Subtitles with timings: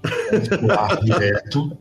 [0.60, 1.76] Pular direto.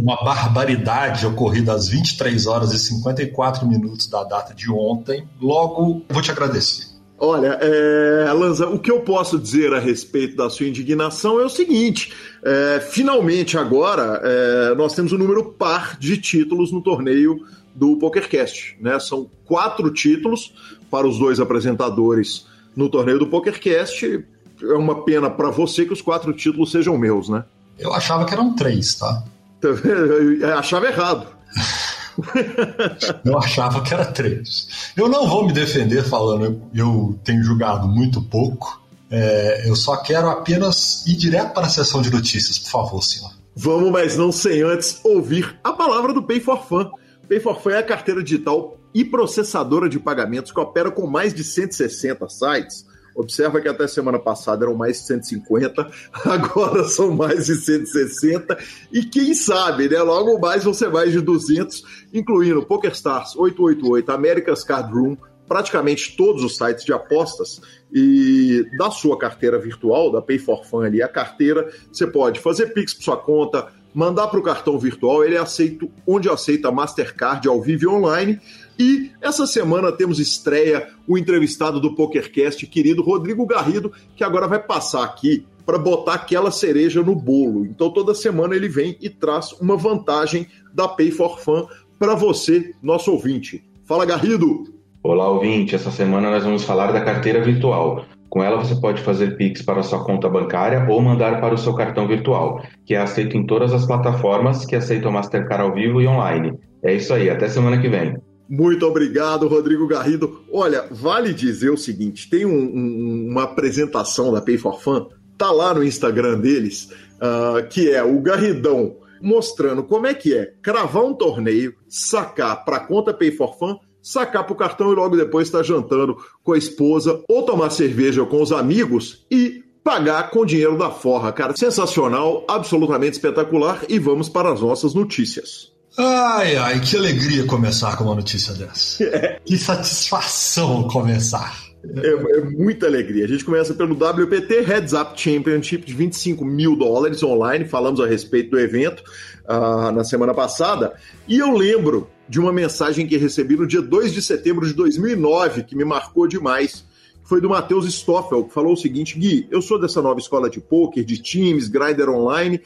[0.00, 5.26] Uma barbaridade ocorrida às 23 horas e 54 minutos da data de ontem.
[5.40, 6.91] Logo, vou te agradecer.
[7.24, 11.48] Olha, é, Lanza, o que eu posso dizer a respeito da sua indignação é o
[11.48, 17.96] seguinte: é, finalmente agora é, nós temos um número par de títulos no torneio do
[17.96, 18.76] PokerCast.
[18.80, 18.98] Né?
[18.98, 20.52] São quatro títulos
[20.90, 24.24] para os dois apresentadores no torneio do PokerCast
[24.60, 27.44] é uma pena para você que os quatro títulos sejam meus, né?
[27.78, 29.22] Eu achava que eram três, tá?
[29.62, 31.26] Eu achava errado.
[33.24, 34.92] eu achava que era três.
[34.96, 38.80] Eu não vou me defender falando eu tenho julgado muito pouco.
[39.10, 43.30] É, eu só quero apenas ir direto para a sessão de notícias, por favor, senhor.
[43.54, 46.90] Vamos, mas não sem antes ouvir a palavra do Pay for Fun.
[47.28, 51.34] Pay for Fun é a carteira digital e processadora de pagamentos que opera com mais
[51.34, 55.90] de 160 sites Observa que até semana passada eram mais de 150,
[56.24, 58.58] agora são mais de 160,
[58.92, 60.00] e quem sabe, né?
[60.02, 66.42] Logo mais vão ser mais de 200, incluindo PokerStars 888, America's Card Room, praticamente todos
[66.42, 67.60] os sites de apostas
[67.92, 72.72] e da sua carteira virtual, da Pay for Fun ali, a carteira, você pode fazer
[72.72, 77.46] Pix para sua conta, mandar para o cartão virtual, ele é aceito onde aceita Mastercard
[77.48, 78.40] ao vivo e online
[78.78, 84.58] e essa semana temos estreia o entrevistado do PokerCast, querido Rodrigo Garrido, que agora vai
[84.58, 87.64] passar aqui para botar aquela cereja no bolo.
[87.66, 91.66] Então toda semana ele vem e traz uma vantagem da Pay for Fun
[91.98, 93.62] para você, nosso ouvinte.
[93.84, 94.64] Fala Garrido.
[95.02, 95.74] Olá, ouvinte.
[95.74, 98.04] Essa semana nós vamos falar da carteira virtual.
[98.32, 101.74] Com ela você pode fazer Pix para sua conta bancária ou mandar para o seu
[101.74, 106.08] cartão virtual, que é aceito em todas as plataformas que aceitam Mastercard ao vivo e
[106.08, 106.58] online.
[106.82, 108.16] É isso aí, até semana que vem.
[108.48, 110.44] Muito obrigado, Rodrigo Garrido.
[110.50, 115.50] Olha, vale dizer o seguinte: tem um, um, uma apresentação da Pay for Fun, tá
[115.50, 121.04] lá no Instagram deles, uh, que é o Garridão mostrando como é que é cravar
[121.04, 125.48] um torneio, sacar para conta Pay for Fun, sacar para o cartão e logo depois
[125.48, 130.44] estar tá jantando com a esposa ou tomar cerveja com os amigos e pagar com
[130.44, 131.56] dinheiro da forra, cara.
[131.56, 135.72] Sensacional, absolutamente espetacular e vamos para as nossas notícias.
[135.96, 139.04] Ai, ai, que alegria começar com uma notícia dessa.
[139.12, 139.40] É.
[139.44, 141.72] Que satisfação começar.
[141.84, 143.24] É, é, muita alegria.
[143.24, 147.64] A gente começa pelo WPT Heads Up Championship de 25 mil dólares online.
[147.64, 149.02] Falamos a respeito do evento
[149.48, 150.94] uh, na semana passada.
[151.26, 155.64] E eu lembro de uma mensagem que recebi no dia 2 de setembro de 2009,
[155.64, 156.84] que me marcou demais.
[157.24, 160.60] Foi do Matheus Stoffel, que falou o seguinte: Gui, eu sou dessa nova escola de
[160.60, 162.60] poker, de times, grinder online.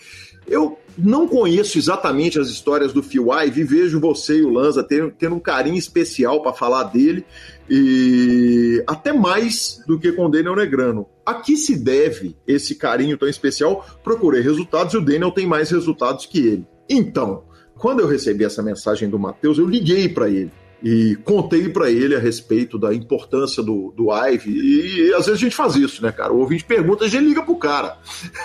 [0.47, 5.11] Eu não conheço exatamente as histórias do Phil Ive, vejo você e o Lanza tendo,
[5.11, 7.27] tendo um carinho especial para falar dele,
[7.69, 11.07] e até mais do que com o Daniel Negrano.
[11.25, 13.85] A que se deve esse carinho tão especial?
[14.05, 16.67] Procurei resultados e o Daniel tem mais resultados que ele.
[16.89, 17.45] Então,
[17.79, 20.51] quando eu recebi essa mensagem do Matheus, eu liguei para ele
[20.83, 24.51] e contei para ele a respeito da importância do, do Ive.
[24.51, 26.33] E, e, às vezes a gente faz isso, né, cara?
[26.33, 27.97] O ouvinte pergunta, a gente liga pro cara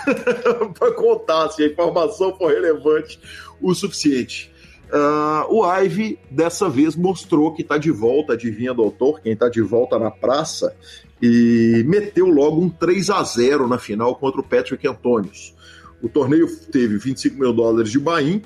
[0.78, 3.18] para contar se a informação for relevante
[3.60, 4.50] o suficiente.
[4.92, 9.62] Uh, o Ive dessa vez mostrou que está de volta, adivinha, doutor, quem está de
[9.62, 10.74] volta na praça,
[11.20, 15.54] e meteu logo um 3 a 0 na final contra o Patrick Antonius.
[16.02, 18.42] O torneio teve 25 mil dólares de buy-in.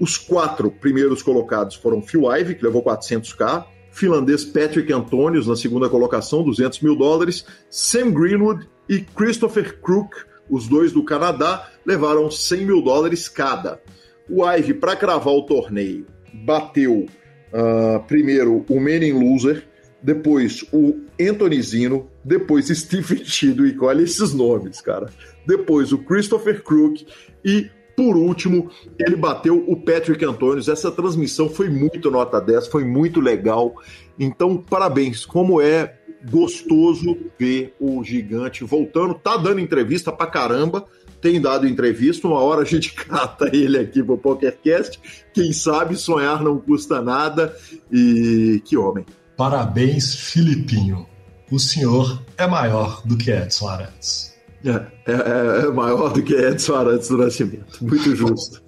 [0.00, 5.88] Os quatro primeiros colocados foram Phil Ivey, que levou 400k, finlandês Patrick Antonius na segunda
[5.88, 10.14] colocação, 200 mil dólares, Sam Greenwood e Christopher Crook,
[10.50, 13.80] os dois do Canadá, levaram 100 mil dólares cada.
[14.28, 16.06] O Ivey, para cravar o torneio,
[16.44, 17.06] bateu
[17.52, 19.66] uh, primeiro o Manning Loser,
[20.02, 25.08] depois o Anthony Zino, depois Stephen Chidwick, olha esses nomes, cara.
[25.46, 27.06] Depois o Christopher Crook
[27.44, 30.68] e por último, ele bateu o Patrick Antônios.
[30.68, 33.74] Essa transmissão foi muito nota 10, foi muito legal.
[34.18, 35.24] Então, parabéns.
[35.24, 35.96] Como é
[36.30, 39.14] gostoso ver o gigante voltando.
[39.14, 40.84] Tá dando entrevista pra caramba.
[41.22, 42.28] Tem dado entrevista.
[42.28, 45.00] Uma hora a gente cata ele aqui pro PokerCast.
[45.32, 47.56] Quem sabe sonhar não custa nada.
[47.90, 49.06] E que homem.
[49.38, 51.06] Parabéns, Filipinho.
[51.50, 54.35] O senhor é maior do que Edson Arantes.
[54.64, 57.78] É, é, é, maior do que Edson Arantes do Nascimento.
[57.80, 58.62] Muito justo.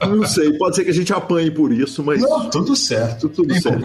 [0.00, 2.20] É, não sei, pode ser que a gente apanhe por isso, mas.
[2.20, 3.28] Não, tudo certo.
[3.28, 3.84] Tudo certo.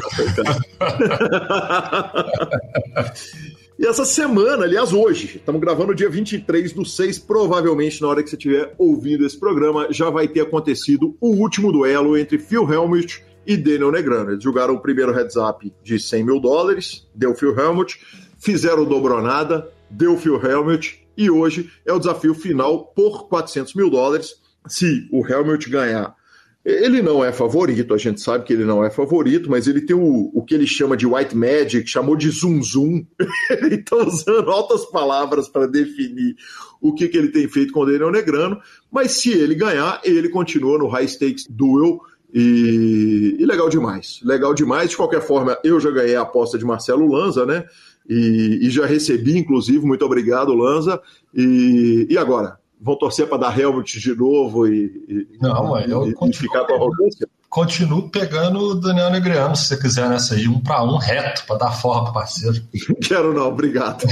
[3.79, 8.29] e essa semana, aliás, hoje, estamos gravando dia 23 do 6, provavelmente na hora que
[8.29, 13.23] você estiver ouvindo esse programa, já vai ter acontecido o último duelo entre Phil Helmut
[13.45, 14.31] e Daniel Negrano.
[14.31, 17.99] Eles jogaram o primeiro heads up de 100 mil dólares, deu Phil Helmut,
[18.39, 24.35] fizeram dobronada, deu Phil Helmut, e hoje é o desafio final por 400 mil dólares.
[24.67, 26.15] Se o Helmut ganhar,
[26.63, 29.95] ele não é favorito, a gente sabe que ele não é favorito, mas ele tem
[29.95, 33.03] o, o que ele chama de white magic, chamou de zoom zoom.
[33.49, 36.35] ele está usando altas palavras para definir
[36.79, 38.59] o que, que ele tem feito com o Daniel Negrano,
[38.91, 41.99] mas se ele ganhar, ele continua no high stakes duel.
[42.33, 44.91] E, e legal demais, legal demais.
[44.91, 47.65] De qualquer forma, eu já ganhei a aposta de Marcelo Lanza, né?
[48.09, 51.01] E, e já recebi, inclusive, muito obrigado, Lanza.
[51.33, 52.59] E, e agora?
[52.79, 57.29] Vão torcer para dar Helmut de novo e, Não, eu e, ficar com arrogância?
[57.47, 61.57] Continuo pegando o Daniel Negreano, se você quiser nessa aí, um para um reto, para
[61.57, 62.59] dar forra pro parceiro.
[63.03, 64.05] Quero não, obrigado.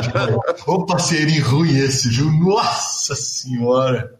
[0.66, 2.30] Ô parceirinho ruim esse, viu?
[2.30, 4.14] Nossa senhora!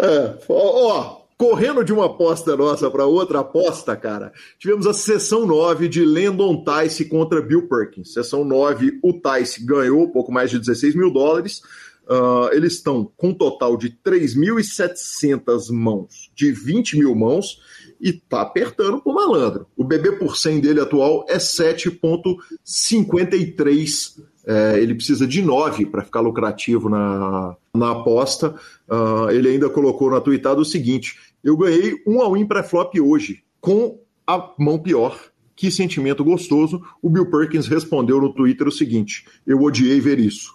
[0.00, 5.86] É, ó, Correndo de uma aposta nossa para outra aposta, cara, tivemos a sessão 9
[5.86, 8.14] de Landon Tice contra Bill Perkins.
[8.14, 11.60] Sessão 9, o Tice ganhou pouco mais de 16 mil dólares.
[12.08, 17.60] Uh, eles estão com um total de 3.700 mãos, de 20 mil mãos,
[18.00, 19.66] e tá apertando pro malandro.
[19.76, 26.20] O BB por 100 dele atual é 7,53 é, ele precisa de 9 para ficar
[26.20, 28.54] lucrativo na, na aposta.
[28.88, 34.00] Uh, ele ainda colocou na tweetada o seguinte: eu ganhei um all-in pré-flop hoje, com
[34.26, 35.16] a mão pior.
[35.54, 36.82] Que sentimento gostoso.
[37.00, 40.54] O Bill Perkins respondeu no Twitter o seguinte: eu odiei ver isso.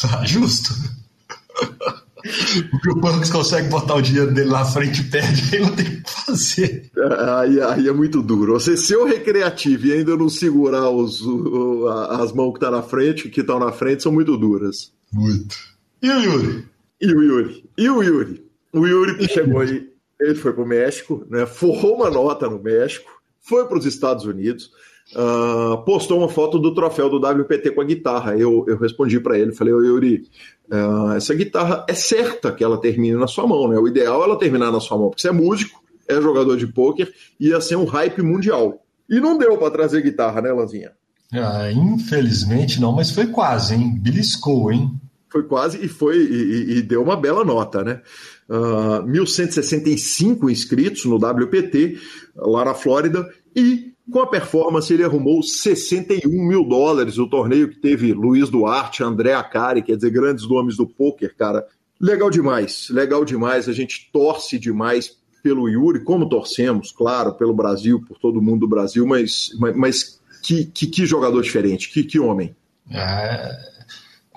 [0.00, 0.72] tá justo.
[2.88, 6.02] O Bucks consegue botar o dinheiro dele na frente e perde, ele não tem o
[6.02, 6.90] que fazer.
[7.40, 8.54] Aí, aí, é muito duro.
[8.54, 12.76] Você ser o recreativo e ainda não segurar os, o, as mãos que estão tá
[12.76, 14.92] na frente, que estão na frente, são muito duras.
[15.12, 15.56] Muito.
[16.02, 16.64] E o Yuri?
[17.00, 17.64] E o Yuri?
[17.76, 18.51] E o Yuri?
[18.72, 19.90] O Yuri chegou aí,
[20.20, 21.46] ele foi para o México, né?
[21.46, 23.10] forrou uma nota no México,
[23.40, 24.70] foi para os Estados Unidos
[25.12, 28.36] uh, postou uma foto do troféu do WPT com a guitarra.
[28.36, 30.24] Eu, eu respondi para ele, falei, ô Yuri,
[30.70, 33.78] uh, essa guitarra é certa que ela termine na sua mão, né?
[33.78, 36.66] O ideal é ela terminar na sua mão, porque você é músico, é jogador de
[36.66, 38.82] pôquer, ia ser um hype mundial.
[39.08, 40.92] E não deu para trazer guitarra, né, Lanzinha?
[41.32, 43.98] Ah, infelizmente não, mas foi quase, hein?
[43.98, 44.90] Beliscou, hein?
[45.32, 48.02] Foi quase e foi e, e deu uma bela nota, né?
[48.48, 51.98] Uh, ah, 1.165 inscritos no WPT
[52.36, 57.18] lá na Flórida e com a performance, ele arrumou 61 mil dólares.
[57.18, 61.66] O torneio que teve Luiz Duarte, André Acari, quer dizer, grandes nomes do poker, cara.
[62.00, 63.68] Legal demais, legal demais.
[63.68, 68.68] A gente torce demais pelo Yuri, como torcemos, claro, pelo Brasil, por todo mundo do
[68.68, 72.54] Brasil, mas, mas, mas que, que, que, jogador diferente, que, que homem.
[72.90, 73.71] É,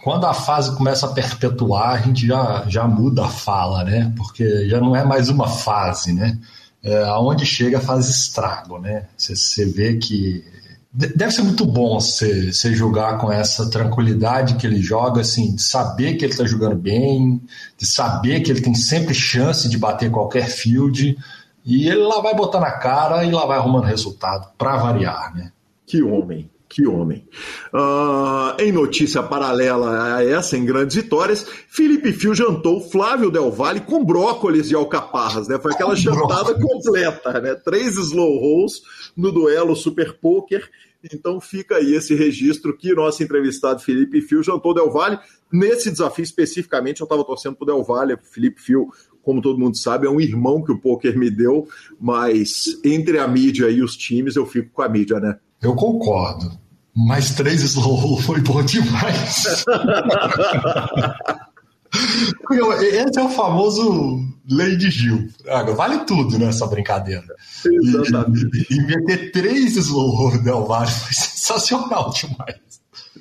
[0.05, 4.13] quando a fase começa a perpetuar, a gente já, já muda a fala, né?
[4.15, 6.39] Porque já não é mais uma fase, né?
[6.85, 9.07] é, aonde chega faz estrago, né?
[9.17, 10.45] Você vê que
[10.93, 16.13] deve ser muito bom você jogar com essa tranquilidade que ele joga, assim, de saber
[16.13, 17.41] que ele está jogando bem,
[17.75, 21.17] de saber que ele tem sempre chance de bater qualquer field
[21.65, 25.51] e ele lá vai botar na cara e lá vai arrumando resultado para variar, né?
[25.87, 26.49] Que homem.
[26.75, 27.25] Que homem.
[27.73, 33.79] Uh, em notícia paralela a essa, em grandes vitórias, Felipe Fio jantou Flávio Del Valle
[33.79, 35.57] com brócolis e alcaparras, né?
[35.57, 37.55] Foi aquela jantada completa, né?
[37.55, 38.81] Três slow rolls
[39.15, 40.69] no duelo Super Poker
[41.01, 45.17] Então fica aí esse registro que nosso entrevistado Felipe Fio jantou Del Valle.
[45.49, 48.17] Nesse desafio especificamente, eu estava torcendo para o Del Valle.
[48.21, 48.89] Felipe Fio,
[49.23, 53.25] como todo mundo sabe, é um irmão que o poker me deu, mas entre a
[53.29, 55.39] mídia e os times, eu fico com a mídia, né?
[55.61, 56.64] Eu concordo.
[56.95, 59.65] Mas três slow foi bom demais.
[62.81, 65.27] Esse é o famoso de Gil.
[65.75, 67.35] Vale tudo nessa brincadeira.
[67.65, 72.59] E, e, meter três slow Del Valle foi sensacional demais.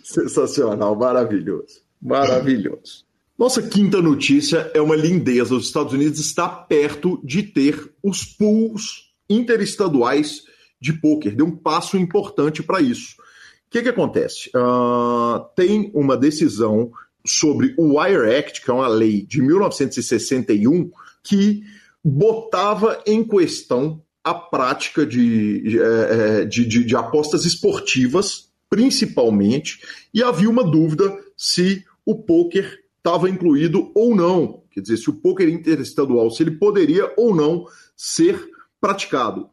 [0.03, 1.83] Sensacional, maravilhoso.
[2.01, 3.05] Maravilhoso.
[3.39, 5.55] Nossa quinta notícia é uma lindeza.
[5.55, 10.43] Os Estados Unidos está perto de ter os pools interestaduais
[10.81, 11.35] de pôquer.
[11.35, 13.17] Deu um passo importante para isso.
[13.75, 14.51] Que, que acontece?
[14.55, 16.93] Uh, tem uma decisão
[17.27, 20.93] sobre o Wire Act, que é uma lei de 1961,
[21.25, 21.65] que
[22.05, 29.81] botava em questão a prática de, de, é, é, de, de apostas esportivas, principalmente,
[30.15, 34.63] e havia uma dúvida se o poker estava incluído ou não.
[34.71, 37.67] Quer dizer, se o poker interestadual, se ele poderia ou não
[37.97, 38.39] ser
[38.81, 39.49] praticado.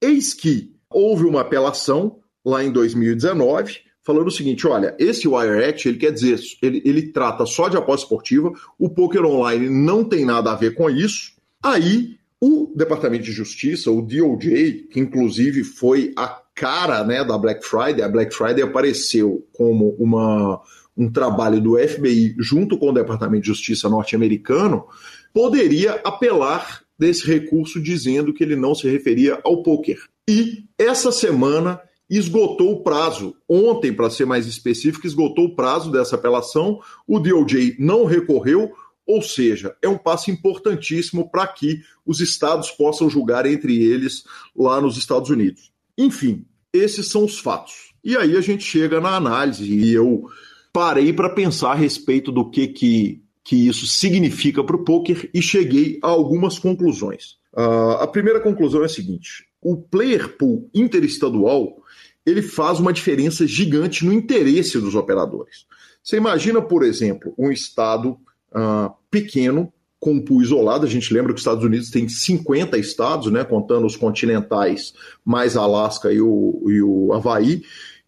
[0.00, 5.88] Eis que houve uma apelação lá em 2019, falando o seguinte: olha, esse Wire Act,
[5.88, 10.24] ele quer dizer, ele, ele trata só de aposta esportiva, o poker online não tem
[10.24, 11.32] nada a ver com isso.
[11.62, 17.66] Aí o Departamento de Justiça, o DOJ, que inclusive foi a cara né, da Black
[17.66, 20.60] Friday, a Black Friday apareceu como uma,
[20.96, 24.84] um trabalho do FBI junto com o Departamento de Justiça norte-americano,
[25.32, 29.98] poderia apelar desse recurso dizendo que ele não se referia ao poker.
[30.28, 33.34] E essa semana esgotou o prazo.
[33.48, 36.80] Ontem, para ser mais específico, esgotou o prazo dessa apelação.
[37.06, 38.72] O DOJ não recorreu,
[39.06, 44.24] ou seja, é um passo importantíssimo para que os estados possam julgar entre eles
[44.56, 45.72] lá nos Estados Unidos.
[45.96, 47.94] Enfim, esses são os fatos.
[48.02, 50.24] E aí a gente chega na análise e eu
[50.72, 55.40] parei para pensar a respeito do que, que, que isso significa para o poker e
[55.40, 57.36] cheguei a algumas conclusões.
[57.56, 61.83] Uh, a primeira conclusão é a seguinte: o player pool interestadual
[62.26, 65.66] ele faz uma diferença gigante no interesse dos operadores.
[66.02, 68.18] Você imagina, por exemplo, um estado
[68.52, 70.84] uh, pequeno com um pool isolado.
[70.84, 74.92] A gente lembra que os Estados Unidos tem 50 estados, né, contando os continentais,
[75.24, 77.62] mais Alasca e o, e o Havaí.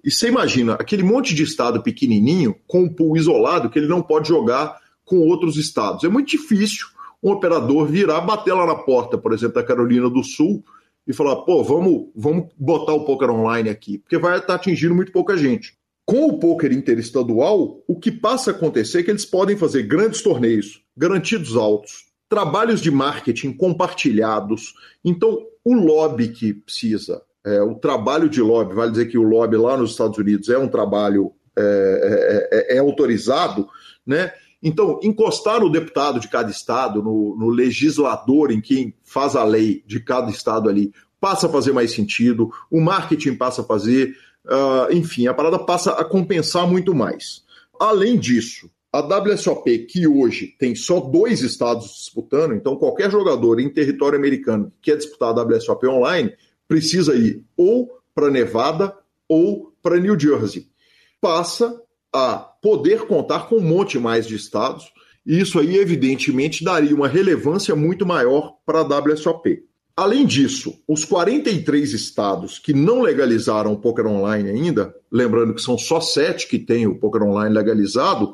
[0.05, 4.03] E você imagina aquele monte de estado pequenininho com um pool isolado que ele não
[4.03, 6.05] pode jogar com outros estados.
[6.05, 6.87] É muito difícil
[7.23, 10.63] um operador virar, bater lá na porta, por exemplo, da Carolina do Sul
[11.07, 15.13] e falar, pô, vamos, vamos botar o poker online aqui, porque vai estar atingindo muito
[15.13, 15.75] pouca gente.
[16.05, 20.23] Com o poker interestadual, o que passa a acontecer é que eles podem fazer grandes
[20.23, 24.75] torneios, garantidos altos, trabalhos de marketing compartilhados.
[25.05, 29.57] Então, o lobby que precisa, é, o trabalho de lobby, vale dizer que o lobby
[29.57, 33.69] lá nos Estados Unidos é um trabalho é, é, é, é autorizado,
[34.07, 34.33] né?
[34.69, 39.85] Então, encostar no deputado de cada estado, no, no, legislador em quem faz a lei
[39.87, 44.93] de cada estado ali, passa a fazer mais sentido, o marketing passa a fazer, uh,
[44.93, 47.45] enfim, a parada passa a compensar muito mais.
[47.79, 53.73] Além disso, a WSOP, que hoje tem só dois estados disputando, então qualquer jogador em
[53.73, 56.33] território americano que quer disputar a WSOP online
[56.67, 58.93] precisa ir ou para Nevada
[59.29, 60.67] ou para New Jersey.
[61.21, 61.81] Passa
[62.17, 64.91] a poder contar com um monte mais de estados,
[65.25, 69.65] e isso aí, evidentemente, daria uma relevância muito maior para a WSOP.
[69.97, 75.77] Além disso, os 43 estados que não legalizaram o poker online ainda, lembrando que são
[75.79, 78.33] só sete que têm o poker online legalizado,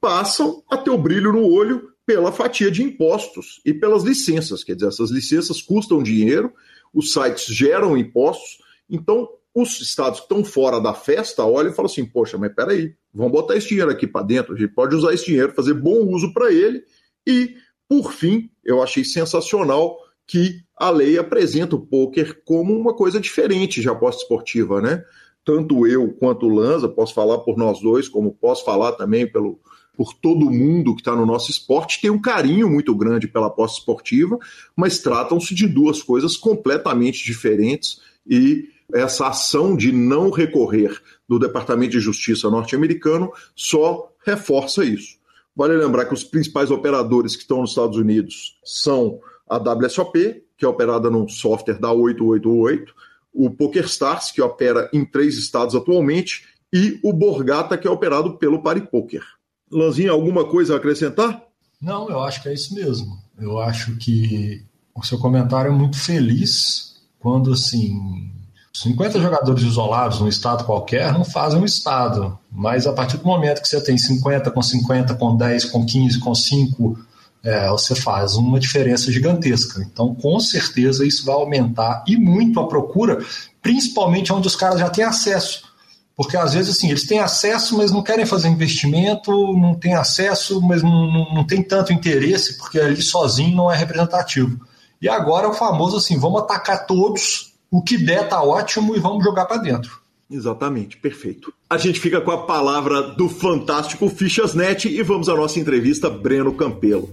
[0.00, 4.64] passam a ter o brilho no olho pela fatia de impostos e pelas licenças.
[4.64, 6.52] Quer dizer, essas licenças custam dinheiro,
[6.92, 8.58] os sites geram impostos,
[8.88, 12.94] então os estados que estão fora da festa olham e falam assim: poxa, mas peraí,
[13.12, 16.06] vamos botar esse dinheiro aqui para dentro, a gente pode usar esse dinheiro, fazer bom
[16.06, 16.82] uso para ele.
[17.26, 17.54] E,
[17.88, 23.80] por fim, eu achei sensacional que a lei apresenta o poker como uma coisa diferente
[23.80, 25.04] de aposta esportiva, né?
[25.44, 29.60] Tanto eu quanto o Lanza, posso falar por nós dois, como posso falar também pelo,
[29.96, 33.78] por todo mundo que está no nosso esporte, tem um carinho muito grande pela aposta
[33.78, 34.38] esportiva,
[34.74, 41.92] mas tratam-se de duas coisas completamente diferentes e essa ação de não recorrer do Departamento
[41.92, 45.16] de Justiça norte-americano só reforça isso.
[45.54, 50.64] Vale lembrar que os principais operadores que estão nos Estados Unidos são a WSOP, que
[50.64, 52.94] é operada no software da 888,
[53.34, 58.62] o PokerStars, que opera em três estados atualmente, e o Borgata, que é operado pelo
[58.62, 59.22] PariPoker.
[59.70, 61.42] Lanzinho, alguma coisa a acrescentar?
[61.80, 63.18] Não, eu acho que é isso mesmo.
[63.38, 68.30] Eu acho que o seu comentário é muito feliz quando, assim,
[68.74, 73.60] 50 jogadores isolados num estado qualquer não fazem um estado, mas a partir do momento
[73.60, 76.98] que você tem 50 com 50, com 10, com 15, com 5,
[77.44, 79.82] é, você faz uma diferença gigantesca.
[79.82, 83.22] Então, com certeza, isso vai aumentar e muito a procura,
[83.60, 85.70] principalmente onde os caras já têm acesso.
[86.16, 90.62] Porque às vezes assim, eles têm acesso, mas não querem fazer investimento, não têm acesso,
[90.62, 94.60] mas não, não, não tem tanto interesse, porque ali sozinho não é representativo.
[95.00, 99.00] E agora é o famoso assim: vamos atacar todos o que der tá ótimo e
[99.00, 100.02] vamos jogar para dentro.
[100.30, 101.50] Exatamente, perfeito.
[101.70, 106.52] A gente fica com a palavra do fantástico Fichasnet e vamos à nossa entrevista Breno
[106.52, 107.08] Campelo.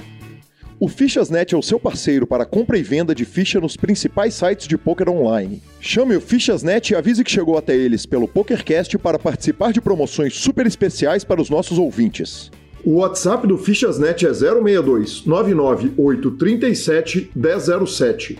[0.77, 4.67] O Fichasnet é o seu parceiro para compra e venda de ficha nos principais sites
[4.67, 5.61] de poker online.
[5.79, 10.35] Chame o Fichasnet e avise que chegou até eles pelo PokerCast para participar de promoções
[10.35, 12.51] super especiais para os nossos ouvintes.
[12.83, 18.39] O WhatsApp do Fichasnet é 062 99837 1007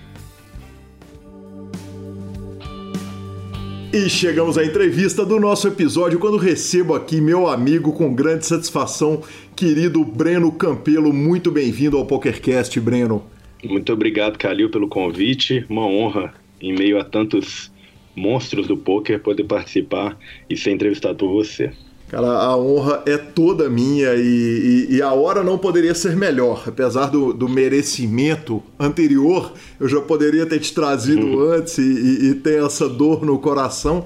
[3.93, 9.21] E chegamos à entrevista do nosso episódio quando recebo aqui meu amigo com grande satisfação,
[9.53, 11.11] querido Breno Campelo.
[11.11, 13.21] Muito bem-vindo ao PokerCast, Breno.
[13.61, 15.65] Muito obrigado, Calil, pelo convite.
[15.69, 17.69] Uma honra, em meio a tantos
[18.15, 20.17] monstros do poker, poder participar
[20.49, 21.73] e ser entrevistado por você.
[22.11, 26.65] Cara, a honra é toda minha e, e, e, a hora não poderia ser melhor.
[26.67, 31.53] Apesar do, do merecimento anterior, eu já poderia ter te trazido uhum.
[31.53, 34.05] antes e, e, ter essa dor no coração.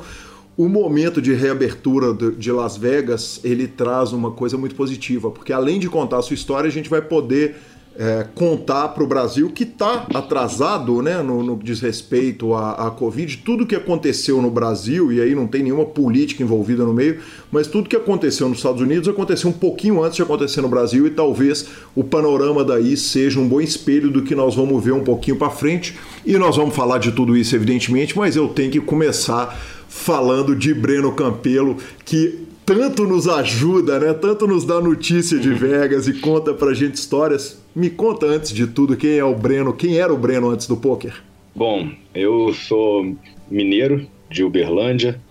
[0.56, 5.80] O momento de reabertura de Las Vegas, ele traz uma coisa muito positiva, porque além
[5.80, 7.56] de contar a sua história, a gente vai poder
[7.98, 12.92] é, contar para o Brasil que está atrasado né, no, no diz respeito à, à
[12.92, 17.20] Covid, tudo que aconteceu no Brasil, e aí não tem nenhuma política envolvida no meio,
[17.52, 21.08] mas tudo que aconteceu nos Estados Unidos aconteceu um pouquinho antes de acontecer no Brasil,
[21.08, 25.04] e talvez o panorama daí seja um bom espelho do que nós vamos ver um
[25.04, 25.98] pouquinho para frente.
[26.26, 30.74] E nós vamos falar de tudo isso, evidentemente, mas eu tenho que começar falando de
[30.74, 34.14] Breno Campelo, que tanto nos ajuda, né?
[34.14, 37.64] Tanto nos dá notícia de Vegas e conta pra gente histórias.
[37.76, 40.76] Me conta antes de tudo quem é o Breno, quem era o Breno antes do
[40.76, 41.14] poker?
[41.54, 43.16] Bom, eu sou
[43.50, 45.22] mineiro de Uberlândia,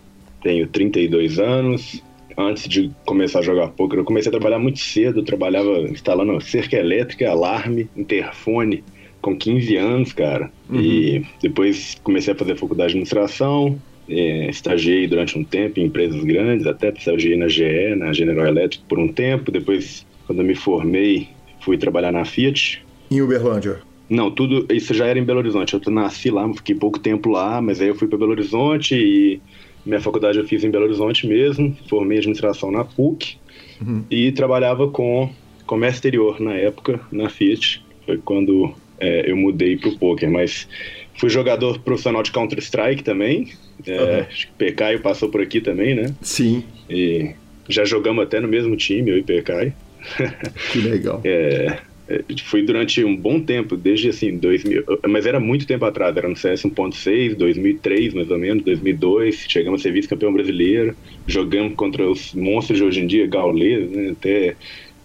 [0.42, 2.02] tenho 32 anos.
[2.36, 6.40] Antes de começar a jogar poker, eu comecei a trabalhar muito cedo, eu trabalhava instalando
[6.40, 8.82] cerca elétrica, alarme, interfone,
[9.22, 10.50] com 15 anos, cara.
[10.68, 10.80] Uhum.
[10.80, 16.22] E depois comecei a fazer faculdade de administração, é, estagiei durante um tempo em empresas
[16.22, 19.50] grandes, até estagiei na GE, na General Electric por um tempo.
[19.50, 21.28] Depois, quando eu me formei,
[21.60, 22.84] fui trabalhar na Fiat.
[23.10, 23.80] Em Uberlândia?
[24.08, 25.74] Não, tudo isso já era em Belo Horizonte.
[25.74, 29.40] Eu nasci lá, fiquei pouco tempo lá, mas aí eu fui para Belo Horizonte e
[29.84, 31.76] minha faculdade eu fiz em Belo Horizonte mesmo.
[31.88, 33.36] Formei administração na PUC
[33.80, 34.04] uhum.
[34.10, 35.30] e trabalhava com
[35.66, 37.82] comércio exterior na época na Fiat.
[38.04, 40.68] Foi quando é, eu mudei para o poker, mas
[41.16, 43.53] fui jogador profissional de Counter Strike também.
[43.87, 44.20] É, uhum.
[44.20, 46.14] Acho que Pecaio passou por aqui também, né?
[46.20, 46.64] Sim.
[46.88, 47.31] E
[47.68, 49.72] já jogamos até no mesmo time, eu e Pecaio.
[50.70, 51.20] Que legal.
[51.24, 56.14] é, é fui durante um bom tempo, desde assim, 2000, mas era muito tempo atrás,
[56.14, 60.94] era no CS 1.6, 2003 mais ou menos, 2002, chegamos a ser vice-campeão brasileiro,
[61.27, 64.57] jogamos contra os monstros de hoje em dia, Gaules, né, até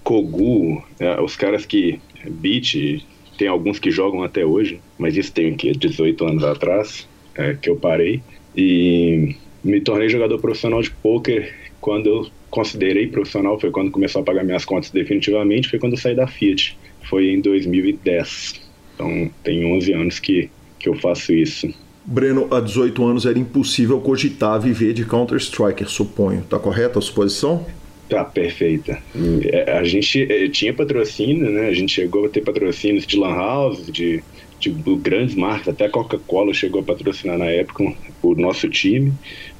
[0.03, 3.01] Kogu, é, os caras que, Beat,
[3.37, 7.69] tem alguns que jogam até hoje, mas isso tem que 18 anos atrás é, que
[7.69, 8.21] eu parei
[8.55, 14.25] e me tornei jogador profissional de poker quando eu considerei profissional foi quando começou a
[14.25, 16.77] pagar minhas contas definitivamente, foi quando eu saí da Fiat,
[17.09, 18.61] foi em 2010.
[18.95, 21.73] Então tem 11 anos que, que eu faço isso.
[22.05, 26.41] Breno, há 18 anos era impossível cogitar viver de Counter-Strike, suponho.
[26.41, 27.65] Tá correta a suposição?
[28.09, 28.97] Tá, perfeita.
[29.43, 31.67] É, a gente é, tinha patrocínio, né?
[31.67, 34.23] A gente chegou a ter patrocínios de Lan House, de,
[34.59, 39.13] de grandes marcas, até a Coca-Cola chegou a patrocinar na época o nosso time,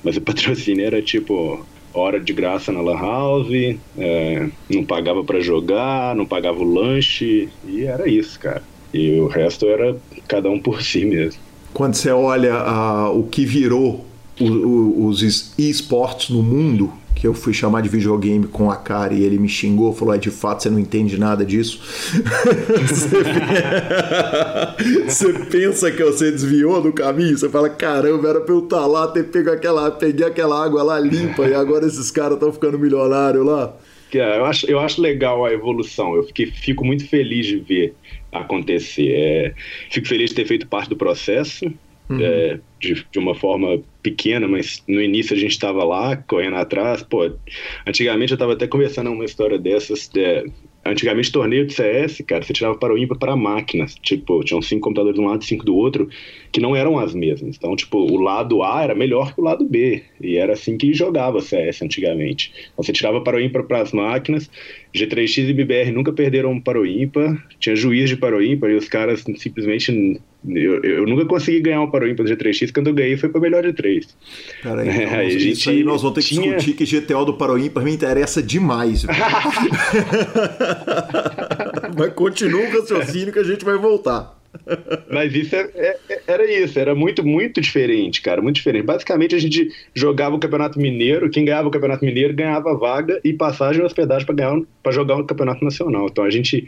[0.04, 5.40] mas o patrocínio era tipo hora de graça na Lan House, é, não pagava para
[5.40, 8.64] jogar, não pagava o lanche, e era isso, cara.
[8.94, 9.96] E o resto era
[10.28, 11.42] cada um por si mesmo.
[11.74, 14.06] Quando você olha uh, o que virou
[14.40, 19.14] o, o, os esportes no mundo, que eu fui chamar de videogame com a cara
[19.14, 21.82] e ele me xingou, falou: é de fato você não entende nada disso.
[25.06, 28.86] você pensa que você desviou do caminho, você fala: caramba, era pra eu estar tá
[28.86, 32.80] lá, ter pego aquela, peguei aquela água lá limpa e agora esses caras estão ficando
[32.80, 33.76] milionários lá.
[34.14, 36.16] eu, acho, eu acho legal a evolução.
[36.16, 37.96] Eu fiquei, fico muito feliz de ver
[38.32, 39.12] acontecer.
[39.12, 39.54] É,
[39.92, 41.70] fico feliz de ter feito parte do processo.
[42.10, 42.20] Uhum.
[42.22, 47.04] É, de, de uma forma pequena, mas no início a gente estava lá correndo atrás.
[47.04, 47.32] Pô,
[47.86, 50.10] antigamente eu estava até conversando uma história dessas.
[50.16, 50.44] É,
[50.86, 53.96] Antigamente, torneio de CS, cara, você tirava para o ímpar para máquinas.
[53.96, 56.10] Tipo, tinham cinco computadores de um lado e cinco do outro,
[56.52, 57.56] que não eram as mesmas.
[57.56, 60.04] Então, tipo, o lado A era melhor que o lado B.
[60.20, 62.52] E era assim que jogava CS antigamente.
[62.74, 64.50] Então, você tirava para o ímpar para as máquinas.
[64.94, 67.46] G3X e BBR nunca perderam para o ímpar.
[67.60, 70.20] Tinha juiz de para o ímpar e os caras simplesmente.
[70.48, 72.74] Eu, eu nunca consegui ganhar um para o ímpar do G3X.
[72.74, 74.18] Quando eu ganhei foi para melhor de 3.
[74.64, 76.56] Peraí, então, é, isso gente aí nós vamos ter que tinha...
[76.56, 79.06] discutir que GTO do para o ímpar me interessa demais.
[81.98, 84.39] Mas continua o raciocínio que a gente vai voltar.
[85.12, 88.86] Mas isso é, é, era isso, era muito, muito diferente, cara, muito diferente.
[88.86, 93.34] Basicamente, a gente jogava o Campeonato Mineiro, quem ganhava o Campeonato Mineiro ganhava vaga e
[93.34, 96.08] passagem e hospedagem para jogar o Campeonato Nacional.
[96.12, 96.68] Então a gente,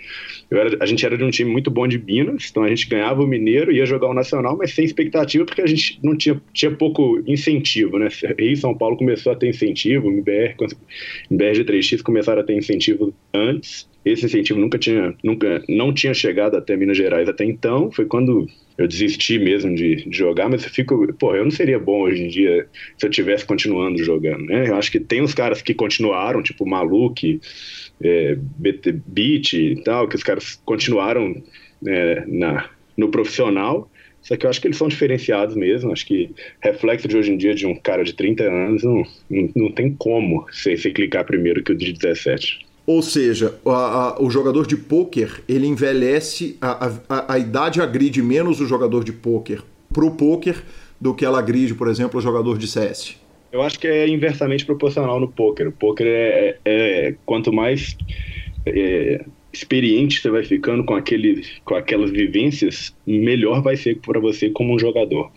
[0.49, 3.21] era, a gente era de um time muito bom de Minas, então a gente ganhava
[3.21, 6.71] o Mineiro, ia jogar o Nacional, mas sem expectativa, porque a gente não tinha, tinha
[6.71, 8.09] pouco incentivo, né?
[8.37, 10.55] Rio São Paulo começou a ter incentivo, o MBR,
[11.29, 16.57] MBR G3X começaram a ter incentivo antes esse incentivo nunca tinha, nunca, não tinha chegado
[16.57, 17.91] até Minas Gerais até então.
[17.91, 21.79] Foi quando eu desisti mesmo de, de, jogar, mas eu fico, pô, eu não seria
[21.79, 24.67] bom hoje em dia se eu tivesse continuando jogando, né?
[24.67, 27.39] Eu acho que tem uns caras que continuaram, tipo Maluk,
[28.01, 28.37] é,
[29.05, 31.41] Beat e tal, que os caras continuaram
[31.85, 33.89] é, na, no profissional.
[34.23, 35.91] Só que eu acho que eles são diferenciados mesmo.
[35.91, 36.29] Acho que
[36.61, 39.93] reflexo de hoje em dia de um cara de 30 anos não, não, não tem
[39.93, 42.70] como você clicar primeiro que o de 17.
[42.85, 48.59] Ou seja, a, a, o jogador de pôquer ele envelhece, a, a, idade agride menos
[48.59, 49.61] o jogador de pôquer
[49.93, 50.63] pro pôquer
[50.99, 53.17] do que ela agride, por exemplo, o jogador de CS.
[53.51, 55.67] Eu acho que é inversamente proporcional no pôquer.
[55.67, 57.97] O pôquer é, é, é quanto mais
[58.65, 64.49] é, experiente você vai ficando com, aquele, com aquelas vivências, melhor vai ser para você
[64.49, 65.29] como um jogador.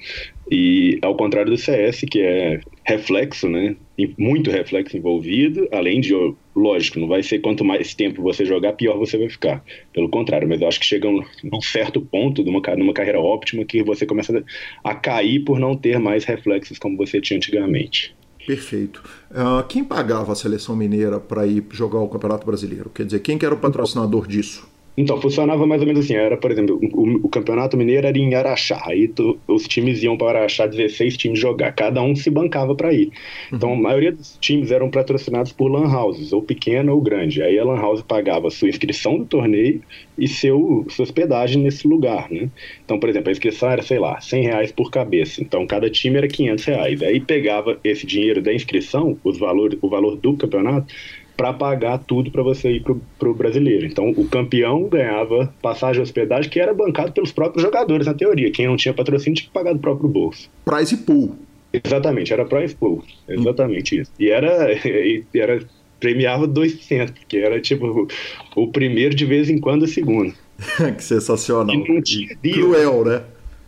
[0.50, 3.76] E ao contrário do CS, que é reflexo, né?
[4.18, 6.12] Muito reflexo envolvido, além de,
[6.54, 9.64] lógico, não vai ser quanto mais tempo você jogar, pior você vai ficar.
[9.92, 13.64] Pelo contrário, mas eu acho que chega um, num certo ponto, numa, numa carreira óptima,
[13.64, 14.44] que você começa
[14.82, 18.14] a cair por não ter mais reflexos como você tinha antigamente.
[18.44, 19.02] Perfeito.
[19.30, 22.90] Uh, quem pagava a seleção mineira para ir jogar o Campeonato Brasileiro?
[22.90, 24.68] Quer dizer, quem que era o patrocinador disso?
[24.96, 26.14] Então, funcionava mais ou menos assim.
[26.14, 28.80] Era, por exemplo, o, o Campeonato Mineiro era em Araxá.
[28.86, 31.72] Aí tu, os times iam para Araxá, 16 times jogar.
[31.72, 33.10] Cada um se bancava para ir.
[33.52, 37.42] Então, a maioria dos times eram patrocinados por lan houses, ou pequena ou grande.
[37.42, 39.82] Aí a lan house pagava sua inscrição do torneio
[40.16, 42.48] e seu, sua hospedagem nesse lugar, né?
[42.84, 45.42] Então, por exemplo, a inscrição era, sei lá, 100 reais por cabeça.
[45.42, 47.02] Então, cada time era 500 reais.
[47.02, 50.86] Aí pegava esse dinheiro da inscrição, os valor, o valor do campeonato,
[51.36, 53.86] para pagar tudo para você ir para o brasileiro.
[53.86, 58.50] Então, o campeão ganhava passagem e hospedagem que era bancado pelos próprios jogadores, na teoria.
[58.50, 60.48] Quem não tinha patrocínio tinha que pagar do próprio bolso.
[60.64, 61.36] Prize pool.
[61.72, 63.02] Exatamente, era prize pool.
[63.28, 64.02] Exatamente hum.
[64.02, 64.12] isso.
[64.18, 65.60] E era, e era
[65.98, 68.06] premiava 2%, que era tipo
[68.54, 70.34] o primeiro de vez em quando o segundo.
[70.96, 71.74] que sensacional.
[71.74, 72.58] E não tinha deal.
[72.58, 73.22] Cruel, né?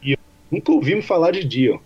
[0.04, 0.16] E
[0.50, 1.82] nunca ouvimos falar de deal.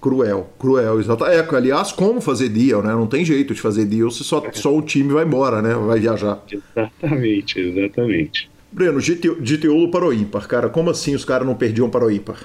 [0.00, 1.24] Cruel, cruel, exato.
[1.24, 2.92] É, aliás, como fazer deal, né?
[2.92, 5.74] Não tem jeito de fazer deal se só, só o time vai embora, né?
[5.74, 6.42] Vai viajar.
[6.50, 8.50] Exatamente, exatamente.
[8.72, 12.38] Breno, GTO para o ímpar, cara, como assim os caras não perdiam para o ímpar?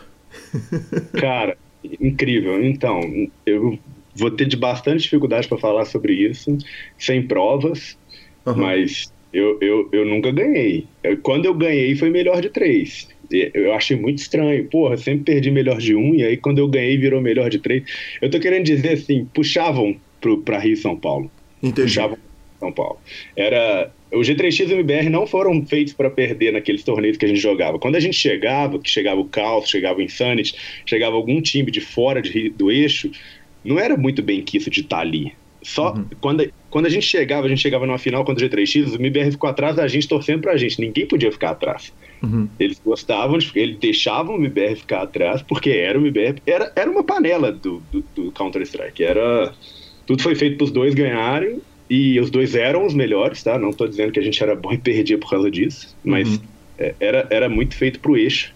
[1.13, 2.63] cara, incrível.
[2.63, 2.99] Então,
[3.45, 3.78] eu
[4.15, 6.58] vou ter de bastante dificuldade para falar sobre isso,
[6.97, 7.97] sem provas,
[8.45, 8.56] uhum.
[8.56, 10.88] mas eu, eu, eu nunca ganhei.
[11.21, 14.65] Quando eu ganhei foi melhor de três eu achei muito estranho.
[14.65, 17.83] Porra, sempre perdi melhor de um, e aí quando eu ganhei virou melhor de três.
[18.21, 21.29] Eu tô querendo dizer assim, puxavam pro, pra Rio e São Paulo.
[21.61, 21.83] Entendi.
[21.83, 22.17] Puxavam
[22.59, 22.97] São Paulo.
[23.35, 23.91] Era.
[24.11, 27.39] O G3X e o MBR não foram feitos para perder naqueles torneios que a gente
[27.39, 27.77] jogava.
[27.77, 31.81] Quando a gente chegava, que chegava o Caos, chegava o Insanity, chegava algum time de
[31.81, 33.11] fora de, do eixo,
[33.61, 35.33] não era muito bem quisto de estar tá ali.
[35.65, 36.05] Só uhum.
[36.21, 39.31] quando, quando a gente chegava, a gente chegava numa final contra o G3X, o MBR
[39.31, 40.81] ficou atrás da gente torcendo pra gente.
[40.81, 41.93] Ninguém podia ficar atrás.
[42.21, 42.49] Uhum.
[42.59, 47.01] Eles gostavam, eles deixavam o MBR ficar atrás, porque era o MBR, era, era uma
[47.01, 49.01] panela do, do, do Counter-Strike.
[49.01, 49.53] Era.
[50.05, 53.57] Tudo foi feito para os dois ganharem, e os dois eram os melhores, tá?
[53.57, 56.39] Não estou dizendo que a gente era bom e perdia por causa disso, mas uhum.
[56.77, 58.53] É, era, era muito feito pro eixo.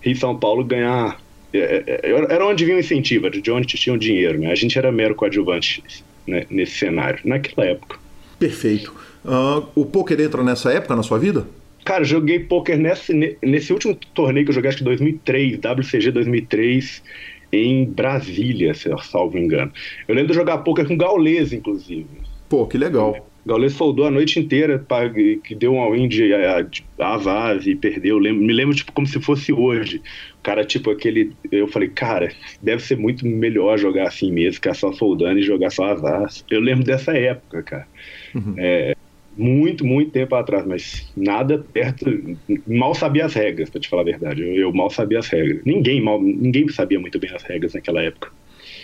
[0.00, 1.20] Rio e São Paulo ganhar.
[1.52, 4.50] É, é, era onde vinha o incentivo, de onde tinham dinheiro, né?
[4.50, 5.84] A gente era mero coadjuvante
[6.30, 7.98] né, nesse cenário, naquela época.
[8.38, 8.94] Perfeito.
[9.24, 11.46] Uh, o poker entra nessa época na sua vida?
[11.84, 17.02] Cara, joguei poker nesse, nesse último torneio que eu joguei, acho que 2003, WCG 2003,
[17.52, 19.72] em Brasília, se eu salvo engano.
[20.06, 22.06] Eu lembro de jogar poker com Gaules, inclusive.
[22.48, 23.26] Pô, que legal.
[23.46, 26.28] Gaules foldou a noite inteira, pra, que deu um all-in de,
[26.70, 28.18] de Avaz e perdeu.
[28.18, 30.02] Lembro, me lembro, tipo, como se fosse hoje.
[30.38, 31.32] O cara, tipo, aquele.
[31.50, 32.30] Eu falei, cara,
[32.62, 36.44] deve ser muito melhor jogar assim mesmo, ficar só foldando e jogar só Avaz.
[36.50, 37.86] Eu lembro dessa época, cara.
[38.34, 38.54] Uhum.
[38.58, 38.94] É,
[39.36, 42.04] muito, muito tempo atrás, mas nada perto.
[42.66, 44.42] Mal sabia as regras, pra te falar a verdade.
[44.42, 45.62] Eu, eu mal sabia as regras.
[45.64, 48.30] Ninguém, mal, ninguém sabia muito bem as regras naquela época.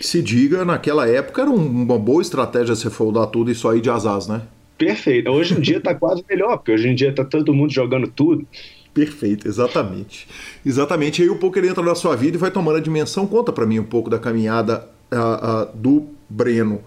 [0.01, 3.89] Se diga, naquela época era uma boa estratégia você foldar tudo e só ir de
[3.89, 4.41] asas, né?
[4.77, 5.29] Perfeito.
[5.29, 8.45] Hoje em dia tá quase melhor, porque hoje em dia tá todo mundo jogando tudo.
[8.93, 10.27] Perfeito, exatamente.
[10.65, 11.21] Exatamente.
[11.21, 13.27] Aí o poker entra na sua vida e vai tomando a dimensão.
[13.27, 16.81] Conta para mim um pouco da caminhada uh, uh, do Breno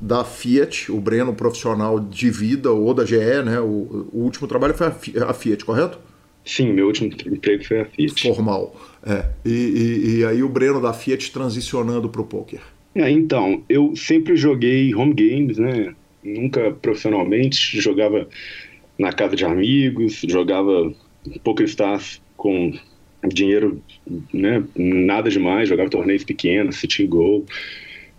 [0.00, 3.60] da Fiat, o Breno profissional de vida ou da GE, né?
[3.60, 5.98] O, o último trabalho foi a Fiat, correto?
[6.44, 8.34] Sim, meu último emprego foi a Fiat.
[8.34, 8.74] Formal.
[9.04, 9.24] É.
[9.44, 12.60] E, e, e aí o Breno da Fiat transicionando para o poker.
[12.94, 15.94] É, então, eu sempre joguei home games, né?
[16.22, 18.28] Nunca profissionalmente, jogava
[18.98, 20.92] na casa de amigos, jogava
[21.42, 22.72] Poker Stars com
[23.26, 23.82] dinheiro,
[24.32, 24.62] né?
[24.76, 27.44] Nada demais, jogava torneios pequenos, City Go.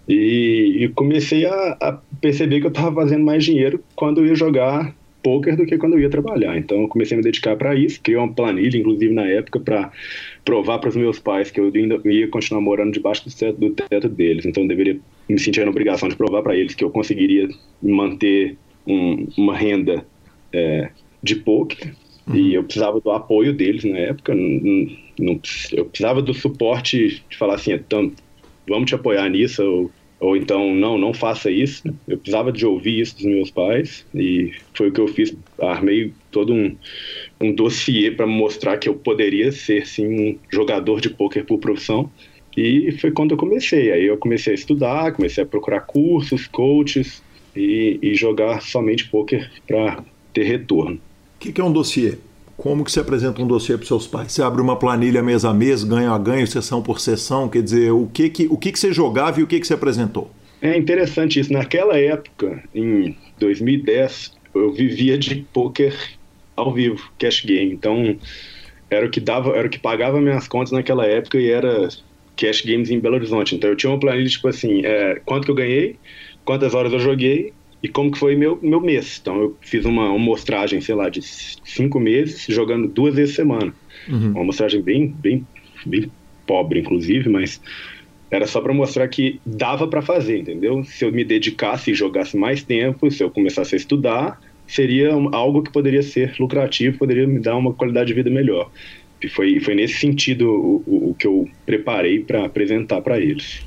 [0.07, 4.35] E, e comecei a, a, perceber que eu estava fazendo mais dinheiro quando eu ia
[4.35, 6.57] jogar poker do que quando eu ia trabalhar.
[6.57, 9.91] Então eu comecei a me dedicar para isso, criei uma planilha, inclusive na época, para
[10.43, 13.69] provar para os meus pais que eu ainda ia continuar morando debaixo do teto, do
[13.71, 14.45] teto deles.
[14.45, 17.47] Então eu deveria me sentir na obrigação de provar para eles que eu conseguiria
[17.81, 20.05] manter um, uma renda
[20.51, 20.89] é,
[21.21, 21.95] de poker.
[22.27, 22.35] Uhum.
[22.35, 24.35] E eu precisava do apoio deles na época.
[24.35, 24.87] Não,
[25.19, 25.39] não,
[25.71, 28.11] eu precisava do suporte de falar assim, então,
[28.67, 29.63] vamos te apoiar nisso.
[29.63, 29.91] Ou,
[30.23, 31.83] ou então, não, não faça isso.
[32.07, 35.35] Eu precisava de ouvir isso dos meus pais e foi o que eu fiz.
[35.59, 36.73] Armei todo um,
[37.41, 42.09] um dossiê para mostrar que eu poderia ser, sim, um jogador de pôquer por profissão.
[42.55, 43.91] E foi quando eu comecei.
[43.91, 47.21] Aí eu comecei a estudar, comecei a procurar cursos, coaches
[47.53, 50.95] e, e jogar somente pôquer para ter retorno.
[50.95, 52.17] O que, que é um dossiê?
[52.63, 54.31] Como que você apresenta um dossiê para seus pais?
[54.31, 57.91] Você abre uma planilha mês a mês, ganho a ganho, sessão por sessão, quer dizer,
[57.91, 60.31] o que que, o que, que você jogava e o que, que você apresentou?
[60.61, 61.51] É interessante isso.
[61.51, 65.93] Naquela época, em 2010, eu vivia de poker
[66.55, 67.73] ao vivo, cash game.
[67.73, 68.17] Então,
[68.89, 71.89] era o que dava, era o que pagava minhas contas naquela época e era
[72.37, 73.55] cash games em Belo Horizonte.
[73.55, 75.97] Então, eu tinha uma planilha tipo assim, é, quanto que eu ganhei,
[76.45, 77.51] quantas horas eu joguei
[77.83, 79.19] e como que foi meu, meu mês.
[79.21, 83.73] Então eu fiz uma, uma mostragem, sei lá, de cinco meses, jogando duas vezes semana.
[84.07, 84.31] Uhum.
[84.31, 85.45] Uma mostragem bem, bem,
[85.85, 86.09] bem
[86.47, 87.61] pobre, inclusive, mas
[88.31, 90.83] era só para mostrar que dava para fazer, entendeu?
[90.85, 95.61] Se eu me dedicasse e jogasse mais tempo, se eu começasse a estudar, seria algo
[95.61, 98.71] que poderia ser lucrativo, poderia me dar uma qualidade de vida melhor.
[99.21, 103.61] E foi, foi nesse sentido o, o, o que eu preparei para apresentar para eles.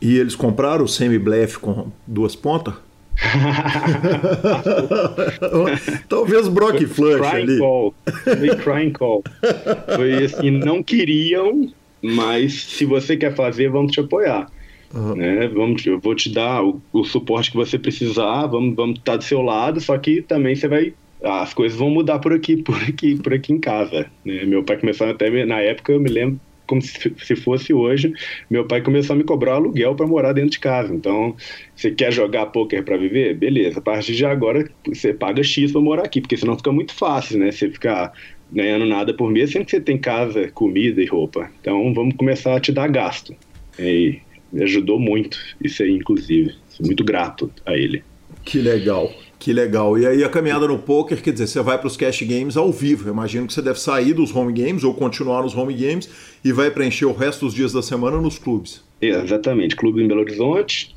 [0.00, 2.87] E eles compraram o semi-blefe com duas pontas?
[6.08, 7.58] Talvez Brock Flush ali.
[7.58, 7.94] Call.
[8.24, 9.22] Foi crying call.
[9.96, 11.70] Foi assim, não queriam,
[12.02, 14.50] mas se você quer fazer, vamos te apoiar.
[14.94, 15.16] Uhum.
[15.16, 15.48] Né?
[15.48, 19.24] Vamos, eu vou te dar o, o, suporte que você precisar, vamos, vamos estar do
[19.24, 20.94] seu lado, só que também você vai.
[21.22, 24.06] As coisas vão mudar por aqui, por aqui, por aqui em casa.
[24.24, 24.44] Né?
[24.44, 28.12] Meu pai começou até na época, eu me lembro como se fosse hoje,
[28.48, 30.94] meu pai começou a me cobrar aluguel para morar dentro de casa.
[30.94, 31.34] Então,
[31.74, 33.34] você quer jogar poker para viver?
[33.34, 33.78] Beleza.
[33.78, 37.38] A partir de agora, você paga X para morar aqui, porque senão fica muito fácil,
[37.38, 37.50] né?
[37.50, 38.12] Você ficar
[38.52, 41.50] ganhando nada por mês, sendo que você tem casa, comida e roupa.
[41.60, 43.34] Então, vamos começar a te dar gasto.
[43.78, 44.18] E
[44.52, 46.54] me ajudou muito isso aí, inclusive.
[46.68, 48.04] Sou muito grato a ele.
[48.44, 49.12] Que legal.
[49.38, 49.96] Que legal.
[49.96, 52.72] E aí a caminhada no poker, quer dizer, você vai para os cash games ao
[52.72, 53.08] vivo.
[53.08, 56.10] Eu imagino que você deve sair dos home games ou continuar nos home games
[56.44, 58.82] e vai preencher o resto dos dias da semana nos clubes.
[59.00, 59.76] exatamente.
[59.76, 60.96] Clube em Belo Horizonte,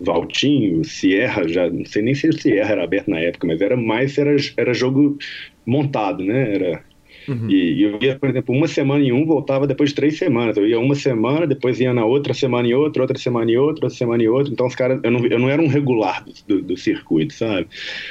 [0.00, 4.16] Valtinho, Sierra, já não sei nem se Sierra era aberto na época, mas era mais
[4.16, 5.18] era, era jogo
[5.64, 6.54] montado, né?
[6.54, 6.84] Era
[7.28, 7.50] Uhum.
[7.50, 10.56] E, eu ia, por exemplo, uma semana em um, voltava depois de três semanas.
[10.56, 13.84] Eu ia uma semana, depois ia na outra semana em outra, outra semana em outra,
[13.84, 14.52] outra semana em outra.
[14.52, 17.66] Então, os caras, eu não, eu não era um regular do, do, circuito, sabe?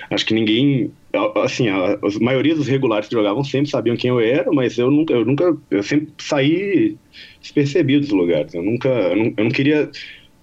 [0.10, 0.92] Acho que ninguém.
[1.36, 4.92] Assim, a, a maioria dos regulares que jogavam sempre sabiam quem eu era, mas eu
[4.92, 6.98] nunca, eu nunca, eu sempre saí
[7.42, 8.54] despercebido dos lugares.
[8.54, 9.90] Eu nunca, eu não, eu não queria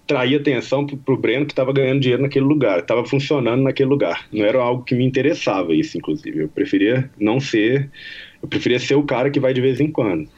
[0.07, 4.27] trair atenção pro, pro Breno que estava ganhando dinheiro naquele lugar, estava funcionando naquele lugar.
[4.33, 6.41] Não era algo que me interessava isso, inclusive.
[6.43, 7.91] Eu preferia não ser
[8.43, 10.29] eu preferia ser o cara que vai de vez em quando.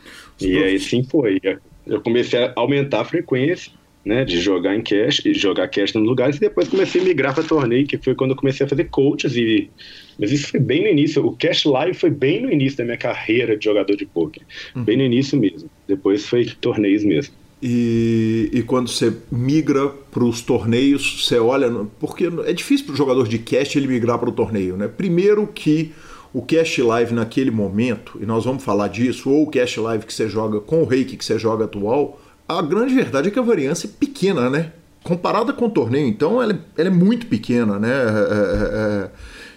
[0.41, 1.41] E aí sim foi.
[1.87, 3.73] Eu comecei a aumentar a frequência,
[4.05, 7.35] né, de jogar em cash, e jogar cash nos lugares, e depois comecei a migrar
[7.35, 9.71] para torneio, que foi quando eu comecei a fazer coaches e
[10.19, 12.97] mas isso foi bem no início, o Cash Live foi bem no início da minha
[12.97, 14.43] carreira de jogador de poker,
[14.75, 14.85] uhum.
[14.85, 15.69] bem no início mesmo.
[15.89, 17.35] Depois foi torneios mesmo.
[17.63, 21.71] E, e quando você migra para os torneios, você olha.
[21.99, 24.87] Porque é difícil para o jogador de cast ele migrar para o torneio, né?
[24.87, 25.93] Primeiro que
[26.35, 30.13] o Cash Live naquele momento, e nós vamos falar disso, ou o Cash Live que
[30.13, 33.43] você joga com o reiki que você joga atual, a grande verdade é que a
[33.43, 34.73] variância é pequena, né?
[35.05, 37.89] Comparada com o torneio, então, ela é, ela é muito pequena, né?
[37.89, 39.11] É, é, é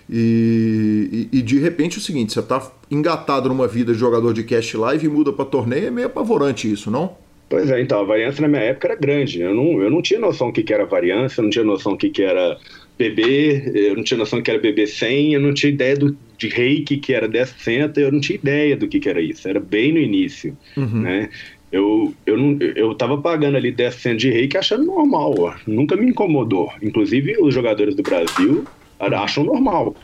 [0.10, 4.32] e, e, e, de repente é o seguinte, você está engatado numa vida de jogador
[4.32, 7.18] de Cash Live e muda para torneio, é meio apavorante isso, não?
[7.50, 9.42] Pois é, então, a variância na minha época era grande.
[9.42, 11.98] Eu não, eu não tinha noção do que, que era variância, não tinha noção do
[11.98, 12.58] que, que era
[12.98, 16.18] bebê, eu não tinha noção do que era bebê 100, eu não tinha ideia do,
[16.38, 19.48] de reiki, que era 10%, eu não tinha ideia do que, que era isso.
[19.48, 21.02] Era bem no início, uhum.
[21.02, 21.30] né?
[21.72, 25.54] Eu, eu, não, eu tava pagando ali 10% de reiki achando normal, ó.
[25.68, 26.72] nunca me incomodou.
[26.82, 28.66] Inclusive, os jogadores do Brasil
[29.00, 29.96] acham normal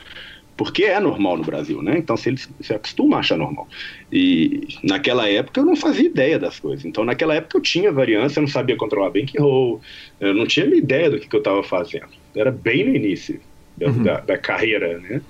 [0.56, 1.98] porque é normal no Brasil, né?
[1.98, 3.68] Então se eles se acostumam a achar normal.
[4.12, 6.84] E naquela época eu não fazia ideia das coisas.
[6.84, 9.80] Então naquela época eu tinha variância, eu não sabia controlar bankroll,
[10.20, 12.08] eu não tinha ideia do que, que eu estava fazendo.
[12.34, 13.40] Era bem no início
[13.76, 14.02] da, uhum.
[14.02, 15.20] da, da carreira, né?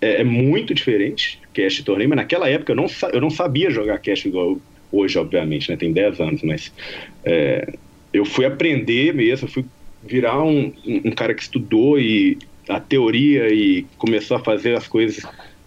[0.00, 3.98] É, é, muito diferente cash torneio, mas naquela época eu não, eu não sabia jogar
[3.98, 4.58] cash igual
[4.92, 5.76] hoje, obviamente, né?
[5.76, 6.72] Tem 10 anos, mas
[7.24, 7.72] é,
[8.12, 9.64] eu fui aprender mesmo, fui
[10.02, 15.22] virar um, um cara que estudou e a teoria e começou a fazer as coisas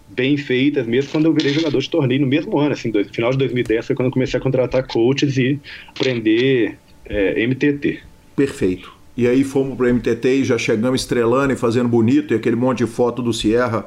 [0.08, 3.38] bem feitas, mesmo quando eu virei jogador de torneio no mesmo ano, assim, final de
[3.38, 8.00] 2010 foi quando eu comecei a contratar coaches e aprender é, MTT.
[8.34, 8.99] Perfeito.
[9.16, 12.78] E aí fomos pro MTT e já chegamos estrelando e fazendo bonito, e aquele monte
[12.78, 13.86] de foto do Sierra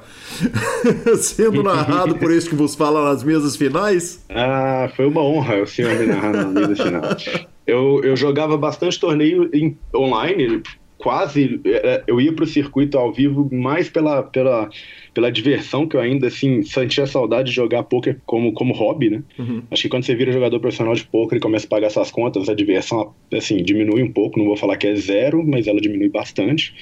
[1.17, 4.23] sendo narrado por esse que vos fala nas mesas finais.
[4.29, 7.47] Ah, foi uma honra o senhor me narrar nas mesas finais.
[7.65, 10.61] Eu, eu jogava bastante torneio em, online,
[10.97, 14.69] quase é, eu ia para o circuito ao vivo mais pela, pela,
[15.13, 19.23] pela diversão que eu ainda assim sentia saudade de jogar poker como, como hobby, né?
[19.37, 19.61] Uhum.
[19.69, 22.49] Acho que quando você vira jogador profissional de poker e começa a pagar essas contas,
[22.49, 24.39] a diversão assim diminui um pouco.
[24.39, 26.73] Não vou falar que é zero, mas ela diminui bastante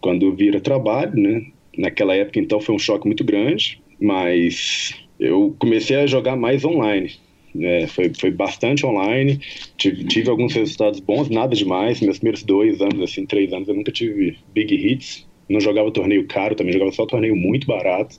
[0.00, 1.46] quando vira trabalho, né?
[1.78, 7.12] Naquela época então foi um choque muito grande, mas eu comecei a jogar mais online.
[7.58, 9.40] É, foi, foi bastante online,
[9.76, 12.00] tive, tive, alguns resultados bons, nada demais.
[12.00, 15.26] Meus primeiros dois anos, assim, três anos, eu nunca tive big hits.
[15.50, 18.16] Não jogava torneio caro também, jogava só torneio muito barato.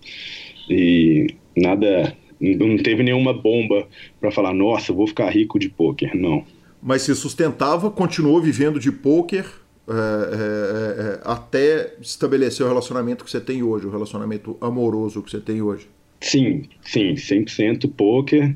[0.70, 3.88] E nada, não teve nenhuma bomba
[4.20, 6.16] para falar, nossa, vou ficar rico de poker.
[6.16, 6.44] Não.
[6.82, 9.46] Mas se sustentava, continuou vivendo de poker
[9.88, 15.32] é, é, é, até estabelecer o relacionamento que você tem hoje, o relacionamento amoroso que
[15.32, 15.88] você tem hoje.
[16.20, 18.56] Sim, sim, 100% poker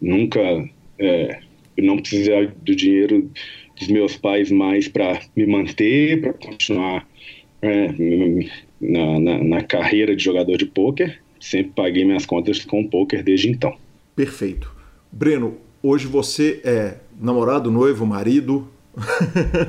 [0.00, 0.40] nunca
[0.98, 1.40] é,
[1.78, 3.30] não precisar do dinheiro
[3.78, 7.13] dos meus pais mais para me manter, para continuar é,
[8.80, 11.20] na, na, na, carreira de jogador de pôquer.
[11.40, 13.76] Sempre paguei minhas contas com pôquer desde então.
[14.14, 14.72] Perfeito.
[15.10, 18.68] Breno, hoje você é namorado, noivo, marido?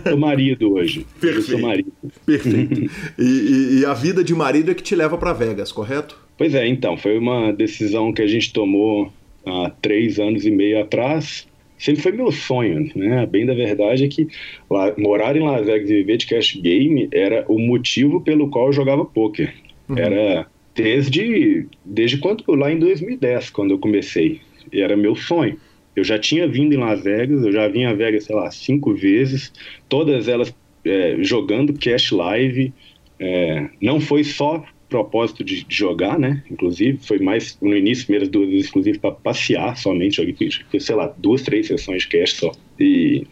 [0.07, 1.05] Sou marido hoje.
[1.19, 1.51] Perfeito.
[1.51, 1.91] Eu sou marido.
[2.25, 2.91] Perfeito.
[3.17, 6.19] e, e, e a vida de marido é que te leva para Vegas, correto?
[6.37, 6.97] Pois é, então.
[6.97, 9.11] Foi uma decisão que a gente tomou
[9.45, 13.25] há três anos e meio atrás, sempre foi meu sonho, né?
[13.25, 14.27] Bem da verdade é que
[14.69, 18.67] lá, morar em Las Vegas e viver de cash game era o motivo pelo qual
[18.67, 19.53] eu jogava poker.
[19.89, 19.97] Uhum.
[19.97, 25.57] Era desde desde quando lá em 2010, quando eu comecei, era meu sonho.
[25.95, 28.93] Eu já tinha vindo em Las Vegas, eu já vim a Vegas, sei lá, cinco
[28.93, 29.53] vezes,
[29.87, 32.73] todas elas é, jogando cash live.
[33.17, 36.43] É, não foi só propósito de, de, jogar, né?
[36.49, 40.17] Inclusive, foi mais no início, primeiras duas vezes, inclusive, para passear somente.
[40.17, 42.51] Joguei, sei lá, duas, três sessões de cash só.
[42.79, 43.25] E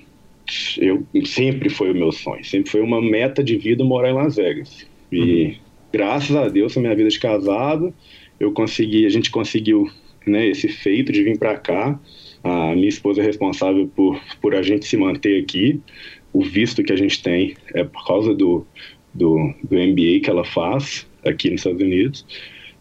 [0.78, 4.36] eu sempre foi o meu sonho, sempre foi uma meta de vida morar em Las
[4.36, 4.86] Vegas.
[5.12, 5.56] E uhum.
[5.92, 7.94] graças a Deus, na minha vida de casado,
[8.40, 9.90] eu consegui, a gente conseguiu
[10.26, 12.00] né, esse feito de vir para cá.
[12.44, 15.80] A minha esposa é responsável por, por a gente se manter aqui.
[16.34, 18.66] O visto que a gente tem é por causa do,
[19.14, 22.26] do, do MBA que ela faz aqui nos Estados Unidos.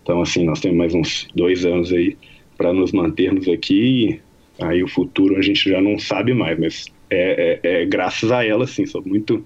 [0.03, 2.17] Então, assim, nós temos mais uns dois anos aí
[2.57, 4.21] para nos mantermos aqui.
[4.61, 8.45] Aí o futuro a gente já não sabe mais, mas é, é, é graças a
[8.45, 9.45] ela, assim, sou muito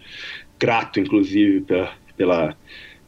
[0.59, 2.57] grato, inclusive, pela, pela,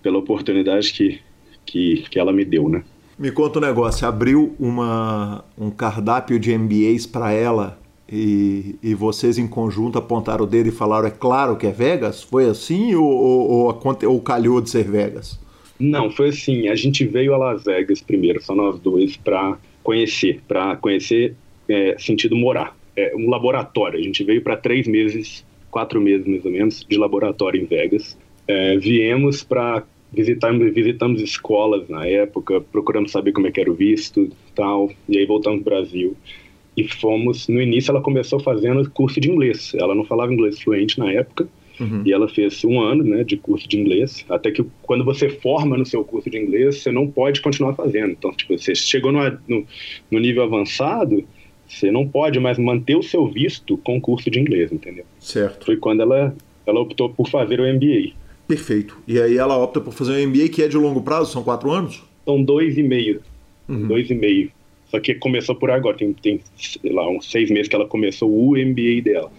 [0.03, 1.21] pela oportunidade que,
[1.65, 2.85] que, que ela me deu, né?
[3.19, 7.79] Me conta um negócio, abriu uma, um cardápio de MBAs para ela
[8.11, 12.23] e, e, vocês em conjunto apontaram o dedo e falaram, é claro que é Vegas?
[12.23, 15.39] Foi assim ou, ou, ou, ou calhou de ser Vegas?
[15.79, 16.69] Não, foi assim.
[16.69, 21.35] A gente veio a Las Vegas primeiro, só nós dois, para conhecer, para conhecer
[21.69, 22.77] é, sentido morar.
[22.97, 23.99] É um laboratório.
[23.99, 28.19] A gente veio para três meses, quatro meses mais ou menos, de laboratório em Vegas.
[28.47, 33.75] É, viemos para visitar, visitamos escolas na época, procuramos saber como é que era o
[33.75, 34.91] visto, tal.
[35.09, 36.17] E aí voltamos para o Brasil
[36.77, 37.49] e fomos.
[37.49, 39.73] No início, ela começou fazendo curso de inglês.
[39.75, 41.49] Ela não falava inglês fluente na época.
[41.81, 42.03] Uhum.
[42.05, 45.77] E ela fez um ano né, de curso de inglês, até que quando você forma
[45.77, 48.11] no seu curso de inglês, você não pode continuar fazendo.
[48.11, 49.67] Então, tipo, você chegou no, no,
[50.11, 51.25] no nível avançado,
[51.69, 55.05] você não pode mais manter o seu visto com curso de inglês, entendeu?
[55.21, 55.67] Certo.
[55.67, 56.35] Foi quando ela,
[56.67, 58.13] ela optou por fazer o MBA.
[58.47, 58.99] Perfeito.
[59.07, 61.71] E aí ela opta por fazer um MBA que é de longo prazo, são quatro
[61.71, 62.03] anos?
[62.25, 63.21] São dois e meio.
[63.69, 63.87] Uhum.
[63.87, 64.51] Dois e meio.
[64.91, 66.41] Só que começou por agora, tem, tem
[66.85, 69.31] lá uns seis meses que ela começou o MBA dela.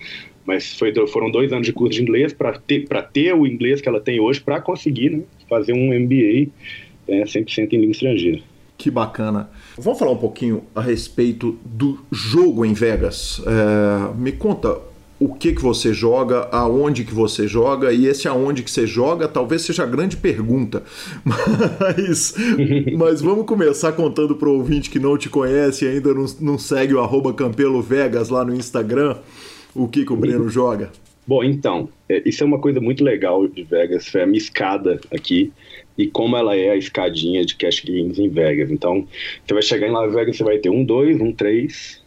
[0.50, 3.88] Mas foi, foram dois anos de curso de inglês para ter, ter o inglês que
[3.88, 6.50] ela tem hoje para conseguir né, fazer um MBA
[7.08, 8.40] é, 100% em língua estrangeira.
[8.76, 9.48] Que bacana.
[9.78, 13.44] Vamos falar um pouquinho a respeito do jogo em Vegas.
[13.46, 14.76] É, me conta
[15.20, 19.28] o que, que você joga, aonde que você joga, e esse aonde que você joga
[19.28, 20.82] talvez seja a grande pergunta.
[21.80, 22.34] Mas,
[22.98, 26.58] mas vamos começar contando para o ouvinte que não te conhece e ainda não, não
[26.58, 29.18] segue o arroba Campelo Vegas lá no Instagram,
[29.84, 30.92] o que, que o Breno joga.
[31.26, 35.00] Bom, então, é, isso é uma coisa muito legal de Vegas, foi a minha escada
[35.14, 35.52] aqui
[35.98, 38.72] e como ela é a escadinha de cash games em Vegas.
[38.72, 39.08] Então,
[39.46, 42.02] você vai chegar em Las Vegas, você vai ter um 2, um 3,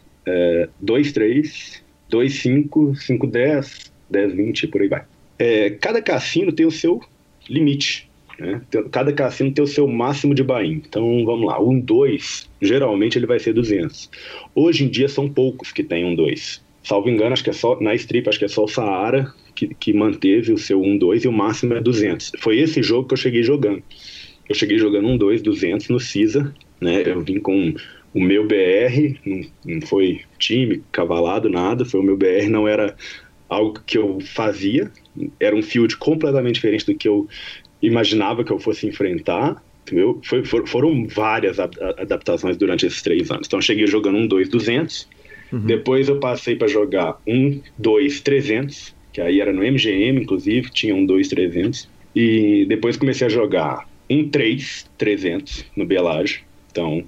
[0.81, 5.03] 2, 3, 2, 5, 5, 10, 10, 20, por aí vai.
[5.37, 7.01] É, cada cassino tem o seu
[7.49, 8.09] limite.
[8.39, 8.61] Né?
[8.91, 11.61] Cada cassino tem o seu máximo de buy Então, vamos lá.
[11.61, 14.09] Um 2, geralmente ele vai ser 200.
[14.55, 16.62] Hoje em dia são poucos que tem um 2.
[16.83, 19.73] Salvo engano, acho que é só na strip, acho que é só o Saara que,
[19.73, 22.33] que manteve o seu 1-2 e o máximo é 200.
[22.39, 23.81] Foi esse jogo que eu cheguei jogando.
[24.49, 27.03] Eu cheguei jogando 1-2, 200 no CISA, né?
[27.05, 27.73] Eu vim com
[28.13, 32.95] o meu BR, não, não foi time, cavalado, nada, foi o meu BR, não era
[33.47, 34.91] algo que eu fazia,
[35.39, 37.27] era um field completamente diferente do que eu
[37.81, 39.63] imaginava que eu fosse enfrentar.
[39.83, 40.21] Entendeu?
[40.23, 43.47] Foi, for, foram várias adaptações durante esses três anos.
[43.47, 45.09] Então, cheguei jogando um 2 200,
[45.53, 45.59] uhum.
[45.59, 50.95] depois eu passei para jogar um 2 300, que aí era no MGM, inclusive, tinha
[50.95, 51.87] um 2 300.
[52.15, 56.41] E depois comecei a jogar um 3 300 no Belage.
[56.71, 57.03] Então,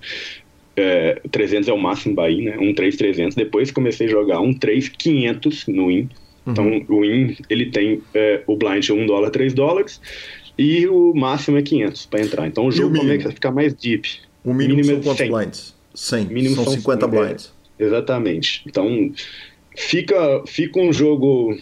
[0.76, 2.58] é, 300 é o máximo Bahia, né?
[2.60, 3.36] Um 3 300.
[3.36, 6.10] Depois comecei a jogar um 3 500 no Win.
[6.46, 6.52] Uhum.
[6.52, 10.02] Então, o Win, ele tem é, o blind 1 dólar, 3 dólares.
[10.58, 12.48] E o máximo é 500 para entrar.
[12.48, 14.08] Então, o jogo começa a ficar mais deep.
[14.44, 15.32] O mínimo, mínimo são é 100.
[15.32, 15.76] blinds?
[15.94, 16.26] 100.
[16.28, 17.55] Mínimo são, são 50 100, blinds.
[17.80, 18.64] Exatamente.
[18.66, 19.12] Então,
[19.76, 21.58] fica, fica um jogo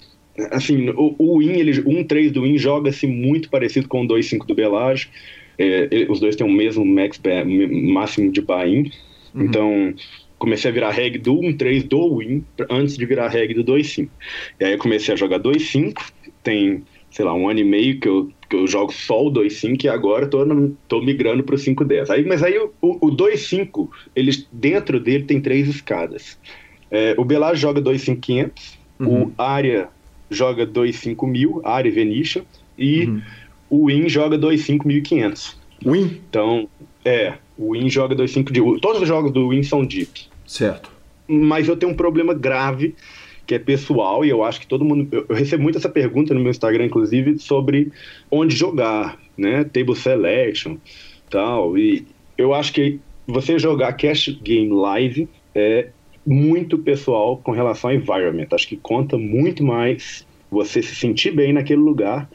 [0.51, 4.55] assim, o, o Win, ele, 1-3 do Win joga-se muito parecido com o 2-5 do
[4.55, 5.09] Belage.
[5.57, 7.22] É, os dois têm o mesmo max
[7.93, 8.91] máximo de buy-in.
[9.34, 9.45] Uhum.
[9.45, 9.93] Então,
[10.38, 14.09] comecei a virar reg do 1-3 do Win antes de virar reg do 2-5.
[14.59, 15.93] E aí eu comecei a jogar 2-5,
[16.43, 16.84] tem,
[17.14, 19.88] sei lá, um ano e meio que eu, que eu jogo só o 2-5 e
[19.88, 22.09] agora tô, no, tô migrando pro 5-10.
[22.09, 26.39] Aí, mas aí o, o 2-5, ele, dentro dele tem três escadas.
[26.89, 28.51] É, o Belage joga 2-5-500,
[28.99, 29.24] uhum.
[29.26, 29.89] o Área
[30.32, 32.43] joga 2,5 mil, área Venisha,
[32.76, 33.22] e uhum.
[33.70, 35.55] o Win joga 2,5.500.
[35.86, 36.20] Win?
[36.28, 36.68] Então,
[37.05, 40.28] é, o Win joga 2,5 Todos os jogos do Win são deep.
[40.47, 40.91] Certo.
[41.28, 42.95] Mas eu tenho um problema grave
[43.45, 45.07] que é pessoal, e eu acho que todo mundo.
[45.11, 47.91] Eu, eu, recebo muito essa pergunta no meu Instagram, inclusive, sobre
[48.31, 49.63] onde jogar, né?
[49.65, 50.77] Table selection
[51.29, 51.77] tal.
[51.77, 52.05] E
[52.37, 55.89] eu acho que você jogar cash game live é
[56.25, 58.47] muito pessoal com relação ao environment.
[58.51, 62.29] Acho que conta muito mais você se sentir bem naquele lugar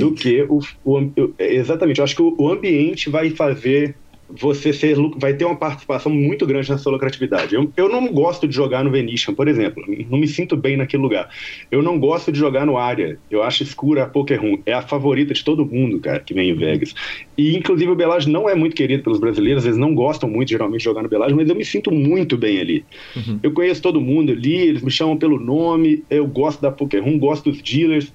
[0.00, 1.98] do que o, o exatamente.
[1.98, 3.96] Eu acho que o, o ambiente vai fazer
[4.28, 7.54] você ser, vai ter uma participação muito grande na sua lucratividade.
[7.54, 9.84] Eu, eu não gosto de jogar no Venetian, por exemplo.
[10.10, 11.28] Não me sinto bem naquele lugar.
[11.70, 13.18] Eu não gosto de jogar no área.
[13.30, 14.58] Eu acho escura a Poker Room.
[14.64, 16.94] É a favorita de todo mundo, cara, que vem em Vegas.
[17.36, 19.64] E, inclusive, o Belage não é muito querido pelos brasileiros.
[19.64, 22.60] Eles não gostam muito, geralmente, de jogar no Belage, mas eu me sinto muito bem
[22.60, 22.84] ali.
[23.14, 23.38] Uhum.
[23.42, 26.02] Eu conheço todo mundo ali, eles me chamam pelo nome.
[26.08, 28.12] Eu gosto da Poker Room, gosto dos dealers.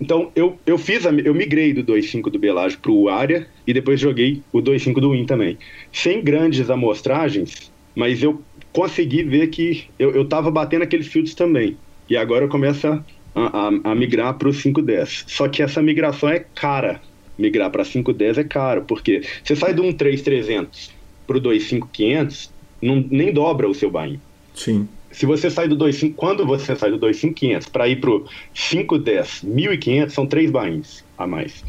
[0.00, 3.72] Então, eu, eu fiz, a, eu migrei do 2.5 do Belage para o Área e
[3.72, 5.58] depois joguei o 2.5 do Win também.
[5.92, 11.76] Sem grandes amostragens, mas eu consegui ver que eu estava batendo aqueles fields também.
[12.08, 13.02] E agora eu começo a,
[13.34, 15.24] a, a migrar para o 5.10.
[15.28, 17.00] Só que essa migração é cara.
[17.38, 20.90] Migrar para 5.10 é caro, porque você sai do 1.3.300
[21.26, 22.50] para o 2.5.500,
[22.82, 24.18] nem dobra o seu buy
[24.54, 29.44] Sim se você sai do 2.5, quando você sai do 2.500 para ir pro 5.10,
[29.44, 31.64] 1.500 são três bains a mais.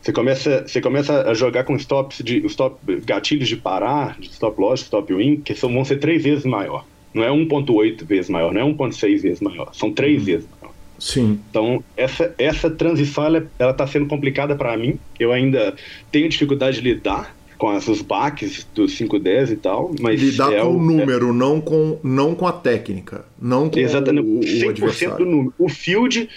[0.00, 4.60] Você começa, você começa a jogar com stops de stop, gatilhos de parar, de stop
[4.60, 6.84] loss, stop win, que são, vão ser três vezes maior.
[7.14, 10.24] Não é 1.8 vezes maior, não é 1.6 vezes maior, são três uhum.
[10.24, 10.74] vezes maior.
[10.98, 11.40] Sim.
[11.50, 14.98] Então, essa, essa transição, ela está sendo complicada para mim.
[15.18, 15.74] Eu ainda
[16.12, 20.66] tenho dificuldade de lidar com os baques do 510 e tal, mas lidar é com
[20.66, 21.32] o, o número, é...
[21.32, 25.16] não com não com a técnica, não com Exatamente, o, o 100% adversário.
[25.18, 25.54] do número.
[25.56, 26.28] O field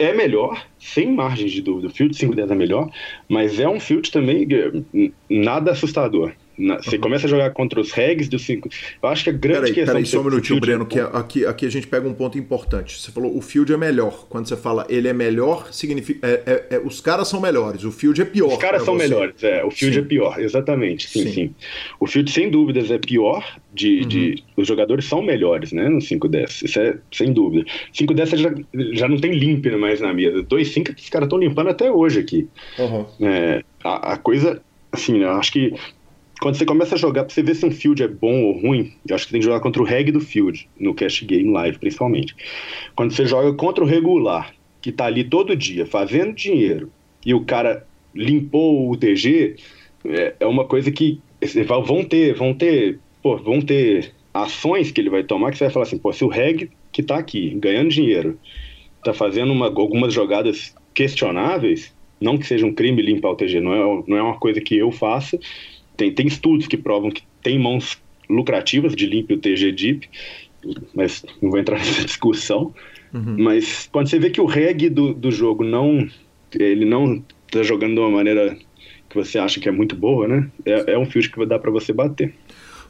[0.00, 1.86] é melhor, sem margem de dúvida.
[1.86, 2.90] O field 510 é melhor,
[3.28, 6.32] mas é um field também eh, nada assustador.
[6.56, 8.68] Na, você começa a jogar contra os regs do 5.
[9.02, 9.94] Eu acho que a grande peraí, questão.
[9.94, 13.00] Peraí, só um minutinho, Breno, que aqui, aqui a gente pega um ponto importante.
[13.00, 14.26] Você falou o field é melhor.
[14.28, 16.26] Quando você fala ele é melhor, significa.
[16.26, 18.52] É, é, é, os caras são melhores, o field é pior.
[18.52, 19.08] Os caras são você.
[19.08, 19.64] melhores, é.
[19.64, 20.00] O field sim.
[20.00, 21.08] é pior, exatamente.
[21.08, 21.54] Sim, sim, sim,
[21.98, 23.44] O field, sem dúvidas, é pior.
[23.72, 24.08] De, uhum.
[24.08, 25.88] de, os jogadores são melhores, né?
[25.88, 26.64] No 5-10.
[26.64, 27.64] Isso é sem dúvida.
[27.92, 28.54] 5-10 já,
[28.92, 30.44] já não tem limp mais na mesa.
[30.44, 32.48] 2-5 os caras estão limpando até hoje aqui.
[32.78, 33.04] Uhum.
[33.20, 34.62] É, a, a coisa.
[34.92, 35.74] Assim, eu acho que
[36.40, 38.92] quando você começa a jogar, pra você ver se um field é bom ou ruim,
[39.08, 41.78] eu acho que tem que jogar contra o reg do field, no cash game live,
[41.78, 42.34] principalmente.
[42.96, 46.90] Quando você joga contra o regular, que tá ali todo dia, fazendo dinheiro,
[47.24, 49.56] e o cara limpou o TG,
[50.06, 51.20] é, é uma coisa que
[51.84, 55.72] vão ter, vão ter, pô, vão ter ações que ele vai tomar que você vai
[55.72, 58.38] falar assim, pô, se o reg que tá aqui, ganhando dinheiro,
[59.02, 63.74] tá fazendo uma, algumas jogadas questionáveis, não que seja um crime limpar o TG, não
[63.74, 65.38] é, não é uma coisa que eu faça,
[65.96, 70.08] tem, tem estudos que provam que tem mãos lucrativas de limp o TG Deep,
[70.94, 72.74] mas não vou entrar nessa discussão.
[73.12, 73.36] Uhum.
[73.38, 76.08] Mas quando você vê que o reg do, do jogo não.
[76.56, 78.56] Ele não está jogando de uma maneira
[79.08, 80.48] que você acha que é muito boa, né?
[80.64, 82.34] É, é um field que vai dar para você bater.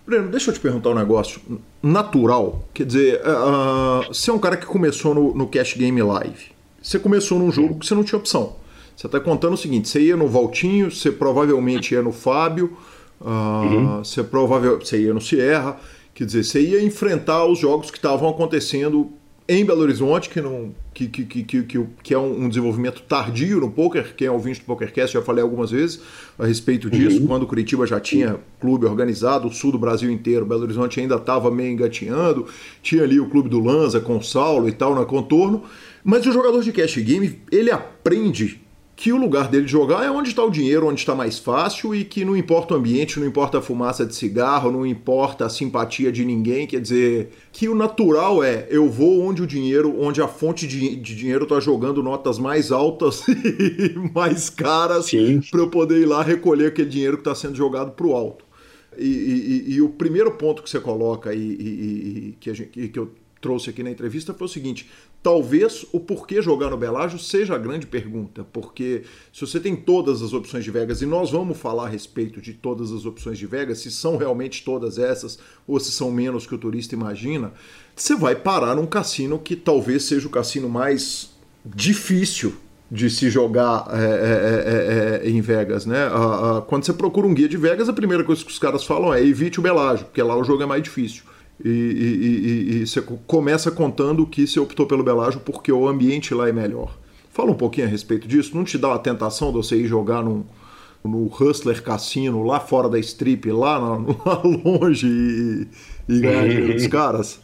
[0.07, 1.41] Breno, deixa eu te perguntar um negócio
[1.83, 2.69] natural.
[2.75, 6.53] Quer dizer, uh, você é um cara que começou no, no Cash Game Live.
[6.83, 8.57] Você começou num jogo que você não tinha opção.
[8.95, 12.77] Você está contando o seguinte: você ia no Valtinho, você provavelmente ia no Fábio,
[13.21, 13.99] uh, uhum.
[13.99, 15.79] você provavelmente você ia no Sierra.
[16.15, 19.11] Quer dizer, você ia enfrentar os jogos que estavam acontecendo
[19.47, 23.71] em Belo Horizonte, que, não, que, que, que, que, que é um, desenvolvimento tardio no
[23.71, 24.15] poker.
[24.17, 26.01] Quem é ouvinte do PokerCast, já falei algumas vezes
[26.39, 27.27] a respeito disso, uhum.
[27.27, 31.17] quando o Curitiba já tinha clube organizado, o sul do Brasil inteiro, Belo Horizonte ainda
[31.17, 32.47] estava meio engatinhando,
[32.83, 35.65] tinha ali o clube do Lanza com o Saulo e tal no contorno.
[36.03, 38.64] Mas o jogador de cash game, ele aprende
[38.97, 42.05] que o lugar dele jogar é onde está o dinheiro, onde está mais fácil e
[42.05, 46.13] que não importa o ambiente, não importa a fumaça de cigarro, não importa a simpatia
[46.13, 50.29] de ninguém, quer dizer, que o natural é eu vou onde o dinheiro, onde a
[50.29, 55.11] fonte de, de dinheiro está jogando notas mais altas e mais caras
[55.51, 58.45] para eu poder ir lá recolher aquele dinheiro que está sendo jogado para o alto.
[58.97, 63.11] E, e, e, o primeiro ponto que você coloca e, e que, gente, que eu
[63.41, 64.89] trouxe aqui na entrevista foi o seguinte:
[65.25, 70.21] talvez o porquê jogar no Belágio seja a grande pergunta, porque se você tem todas
[70.21, 73.47] as opções de Vegas, e nós vamos falar a respeito de todas as opções de
[73.47, 77.55] Vegas, se são realmente todas essas, ou se são menos que o turista imagina,
[77.97, 81.31] você vai parar num cassino que talvez seja o cassino mais
[81.65, 82.55] difícil
[82.91, 86.07] de se jogar é, é, é, em Vegas, né?
[86.67, 89.25] quando você procura um guia de Vegas, a primeira coisa que os caras falam é
[89.25, 91.25] evite o Belágio, porque lá o jogo é mais difícil.
[91.63, 96.35] E, e, e, e, você começa contando que você optou pelo Belágio porque o ambiente
[96.35, 96.97] lá é melhor.
[97.31, 98.57] Fala um pouquinho a respeito disso.
[98.57, 100.45] Não te dá a tentação de você ir jogar num,
[101.05, 105.69] no Hustler Cassino, lá fora da strip, lá, lá longe e,
[106.09, 107.43] e ganhar dinheiro dos caras?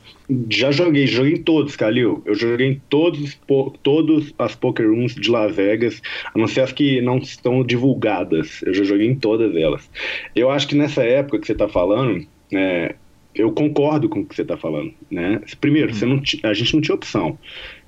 [0.49, 2.23] Já joguei, joguei em todos, Calil.
[2.25, 3.37] Eu joguei em todos,
[3.83, 6.01] todos as poker rooms de Las Vegas,
[6.33, 8.63] a não ser as que não estão divulgadas.
[8.63, 9.91] Eu já joguei em todas elas.
[10.35, 12.95] Eu acho que nessa época que você está falando, é,
[13.35, 15.41] eu concordo com o que você está falando, né?
[15.61, 17.39] Primeiro, você não a gente não tinha opção.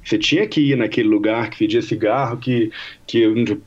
[0.05, 2.71] Você tinha que ir naquele lugar que fedia cigarro, que,
[3.07, 3.25] que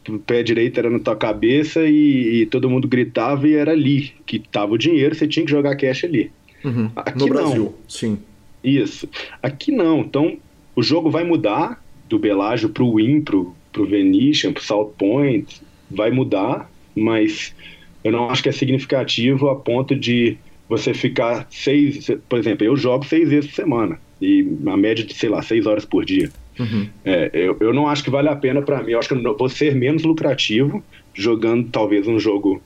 [0.09, 4.13] o pé direito era na tua cabeça e, e todo mundo gritava e era ali
[4.26, 6.32] que tava o dinheiro, você tinha que jogar cash ali.
[6.63, 6.89] Uhum.
[6.95, 7.73] Aqui no Brasil, não.
[7.88, 8.17] sim.
[8.63, 9.07] Isso.
[9.41, 10.01] Aqui não.
[10.01, 10.38] Então,
[10.76, 16.11] o jogo vai mudar do Belágio pro Win, pro, pro Venetian, pro South Point, vai
[16.11, 17.55] mudar, mas
[18.03, 20.38] eu não acho que é significativo a ponto de
[20.68, 25.13] você ficar seis, por exemplo, eu jogo seis vezes por semana e a média de,
[25.13, 26.30] sei lá, seis horas por dia.
[26.59, 26.88] Uhum.
[27.03, 28.91] É, eu, eu não acho que vale a pena para mim.
[28.91, 32.61] Eu acho que eu vou ser menos lucrativo jogando talvez um jogo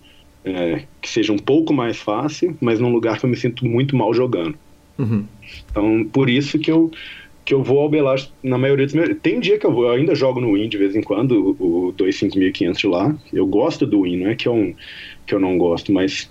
[0.45, 3.95] é, que seja um pouco mais fácil, mas num lugar que eu me sinto muito
[3.95, 4.55] mal jogando.
[4.97, 5.25] Uhum.
[5.71, 6.91] Então, por isso que eu
[7.45, 9.17] que eu vou ao Belas na maioria dos meus.
[9.23, 11.87] Tem dia que eu vou, eu ainda jogo no Win de vez em quando, o,
[11.87, 13.15] o 25500 de lá.
[13.33, 14.75] Eu gosto do Win, não é que eu,
[15.25, 16.29] que eu não gosto, mas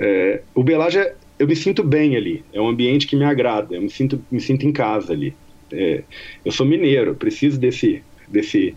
[0.00, 2.46] é, o Belage, é, eu me sinto bem ali.
[2.52, 3.74] É um ambiente que me agrada.
[3.74, 5.38] Eu me sinto, me sinto em casa ali.
[5.72, 6.04] É,
[6.44, 8.76] eu sou mineiro, preciso desse, desse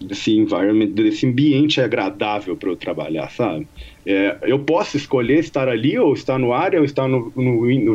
[0.00, 3.68] desse environment, desse ambiente agradável para eu trabalhar, sabe?
[4.10, 7.94] É, eu posso escolher estar ali, ou estar no área, ou estar no, no, no.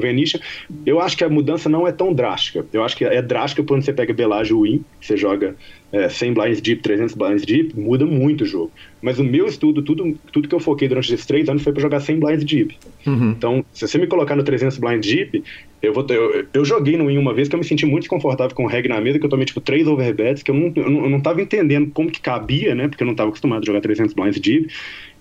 [0.85, 2.63] Eu acho que a mudança não é tão drástica.
[2.71, 5.55] Eu acho que é drástica quando você pega Belage Win, você joga
[5.91, 8.71] é, 100 blinds deep, 300 blinds deep, muda muito o jogo.
[9.01, 11.81] Mas o meu estudo, tudo, tudo que eu foquei durante esses três anos foi para
[11.81, 12.77] jogar 100 blinds deep.
[13.07, 13.31] Uhum.
[13.31, 15.43] Então, se você me colocar no 300 blinds deep,
[15.81, 18.55] eu, vou eu, eu, joguei no Win uma vez que eu me senti muito desconfortável
[18.55, 20.89] com o reg na mesa, que eu tomei tipo três overbets, que eu não, eu
[20.91, 22.87] não, eu não tava entendendo como que cabia, né?
[22.87, 24.67] Porque eu não tava acostumado a jogar 300 blinds deep.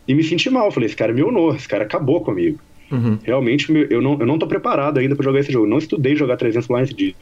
[0.06, 0.70] E me senti mal.
[0.70, 2.58] Falei, esse cara me honrou, esse cara acabou comigo.
[2.90, 3.18] Uhum.
[3.22, 5.66] Realmente, eu não, eu não tô preparado ainda para jogar esse jogo.
[5.66, 7.16] Não estudei jogar 300 blinds deep.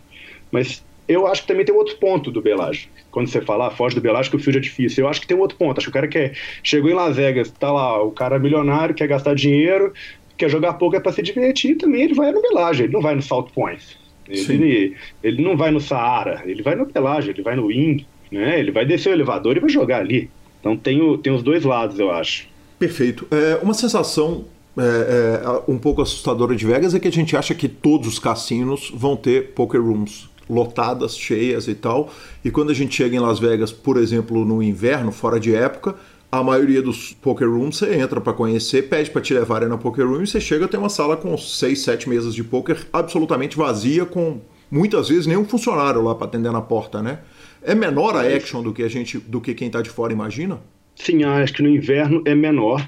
[0.50, 2.88] Mas eu acho que também tem outro ponto do Belage.
[3.10, 5.04] Quando você fala, ah, foge do Belage que o field é difícil.
[5.04, 5.78] Eu acho que tem outro ponto.
[5.78, 6.34] Acho que o cara quer.
[6.62, 9.92] Chegou em Las Vegas, tá lá, o cara é milionário, quer gastar dinheiro,
[10.36, 12.02] quer jogar pouco é pra se divertir também.
[12.02, 13.98] Ele vai no Belage, ele não vai no South Points.
[14.28, 18.60] Ele, ele não vai no Saara, ele vai no Belage, ele vai no Wing, né?
[18.60, 20.30] Ele vai descer o elevador e vai jogar ali.
[20.60, 22.48] Então tem, o, tem os dois lados, eu acho.
[22.80, 23.26] Perfeito.
[23.30, 27.54] É, uma sensação é, é, um pouco assustadora de Vegas é que a gente acha
[27.54, 32.10] que todos os cassinos vão ter poker rooms lotadas, cheias e tal.
[32.42, 35.94] E quando a gente chega em Las Vegas, por exemplo, no inverno, fora de época,
[36.32, 40.06] a maioria dos poker rooms você entra para conhecer, pede para te levarem na poker
[40.08, 44.06] room e você chega tem uma sala com seis, sete mesas de poker absolutamente vazia,
[44.06, 47.18] com muitas vezes nenhum funcionário lá para atender na porta, né?
[47.62, 50.58] É menor a action do que a gente, do que quem está de fora imagina?
[51.00, 52.86] Sim, acho que no inverno é menor.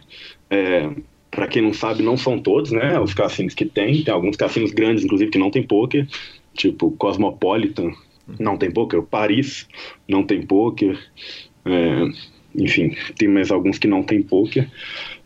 [0.50, 0.90] É,
[1.30, 3.00] para quem não sabe, não são todos, né?
[3.00, 4.04] Os cassinos que tem.
[4.04, 6.06] Tem alguns cassinos grandes, inclusive, que não tem poker.
[6.52, 7.90] Tipo, Cosmopolitan
[8.38, 9.02] não tem poker.
[9.02, 9.66] Paris
[10.06, 10.98] não tem poker.
[11.64, 12.04] É,
[12.54, 14.68] enfim, tem mais alguns que não tem poker.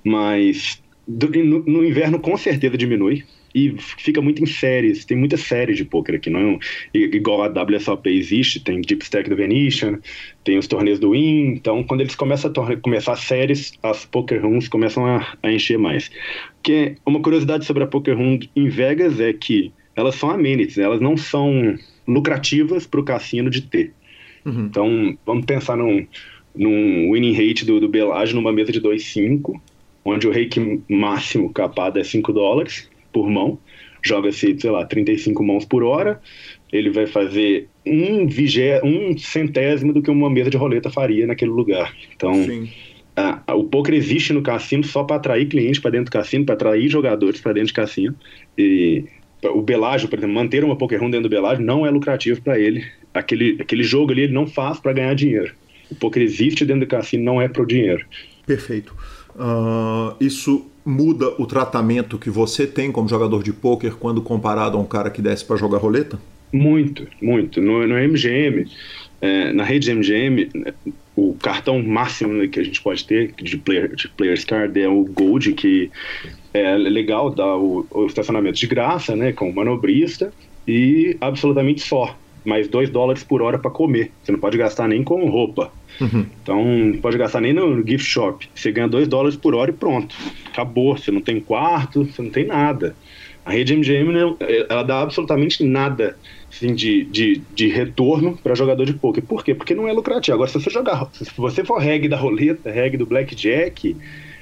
[0.04, 3.24] Mas no, no inverno, com certeza, diminui
[3.56, 5.06] e fica muito em séries.
[5.06, 6.58] Tem muitas séries de poker aqui, não
[6.92, 9.98] é igual a WSOP existe, tem Deep Stack do Venetian,
[10.44, 11.54] tem os torneios do Win.
[11.54, 16.10] Então, quando eles começam a começar séries, as poker rooms começam a, a encher mais.
[16.62, 21.00] Que uma curiosidade sobre a poker room em Vegas é que elas são amenities, elas
[21.00, 23.94] não são lucrativas para o cassino de ter.
[24.44, 24.66] Uhum.
[24.66, 26.06] Então, vamos pensar num,
[26.54, 29.58] num winning rate do, do Belage numa mesa de 2,5,
[30.04, 33.58] onde o rake máximo capado é 5 dólares por mão,
[34.02, 36.20] joga-se, sei lá, 35 mãos por hora,
[36.70, 41.50] ele vai fazer um, vigé, um centésimo do que uma mesa de roleta faria naquele
[41.50, 41.94] lugar.
[42.14, 42.34] Então,
[43.16, 46.44] a, a, o poker existe no cassino só para atrair clientes para dentro do cassino,
[46.44, 48.14] para atrair jogadores para dentro do cassino.
[48.58, 49.04] E
[49.42, 52.58] o Belágio, por exemplo, manter uma poker room dentro do Belágio não é lucrativo para
[52.58, 52.84] ele.
[53.14, 55.54] Aquele, aquele jogo ali ele não faz para ganhar dinheiro.
[55.90, 58.04] O poker existe dentro do cassino, não é para o dinheiro.
[58.46, 58.94] Perfeito.
[59.34, 64.80] Uh, isso muda o tratamento que você tem como jogador de pôquer quando comparado a
[64.80, 66.16] um cara que desce para jogar roleta?
[66.52, 67.60] Muito, muito.
[67.60, 68.70] No, no MGM,
[69.20, 70.48] é, na rede MGM,
[71.16, 75.04] o cartão máximo que a gente pode ter de, player, de Players Card é o
[75.04, 75.90] Gold, que
[76.54, 80.32] é legal, dá o, o estacionamento de graça, né, com o manobrista,
[80.68, 82.16] e absolutamente só.
[82.44, 84.12] Mais 2 dólares por hora para comer.
[84.22, 85.72] Você não pode gastar nem com roupa.
[86.00, 86.26] Uhum.
[86.42, 88.48] Então, não pode gastar nem no gift shop.
[88.54, 90.14] Você ganha 2 dólares por hora e pronto.
[90.46, 90.96] Acabou.
[90.96, 92.94] Você não tem quarto, você não tem nada.
[93.44, 94.34] A rede MGM, né,
[94.68, 96.16] ela dá absolutamente nada
[96.50, 99.22] assim, de, de, de retorno para jogador de poker.
[99.22, 99.54] Por quê?
[99.54, 100.34] Porque não é lucrativo.
[100.34, 103.96] Agora, se você jogar, se você for reg da roleta, reg do blackjack,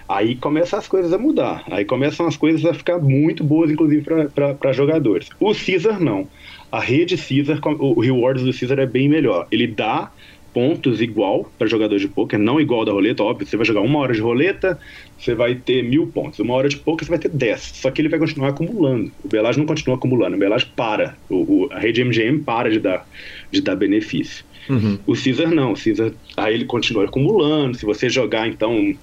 [0.09, 1.65] aí começam as coisas a mudar.
[1.71, 4.03] Aí começam as coisas a ficar muito boas, inclusive,
[4.35, 5.29] para jogadores.
[5.39, 6.27] O Caesar não.
[6.73, 9.47] A rede Caesar, o rewards do Caesar é bem melhor.
[9.51, 10.11] Ele dá
[10.55, 13.47] pontos igual para jogador de poker, não igual da roleta, óbvio.
[13.47, 14.79] Você vai jogar uma hora de roleta,
[15.19, 16.39] você vai ter mil pontos.
[16.39, 17.73] Uma hora de poker, você vai ter dez.
[17.75, 19.11] Só que ele vai continuar acumulando.
[19.23, 21.17] O Belage não continua acumulando, o Belage para.
[21.29, 21.35] O,
[21.65, 23.07] o, a rede MGM para de dar,
[23.51, 24.45] de dar benefício.
[24.69, 24.99] Uhum.
[25.07, 27.77] O Caesar não, o Caesar aí ele continua acumulando.
[27.77, 28.97] Se você jogar então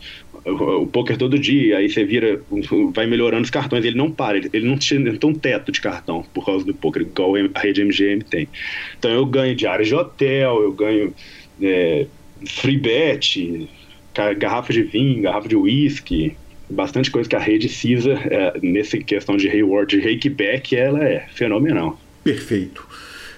[0.45, 2.41] o, o poker todo dia, aí você vira,
[2.93, 6.25] vai melhorando os cartões, ele não para, ele, ele não tem um teto de cartão
[6.33, 8.47] por causa do poker, igual a rede MGM tem.
[8.97, 11.13] Então eu ganho diárias de hotel, eu ganho
[11.61, 12.07] é,
[12.45, 13.69] free bet,
[14.37, 16.35] garrafa de vinho, garrafa de whisky,
[16.69, 21.27] bastante coisa que a rede CISA, é, nessa questão de reward, de rakeback, ela é
[21.33, 21.99] fenomenal.
[22.23, 22.87] Perfeito.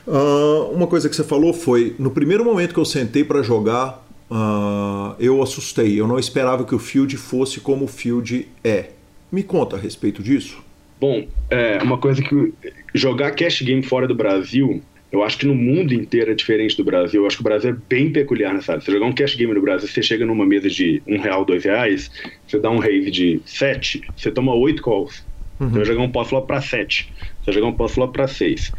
[0.06, 4.06] Uh, uma coisa que você falou foi, no primeiro momento que eu sentei para jogar,
[4.30, 6.00] uh, eu assustei.
[6.00, 8.90] Eu não esperava que o field fosse como o field é.
[9.32, 10.62] Me conta a respeito disso.
[11.00, 12.54] Bom, é uma coisa que
[12.94, 14.82] jogar cash game fora do Brasil
[15.14, 17.22] eu acho que no mundo inteiro é diferente do Brasil.
[17.22, 18.84] Eu acho que o Brasil é bem peculiar nessa área.
[18.84, 21.64] Você jogar um cash game no Brasil, você chega numa mesa de um real, dois
[21.64, 22.10] reais,
[22.48, 25.24] você dá um rave de sete, você toma oito calls.
[25.60, 25.70] Uhum.
[25.70, 27.14] Você vai jogar um post flop para sete.
[27.40, 28.74] Você vai jogar um post flop para seis.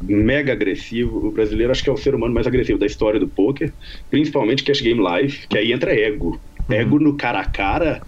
[0.00, 1.28] mega agressivo.
[1.28, 3.72] O brasileiro acho que é o ser humano mais agressivo da história do poker,
[4.10, 6.42] principalmente Cash Game Live, que aí entra ego.
[6.68, 6.74] Uhum.
[6.74, 8.02] Ego no cara a cara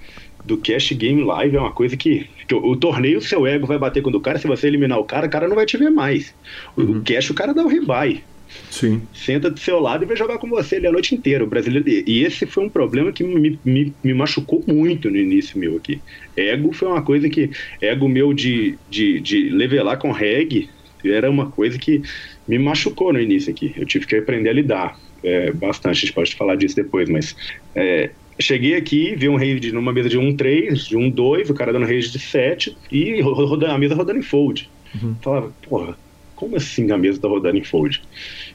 [0.48, 3.78] do Cash Game Live é uma coisa que, que o, o, torneio, seu ego vai
[3.78, 5.76] bater com o do cara, se você eliminar o cara, o cara não vai te
[5.76, 6.34] ver mais.
[6.74, 6.98] O, uhum.
[6.98, 8.22] o Cash, o cara dá o rebuy.
[8.70, 9.02] Sim.
[9.12, 11.44] Senta do seu lado e vai jogar com você ali a noite inteira.
[11.44, 11.86] O brasileiro.
[11.86, 16.00] E esse foi um problema que me, me, me machucou muito no início meu aqui.
[16.34, 17.50] Ego foi uma coisa que.
[17.78, 20.70] Ego meu de, de, de levelar com reg
[21.04, 22.00] era uma coisa que
[22.48, 23.74] me machucou no início aqui.
[23.76, 25.98] Eu tive que aprender a lidar é, bastante.
[25.98, 27.36] A gente pode falar disso depois, mas.
[27.74, 31.86] É, cheguei aqui, vi um raid numa mesa de 1-3, de 1-2, o cara dando
[31.86, 34.68] raid de 7 e rodando, a mesa rodando em fold.
[34.94, 35.14] Uhum.
[35.20, 35.98] Falava, porra,
[36.34, 38.02] como assim a mesa tá rodando em fold?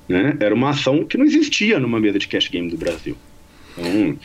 [0.07, 0.37] Né?
[0.39, 3.15] Era uma ação que não existia numa mesa de cash game do Brasil.
[3.77, 4.17] Então,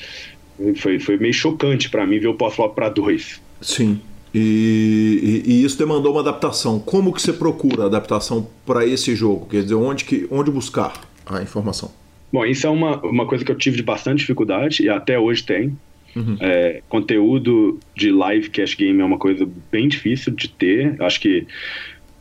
[0.77, 3.41] foi, foi meio chocante para mim ver o pós-flop para dois.
[3.61, 4.01] Sim.
[4.35, 6.79] E, e, e, isso demandou uma adaptação.
[6.79, 9.47] Como que você procura adaptação para esse jogo?
[9.47, 11.91] Quer dizer, onde, que, onde buscar a informação?
[12.33, 15.43] Bom, isso é uma, uma coisa que eu tive de bastante dificuldade e até hoje
[15.43, 15.77] tem.
[16.15, 16.37] Uhum.
[16.41, 21.01] É, conteúdo de live cash game é uma coisa bem difícil de ter.
[21.01, 21.47] Acho que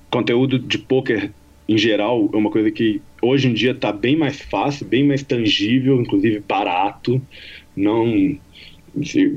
[0.09, 1.31] conteúdo de poker
[1.67, 5.23] em geral é uma coisa que hoje em dia está bem mais fácil, bem mais
[5.23, 7.21] tangível, inclusive barato.
[7.75, 8.05] Não,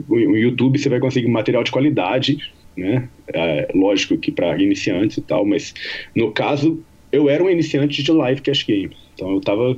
[0.08, 2.38] no YouTube você vai conseguir material de qualidade,
[2.76, 3.08] né?
[3.32, 5.74] É, lógico que para iniciantes e tal, mas
[6.14, 9.76] no caso eu era um iniciante de live cash game, então eu tava,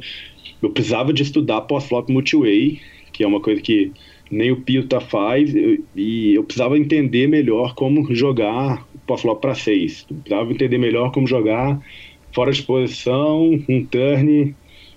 [0.62, 2.80] eu precisava de estudar pós-flop multiway,
[3.12, 3.92] que é uma coisa que
[4.30, 5.52] nem o Pita faz,
[5.94, 10.06] e eu precisava entender melhor como jogar pós-flop para 6.
[10.22, 11.78] Precisava entender melhor como jogar
[12.32, 14.54] fora de posição, um turn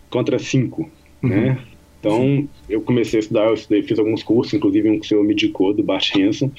[0.10, 0.82] contra 5,
[1.22, 1.30] uhum.
[1.30, 1.60] né?
[2.00, 5.24] Então, eu comecei a estudar, eu estudei, fiz alguns cursos, inclusive um que o senhor
[5.24, 6.52] me indicou, do Bart Hanson,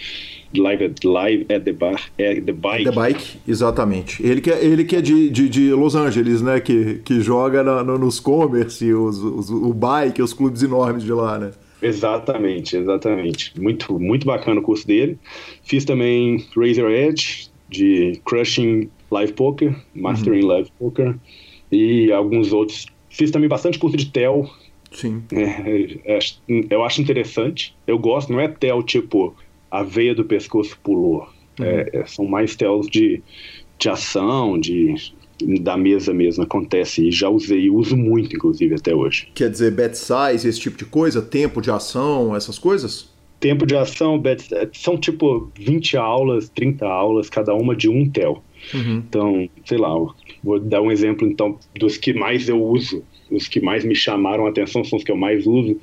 [0.55, 2.85] Live at, Live at the, bar, at the Bike.
[2.85, 4.25] The Bike, exatamente.
[4.25, 6.61] Ele que é, ele que é de, de, de Los Angeles, né?
[6.61, 11.13] Que, que joga na, no, nos commerce, os, os, o bike, os clubes enormes de
[11.13, 11.53] lá, né?
[11.83, 13.53] Exatamente, exatamente.
[13.61, 15.19] Muito, muito bacana o curso dele.
[15.63, 20.49] Fiz também Razor Edge, de Crushing Live Poker, Mastering uhum.
[20.49, 21.17] Live Poker,
[21.71, 22.87] e alguns outros.
[23.09, 24.49] Fiz também bastante curso de TEL.
[24.93, 25.23] Sim.
[25.33, 26.19] É, é,
[26.71, 27.77] eu acho interessante.
[27.87, 29.35] Eu gosto, não é TEL tipo
[29.71, 31.29] a veia do pescoço pulou.
[31.59, 31.65] Uhum.
[31.65, 33.23] É, é são mais TELs de,
[33.79, 34.95] de ação, de
[35.61, 39.29] da mesa mesmo acontece e já usei e uso muito inclusive até hoje.
[39.35, 43.15] Quer dizer, bet size, esse tipo de coisa, tempo de ação, essas coisas?
[43.39, 48.43] Tempo de ação, bet, são tipo 20 aulas, 30 aulas, cada uma de um tel.
[48.73, 49.03] Uhum.
[49.07, 49.91] Então, sei lá,
[50.43, 54.47] vou dar um exemplo então dos que mais eu uso, os que mais me chamaram
[54.47, 55.79] a atenção são os que eu mais uso.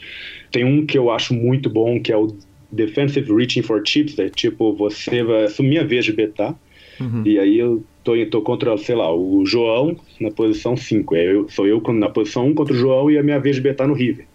[0.51, 2.35] Tem um que eu acho muito bom, que é o
[2.73, 6.55] Defensive Reaching for Chips, é tipo, você vai assumir a vez de betar,
[6.99, 7.23] uhum.
[7.25, 11.15] e aí eu tô, tô contra, sei lá, o João na posição 5.
[11.15, 13.55] É, eu, sou eu na posição 1 um contra o João e a minha vez
[13.55, 14.25] de betar no River.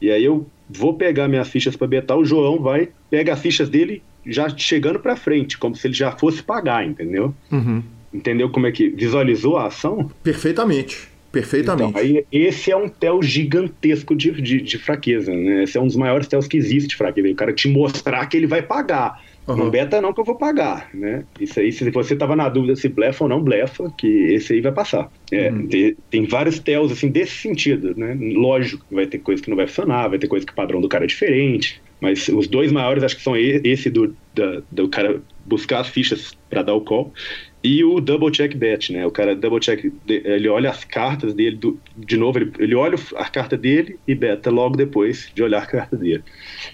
[0.00, 3.68] E aí eu vou pegar minhas fichas para betar, o João vai, pega as fichas
[3.68, 7.34] dele já chegando para frente, como se ele já fosse pagar, entendeu?
[7.50, 7.82] Uhum.
[8.12, 10.10] Entendeu como é que visualizou a ação?
[10.22, 11.09] Perfeitamente.
[11.32, 11.90] Perfeitamente.
[11.90, 15.62] Então, aí, esse é um tel gigantesco de, de, de, fraqueza, né?
[15.62, 17.28] Esse é um dos maiores tels que existe de fraqueza.
[17.28, 19.22] O cara te mostrar que ele vai pagar.
[19.46, 19.56] Uhum.
[19.56, 21.24] Não beta não que eu vou pagar, né?
[21.40, 24.60] Isso aí, se você tava na dúvida se blefa ou não blefa, que esse aí
[24.60, 25.10] vai passar.
[25.30, 25.66] É, uhum.
[25.68, 28.16] tem, tem, vários tells, assim, desse sentido, né?
[28.20, 30.88] Lógico vai ter coisa que não vai funcionar, vai ter coisa que o padrão do
[30.88, 35.20] cara é diferente, mas os dois maiores acho que são esse do, da, do cara
[35.46, 37.12] buscar as fichas para dar o call
[37.62, 39.06] e o double check bet, né?
[39.06, 42.96] O cara double check, ele olha as cartas dele, do, de novo, ele, ele olha
[43.16, 46.22] a carta dele e beta logo depois de olhar a carta dele.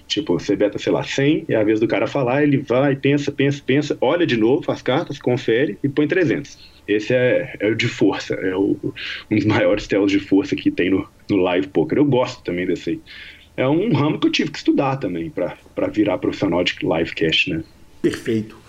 [0.07, 3.32] Tipo, você beta, sei lá, 100, é a vez do cara falar, ele vai, pensa,
[3.32, 6.76] pensa, pensa, olha de novo as cartas, confere e põe 300.
[6.87, 8.76] Esse é, é o de força, é o,
[9.28, 11.99] um dos maiores telos de força que tem no, no live poker.
[11.99, 13.01] Eu gosto também desse aí.
[13.57, 17.49] É um ramo que eu tive que estudar também para virar profissional de live cash,
[17.49, 17.64] né?
[18.03, 18.65] Perfeito.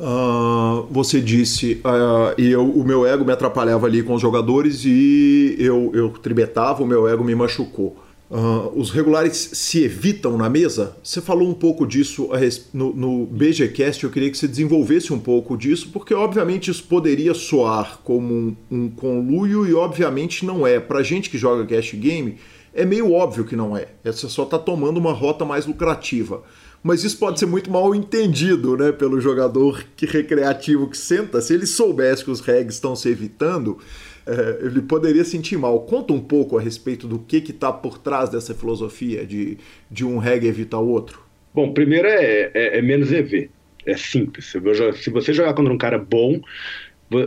[0.00, 4.86] Uh, você disse, uh, e eu, o meu ego me atrapalhava ali com os jogadores
[4.86, 7.98] e eu, eu tribetava, o meu ego me machucou.
[8.30, 10.96] Uh, os regulares se evitam na mesa?
[11.02, 12.30] Você falou um pouco disso
[12.72, 17.34] no, no BGCast, eu queria que você desenvolvesse um pouco disso, porque obviamente isso poderia
[17.34, 20.80] soar como um, um conluio e obviamente não é.
[20.80, 22.36] Pra gente que joga cash game,
[22.72, 23.88] é meio óbvio que não é.
[24.02, 26.42] Você só está tomando uma rota mais lucrativa
[26.82, 31.40] mas isso pode ser muito mal entendido né, pelo jogador que recreativo que senta.
[31.40, 33.78] Se ele soubesse que os regs estão se evitando,
[34.26, 35.80] é, ele poderia sentir mal.
[35.80, 39.58] Conta um pouco a respeito do que está por trás dessa filosofia de,
[39.90, 41.20] de um reg evitar o outro.
[41.52, 43.50] Bom, primeiro é, é, é menos EV.
[43.84, 44.46] É simples.
[44.46, 46.40] Se você jogar contra um cara bom,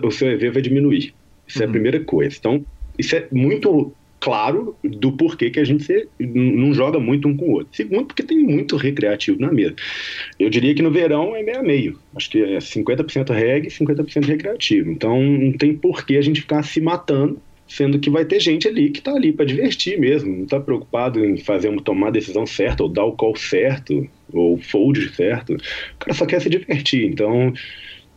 [0.04, 1.14] o seu EV vai diminuir.
[1.48, 1.62] Isso uhum.
[1.62, 1.72] é a uhum.
[1.74, 2.36] primeira coisa.
[2.40, 2.66] Então,
[2.98, 3.94] isso é muito
[4.24, 7.68] claro do porquê que a gente não joga muito um com o outro.
[7.74, 9.76] Segundo, porque tem muito recreativo na mesa.
[10.40, 12.00] Eu diria que no verão é meio a meio.
[12.16, 14.90] Acho que é 50% reggae e 50% recreativo.
[14.90, 18.92] Então não tem porquê a gente ficar se matando, sendo que vai ter gente ali
[18.92, 22.82] que está ali para divertir mesmo, não está preocupado em fazer tomar a decisão certa,
[22.84, 25.54] ou dar o call certo, ou fold certo.
[25.54, 27.06] O cara só quer se divertir.
[27.06, 27.52] Então,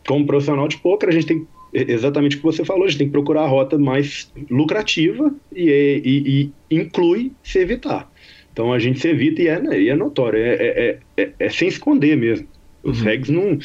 [0.07, 3.07] como profissional de poker, a gente tem exatamente o que você falou, a gente tem
[3.07, 5.69] que procurar a rota mais lucrativa e,
[6.03, 8.11] e, e inclui se evitar.
[8.51, 11.67] Então a gente se evita e é, e é notório, é, é, é, é sem
[11.67, 12.47] esconder mesmo.
[12.83, 13.05] Os uhum.
[13.05, 13.59] regs não.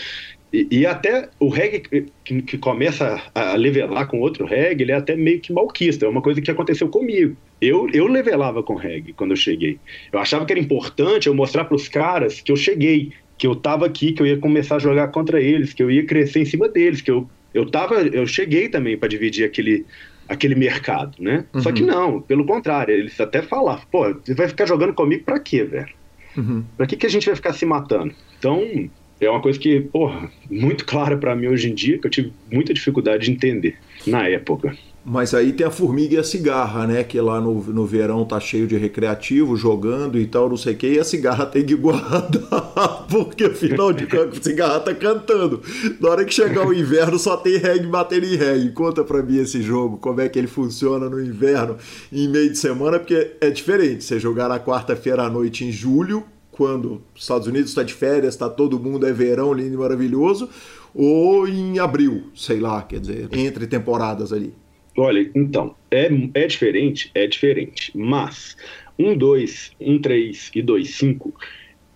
[0.52, 1.82] E, até o reg
[2.22, 6.04] que, que, começa a levelar com outro reg, ele é até meio que malquista.
[6.04, 7.34] É uma coisa que aconteceu comigo.
[7.58, 9.78] Eu, eu levelava com reg quando eu cheguei.
[10.12, 13.52] Eu achava que era importante eu mostrar para os caras que eu cheguei, que eu
[13.52, 16.44] estava aqui, que eu ia começar a jogar contra eles, que eu ia crescer em
[16.44, 19.86] cima deles, que eu eu tava, eu cheguei também para dividir aquele
[20.28, 21.44] aquele mercado, né?
[21.52, 21.60] Uhum.
[21.60, 25.38] Só que não, pelo contrário, eles até falavam, pô, você vai ficar jogando comigo para
[25.38, 25.92] quê, velho?
[26.36, 26.64] Uhum.
[26.76, 28.14] Para que que a gente vai ficar se matando?
[28.38, 28.88] Então,
[29.26, 32.32] é uma coisa que, porra, muito clara para mim hoje em dia, que eu tive
[32.50, 34.76] muita dificuldade de entender na época.
[35.04, 37.02] Mas aí tem a formiga e a cigarra, né?
[37.02, 40.76] Que lá no, no verão tá cheio de recreativo, jogando e tal, não sei o
[40.76, 45.60] quê, e a cigarra tem que guardar, porque afinal de contas a cigarra tá cantando.
[46.00, 48.70] Na hora que chegar o inverno só tem reggae batendo em reggae.
[48.70, 51.76] Conta pra mim esse jogo, como é que ele funciona no inverno
[52.12, 54.04] em meio de semana, porque é diferente.
[54.04, 58.36] Você jogar na quarta-feira à noite em julho, quando os Estados Unidos está de férias,
[58.36, 60.48] tá todo mundo, é verão, lindo e maravilhoso,
[60.94, 64.54] ou em abril, sei lá, quer dizer, entre temporadas ali.
[64.96, 67.10] Olha, então, é, é diferente?
[67.14, 67.90] É diferente.
[67.96, 68.56] Mas
[68.98, 71.34] um 2, um 3 e 2, 5,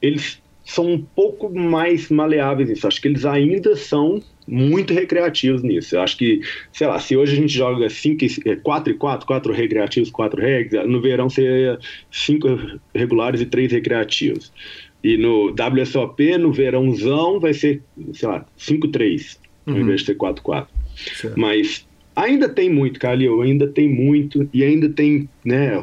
[0.00, 2.86] eles são um pouco mais maleáveis nisso.
[2.86, 5.96] Acho que eles ainda são muito recreativos nisso.
[5.96, 6.40] Eu acho que,
[6.72, 7.86] sei lá, se hoje a gente joga
[8.62, 11.78] 4 e 4, 4 recreativos, 4 regs, no verão seria
[12.10, 14.52] 5 regulares e 3 recreativos.
[15.02, 17.82] E no WSOP, no verãozão, vai ser,
[18.12, 19.74] sei lá, 5-3, uhum.
[19.74, 20.66] ao invés de ser 4-4.
[21.36, 21.86] Mas
[22.16, 25.78] Ainda tem muito, Calil, ainda tem muito, e ainda tem, né,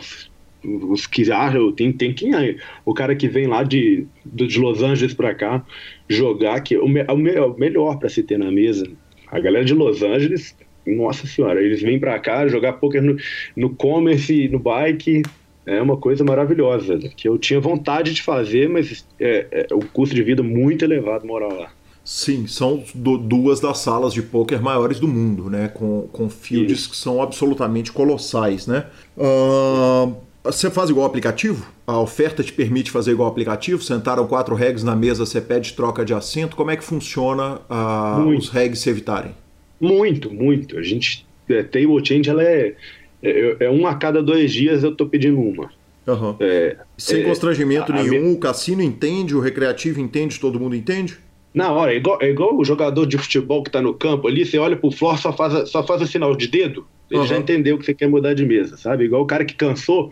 [0.64, 4.82] os, que acham, tem, tem quem aí, o cara que vem lá de, de Los
[4.82, 5.66] Angeles para cá
[6.08, 8.88] jogar, que o, o, o melhor para se ter na mesa.
[9.28, 10.56] A galera de Los Angeles,
[10.86, 13.18] nossa senhora, eles vêm para cá jogar poker no,
[13.56, 15.24] no commerce, no bike,
[15.66, 20.14] é uma coisa maravilhosa, que eu tinha vontade de fazer, mas é, é o custo
[20.14, 21.72] de vida muito elevado morar lá.
[22.04, 25.70] Sim, são do, duas das salas de poker maiores do mundo, né?
[25.70, 28.88] Com, com fields que são absolutamente colossais, né?
[29.18, 30.14] Uh,
[30.44, 31.66] você faz igual aplicativo?
[31.88, 33.82] A oferta te permite fazer igual aplicativo?
[33.82, 36.56] Sentaram quatro regs na mesa, você pede troca de assento.
[36.56, 39.34] Como é que funciona uh, os regs se evitarem?
[39.80, 40.78] Muito, muito.
[40.78, 41.26] A gente.
[41.50, 42.74] É, table change ela é,
[43.22, 45.70] é, é um a cada dois dias eu tô pedindo uma.
[46.08, 46.36] Uhum.
[46.40, 51.18] É, Sem é, constrangimento nenhum, o cassino entende, o recreativo entende, todo mundo entende?
[51.54, 54.46] Na hora, é igual, é igual o jogador de futebol que está no campo ali,
[54.46, 57.28] você olha pro Flor, só faz, só faz o sinal de dedo, ele uhum.
[57.28, 59.06] já entendeu que você quer mudar de mesa, sabe?
[59.06, 60.12] Igual o cara que cansou,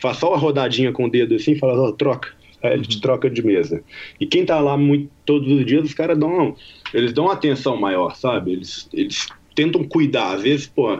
[0.00, 2.30] faz só uma rodadinha com o dedo assim e fala, oh, troca.
[2.62, 2.88] Aí ele uhum.
[2.88, 3.82] te troca de mesa.
[4.18, 6.56] E quem tá lá muito, todos os dias, os caras dão.
[6.92, 8.52] Eles dão uma atenção maior, sabe?
[8.52, 10.36] Eles, eles tentam cuidar.
[10.36, 10.98] Às vezes, pô,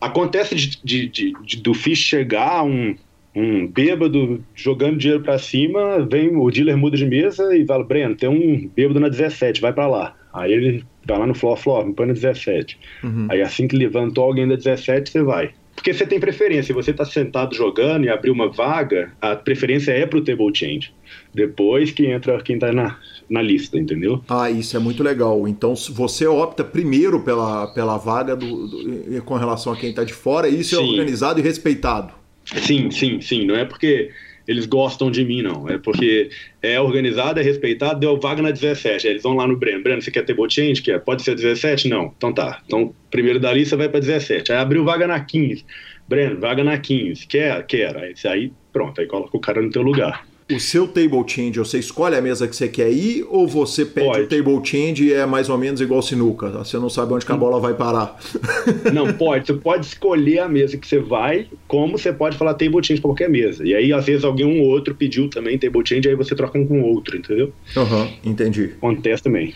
[0.00, 2.96] acontece de, de, de, de do fish chegar um,
[3.38, 8.16] um bêbado jogando dinheiro para cima, vem o dealer muda de mesa e fala, Breno,
[8.16, 10.16] tem um bêbado na 17, vai para lá.
[10.32, 12.78] Aí ele vai lá no floor, floor, me põe na 17.
[13.04, 13.28] Uhum.
[13.30, 15.50] Aí assim que levantou alguém da 17, você vai.
[15.74, 19.92] Porque você tem preferência, se você está sentado jogando e abrir uma vaga, a preferência
[19.92, 20.92] é pro table change.
[21.32, 22.98] Depois que entra quem está na,
[23.30, 24.20] na lista, entendeu?
[24.28, 25.46] Ah, isso é muito legal.
[25.46, 30.12] Então você opta primeiro pela, pela vaga do, do com relação a quem está de
[30.12, 30.84] fora, e isso é Sim.
[30.84, 32.12] é organizado e respeitado.
[32.56, 33.44] Sim, sim, sim.
[33.44, 34.10] Não é porque
[34.46, 35.68] eles gostam de mim, não.
[35.68, 36.30] É porque
[36.62, 39.06] é organizado, é respeitado, deu vaga na 17.
[39.06, 39.82] Aí eles vão lá no Breno.
[39.82, 40.80] Breno, você quer ter bot change?
[40.80, 40.98] Quer?
[41.00, 41.88] Pode ser 17?
[41.88, 42.14] Não.
[42.16, 42.62] Então tá.
[42.64, 44.50] Então, primeiro da lista vai para 17.
[44.52, 45.64] Aí abriu vaga na 15.
[46.08, 47.26] Breno, vaga na 15.
[47.26, 47.66] Quer?
[47.66, 47.96] Quer.
[47.96, 50.26] Aí, aí pronto, aí coloca o cara no teu lugar.
[50.50, 54.06] O seu table change, você escolhe a mesa que você quer ir ou você pede
[54.06, 54.22] pode.
[54.22, 56.48] o table change e é mais ou menos igual sinuca?
[56.48, 58.18] Você não sabe onde a bola vai parar.
[58.92, 59.46] Não, pode.
[59.46, 63.10] Você pode escolher a mesa que você vai, como você pode falar table change para
[63.10, 63.62] qualquer mesa.
[63.66, 66.58] E aí, às vezes, alguém um ou outro pediu também table change, aí você troca
[66.58, 67.52] um com o outro, entendeu?
[67.76, 68.70] Aham, uhum, entendi.
[68.78, 69.54] Acontece também.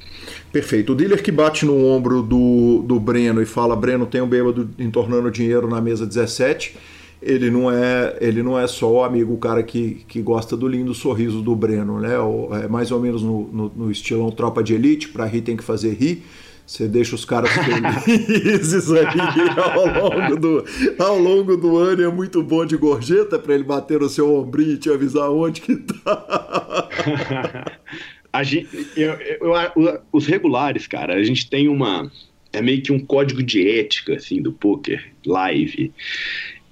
[0.53, 0.93] Perfeito.
[0.93, 4.69] O dealer que bate no ombro do, do Breno e fala: Breno, tem um bêbado
[4.79, 6.75] entornando dinheiro na mesa 17
[7.23, 10.67] ele não é ele não é só o amigo, o cara que, que gosta do
[10.67, 12.15] lindo sorriso do Breno, né?
[12.65, 15.65] É mais ou menos no, no, no estilo Tropa de Elite, para rir tem que
[15.65, 16.23] fazer rir.
[16.67, 17.51] Você deixa os caras
[18.05, 19.05] felizes aí
[19.59, 20.65] ao longo do,
[20.99, 22.03] ao longo do ano.
[22.03, 25.61] É muito bom de gorjeta para ele bater no seu ombrinho e te avisar onde
[25.61, 26.89] que tá.
[28.33, 32.11] a gente, eu, eu, eu, os regulares, cara, a gente tem uma.
[32.53, 35.93] É meio que um código de ética, assim, do poker live,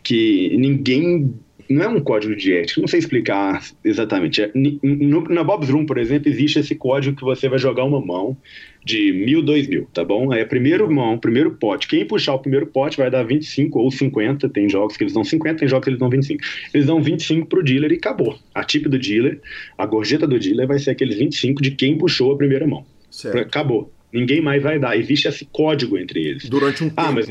[0.02, 1.34] que ninguém
[1.70, 4.42] não é um código de ética, não sei explicar exatamente.
[4.42, 8.04] É, no, na Bob's Room, por exemplo, existe esse código que você vai jogar uma
[8.04, 8.36] mão
[8.84, 10.32] de mil, dois mil, tá bom?
[10.32, 11.86] Aí é primeiro mão, primeiro pote.
[11.86, 14.48] Quem puxar o primeiro pote vai dar 25 ou 50.
[14.48, 16.42] Tem jogos que eles dão 50, tem jogos que eles dão 25.
[16.74, 18.36] Eles dão 25 pro dealer e acabou.
[18.52, 19.40] A tip do dealer,
[19.78, 22.84] a gorjeta do dealer vai ser aqueles 25 de quem puxou a primeira mão.
[23.08, 23.38] Certo.
[23.38, 23.92] Acabou.
[24.12, 24.98] Ninguém mais vai dar.
[24.98, 26.48] Existe esse código entre eles.
[26.48, 27.00] Durante um tempo.
[27.00, 27.28] Ah, mas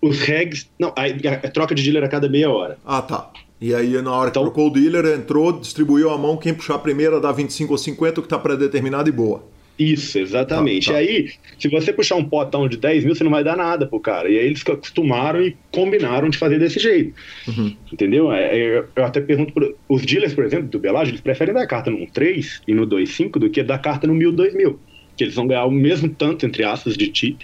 [0.00, 0.70] os regs.
[0.78, 2.78] Não, a, a, troca de dealer a cada meia hora.
[2.84, 3.30] Ah, tá.
[3.60, 6.76] E aí, na hora que então, trocou o dealer, entrou, distribuiu a mão, quem puxar
[6.76, 9.42] a primeira dá 25 ou 50, o que está pré-determinado e boa.
[9.78, 10.90] Isso, exatamente.
[10.90, 11.02] Ah, tá.
[11.02, 13.86] E aí, se você puxar um potão de 10 mil, você não vai dar nada
[13.86, 14.28] pro cara.
[14.28, 17.14] E aí eles acostumaram e combinaram de fazer desse jeito.
[17.46, 17.76] Uhum.
[17.92, 18.32] Entendeu?
[18.32, 21.66] É, é, eu até pergunto, pro, os dealers, por exemplo, do Belage, eles preferem dar
[21.66, 24.76] carta no 3 e no 2.5 do que dar carta no 1.000, 2.000.
[25.16, 27.42] Que eles vão ganhar o mesmo tanto, entre aspas, de tip,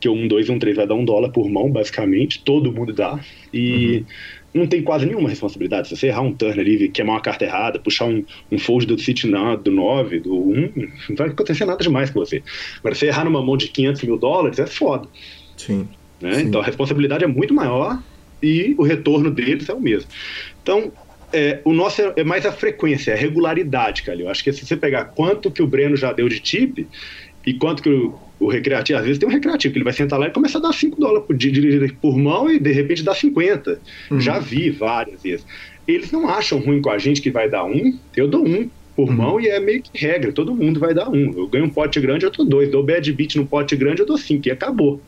[0.00, 2.42] que o 1, 2 e 1, 3 vai dar um dólar por mão, basicamente.
[2.42, 3.20] Todo mundo dá.
[3.52, 3.98] E...
[3.98, 5.88] Uhum não tem quase nenhuma responsabilidade.
[5.88, 8.98] Se você errar um turn ali, queimar uma carta errada, puxar um, um fold do
[8.98, 10.72] City na, do 9, do 1,
[11.10, 12.42] não vai acontecer nada demais com você.
[12.78, 15.08] Agora, se você errar numa mão de 500 mil dólares, é foda.
[15.56, 15.88] Sim.
[16.20, 16.34] Né?
[16.34, 16.42] Sim.
[16.42, 18.02] Então a responsabilidade é muito maior
[18.42, 20.10] e o retorno deles é o mesmo.
[20.62, 20.90] Então,
[21.32, 24.20] é, o nosso é, é mais a frequência, é a regularidade, cara.
[24.20, 26.88] Eu acho que se você pegar quanto que o Breno já deu de tip
[27.46, 30.18] e quanto que o o recreativo, às vezes tem um recreativo que ele vai sentar
[30.18, 31.36] lá e começa a dar 5 dólares por,
[32.00, 33.78] por mão e de repente dá 50.
[34.10, 34.18] Uhum.
[34.18, 35.46] Já vi várias vezes.
[35.86, 39.08] Eles não acham ruim com a gente que vai dar um, eu dou um por
[39.10, 39.14] uhum.
[39.14, 41.32] mão e é meio que regra, todo mundo vai dar um.
[41.36, 42.70] Eu ganho um pote grande, eu dou dois.
[42.70, 45.00] Dou bad beat no pote grande, eu dou cinco e acabou.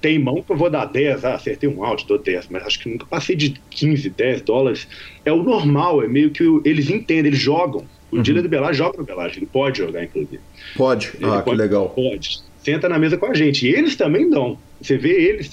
[0.00, 2.80] Tem mão que eu vou dar 10, ah, acertei um out, dou 10, mas acho
[2.80, 4.88] que nunca passei de 15, 10 dólares.
[5.24, 7.86] É o normal, é meio que eles entendem, eles jogam.
[8.12, 8.22] O uhum.
[8.22, 10.40] do Belage joga no Belage, ele pode jogar, inclusive.
[10.76, 11.88] Pode, ele ah, pode, que legal.
[11.88, 13.66] Pode senta na mesa com a gente.
[13.66, 14.56] E eles também dão.
[14.80, 15.50] Você vê eles,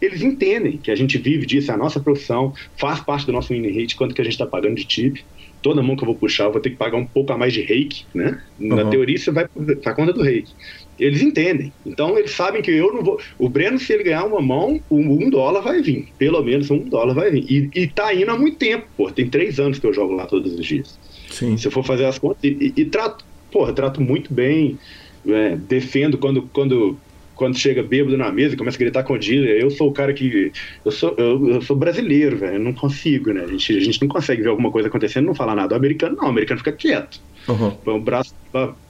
[0.00, 3.52] eles entendem que a gente vive disso, é a nossa profissão, faz parte do nosso
[3.52, 5.18] winning rate, quanto que a gente está pagando de tip.
[5.62, 7.52] Toda mão que eu vou puxar, eu vou ter que pagar um pouco a mais
[7.52, 8.40] de reiki, né?
[8.58, 8.90] Na uhum.
[8.90, 10.54] teoria, você vai para conta do reiki.
[10.98, 11.70] Eles entendem.
[11.84, 13.20] Então, eles sabem que eu não vou.
[13.38, 16.08] O Breno, se ele ganhar uma mão, um dólar vai vir.
[16.18, 17.44] Pelo menos um dólar vai vir.
[17.46, 19.10] E, e tá indo há muito tempo, pô.
[19.10, 20.98] Tem três anos que eu jogo lá todos os dias.
[21.30, 21.56] Sim.
[21.56, 22.42] Se eu for fazer as contas.
[22.44, 24.78] E, e, e trato, porra, trato muito bem
[25.26, 26.98] é, defendo quando, quando,
[27.34, 29.60] quando chega bêbado na mesa e começa a gritar com o dealer.
[29.60, 30.52] Eu sou o cara que.
[30.84, 32.56] Eu sou, eu, eu sou brasileiro, velho.
[32.56, 33.44] Eu não consigo, né?
[33.44, 35.74] A gente, a gente não consegue ver alguma coisa acontecendo e não falar nada.
[35.74, 37.20] O americano não, o americano fica quieto.
[37.48, 37.70] Uhum.
[37.70, 38.34] Põe o braço,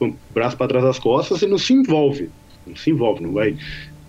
[0.01, 2.31] o braço para trás das costas e não se envolve.
[2.67, 3.57] Não se envolve, não vai.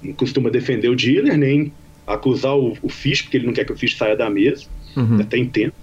[0.01, 1.71] Não costuma defender o dealer, nem
[2.07, 4.65] acusar o, o fish, porque ele não quer que o fish saia da mesa.
[4.95, 5.21] Uhum.
[5.21, 5.73] Até entendo.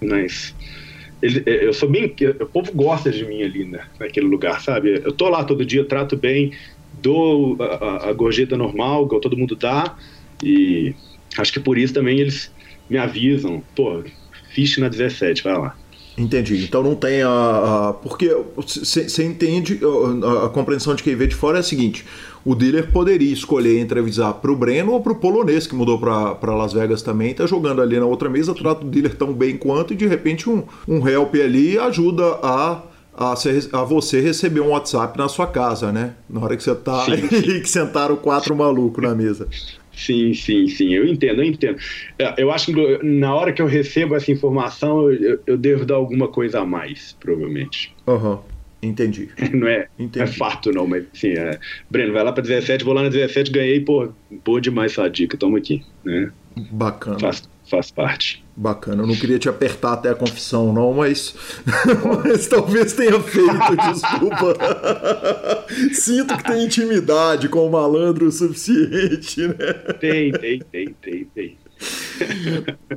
[0.00, 0.54] Mas
[1.22, 2.14] ele, é, eu sou bem.
[2.40, 5.00] O povo gosta de mim ali né, naquele lugar, sabe?
[5.04, 6.52] Eu tô lá todo dia, trato bem,
[7.02, 9.96] dou a, a, gorjeta normal, igual todo mundo dá,
[10.42, 10.94] e
[11.38, 12.52] acho que por isso também eles
[12.88, 14.02] me avisam, pô,
[14.52, 15.76] fiche na 17, vai lá.
[16.18, 16.64] Entendi.
[16.64, 17.28] Então não tem a.
[17.28, 19.78] a porque você entende
[20.22, 22.06] a, a, compreensão de quem vê de fora é a seguinte:
[22.46, 25.98] o dealer poderia escolher entre avisar para o Breno ou para o polonês que mudou
[25.98, 29.56] para Las Vegas também, está jogando ali na outra mesa, trata o dealer tão bem
[29.56, 32.82] quanto e de repente um, um help ali ajuda a
[33.18, 36.14] a, a, você receber um WhatsApp na sua casa, né?
[36.28, 39.48] Na hora que você tá e que sentaram quatro malucos na mesa.
[39.90, 41.78] Sim, sim, sim, eu entendo, eu entendo.
[42.18, 45.94] É, eu acho que na hora que eu recebo essa informação, eu, eu devo dar
[45.94, 47.96] alguma coisa a mais, provavelmente.
[48.06, 48.32] Aham.
[48.32, 48.55] Uhum.
[48.86, 49.28] Entendi.
[49.52, 50.24] Não é, Entendi.
[50.24, 51.58] é fato, não, mas sim, é.
[51.90, 54.08] Breno, vai lá para 17, vou lá na 17, ganhei, pô,
[54.44, 56.30] boa demais sua dica, toma aqui, né?
[56.70, 57.18] Bacana.
[57.18, 58.44] Faz, faz parte.
[58.56, 61.34] Bacana, eu não queria te apertar até a confissão, não, mas,
[62.24, 64.56] mas talvez tenha feito, desculpa.
[65.92, 69.54] Sinto que tem intimidade com o malandro o suficiente, né?
[70.00, 71.58] Tem, tem, tem, tem, tem.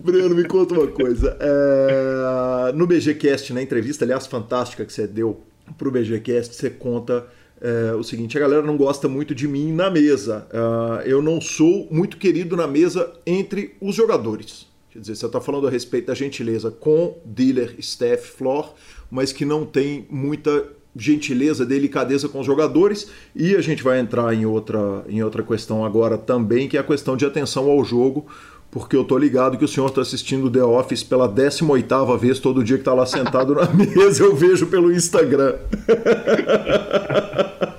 [0.01, 1.37] Breno, me conta uma coisa.
[1.39, 2.71] É...
[2.73, 5.43] No BGCast, na entrevista, aliás, fantástica que você deu
[5.77, 7.27] pro BGCast, você conta
[7.61, 10.47] é, o seguinte: a galera não gosta muito de mim na mesa.
[10.51, 14.67] Uh, eu não sou muito querido na mesa entre os jogadores.
[14.91, 18.73] Quer dizer, você está falando a respeito da gentileza com dealer, staff, floor,
[19.11, 23.11] mas que não tem muita gentileza, delicadeza com os jogadores.
[23.35, 26.83] E a gente vai entrar em outra, em outra questão agora também, que é a
[26.83, 28.25] questão de atenção ao jogo
[28.71, 32.63] porque eu tô ligado que o senhor está assistindo The Office pela 18ª vez todo
[32.63, 35.55] dia que está lá sentado na mesa, eu vejo pelo Instagram.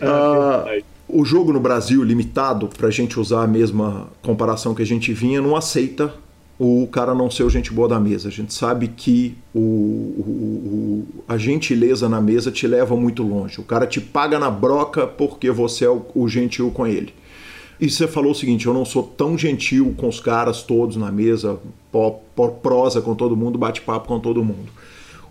[0.00, 0.64] ah,
[1.08, 5.12] O jogo no Brasil, limitado, para a gente usar a mesma comparação que a gente
[5.12, 6.12] vinha, não aceita
[6.62, 8.28] o cara não ser o gente boa da mesa.
[8.28, 13.58] A gente sabe que o, o, o, a gentileza na mesa te leva muito longe.
[13.58, 17.14] O cara te paga na broca porque você é o, o gentil com ele.
[17.80, 21.10] E você falou o seguinte: eu não sou tão gentil com os caras todos na
[21.10, 21.58] mesa,
[22.62, 24.70] prosa com todo mundo, bate-papo com todo mundo.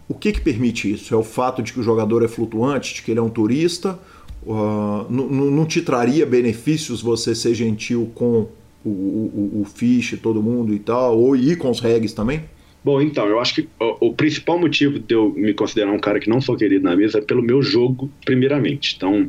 [0.08, 1.14] O que, que permite isso?
[1.14, 4.00] É o fato de que o jogador é flutuante, de que ele é um turista?
[4.42, 8.48] Uh, não te traria benefícios você ser gentil com
[8.84, 12.42] o, o, o Fish, todo mundo e tal, ou ir com os regs também?
[12.84, 16.20] Bom, então, eu acho que o, o, principal motivo de eu me considerar um cara
[16.20, 18.96] que não sou querido na mesa é pelo meu jogo, primeiramente.
[18.96, 19.28] Então,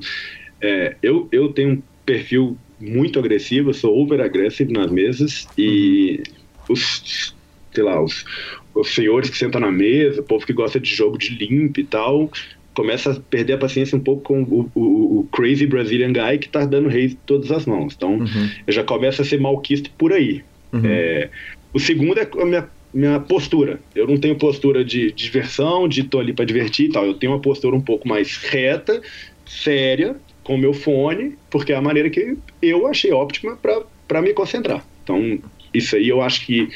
[0.60, 6.22] é, eu, eu tenho um perfil muito agressivo, eu sou over agressivo nas mesas e
[6.68, 7.34] os,
[7.72, 8.24] sei lá, os,
[8.74, 11.84] os senhores que sentam na mesa, o povo que gosta de jogo de limpo e
[11.84, 12.30] tal,
[12.74, 16.48] começa a perder a paciência um pouco com o, o, o crazy Brazilian guy que
[16.48, 17.94] tá dando rei todas as mãos.
[17.96, 18.50] Então, uhum.
[18.66, 20.42] eu já começo a ser malquista por aí.
[20.72, 20.82] Uhum.
[20.84, 21.28] É,
[21.72, 23.80] o segundo é a minha, minha postura.
[23.94, 27.04] Eu não tenho postura de, de diversão, de tô ali para divertir e tal.
[27.04, 29.00] Eu tenho uma postura um pouco mais reta,
[29.44, 33.58] séria, com o meu fone, porque é a maneira que eu achei óptima
[34.08, 34.84] para me concentrar.
[35.02, 35.38] Então,
[35.72, 36.68] isso aí eu acho que,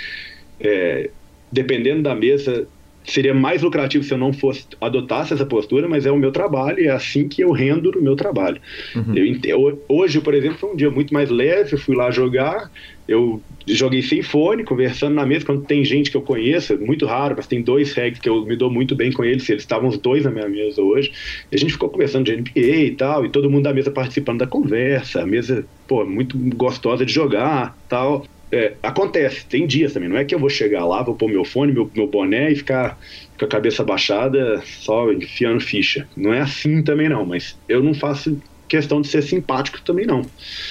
[0.60, 1.10] é,
[1.50, 2.68] dependendo da mesa,
[3.04, 6.80] seria mais lucrativo se eu não fosse adotasse essa postura, mas é o meu trabalho
[6.80, 8.60] e é assim que eu rendo no meu trabalho.
[8.96, 9.14] Uhum.
[9.44, 12.70] Eu, hoje, por exemplo, foi um dia muito mais leve, eu fui lá jogar,
[13.06, 17.04] eu joguei sem fone, conversando na mesa, quando tem gente que eu conheço, é muito
[17.04, 19.88] raro, mas tem dois regs que eu me dou muito bem com eles, eles estavam
[19.88, 21.12] os dois na minha mesa hoje,
[21.52, 24.38] e a gente ficou conversando de NBA e tal, e todo mundo da mesa participando
[24.38, 28.26] da conversa, a mesa, pô, muito gostosa de jogar, tal.
[28.54, 31.44] É, acontece, tem dias também, não é que eu vou chegar lá, vou pôr meu
[31.44, 32.96] fone, meu, meu boné e ficar
[33.36, 36.06] com a cabeça baixada, só enfiando ficha.
[36.16, 40.20] Não é assim também não, mas eu não faço questão de ser simpático também não.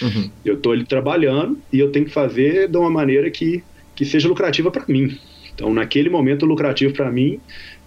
[0.02, 0.32] Uhum.
[0.46, 3.62] Eu estou ali trabalhando e eu tenho que fazer de uma maneira que,
[3.94, 5.20] que seja lucrativa para mim.
[5.54, 7.38] Então, naquele momento, lucrativo para mim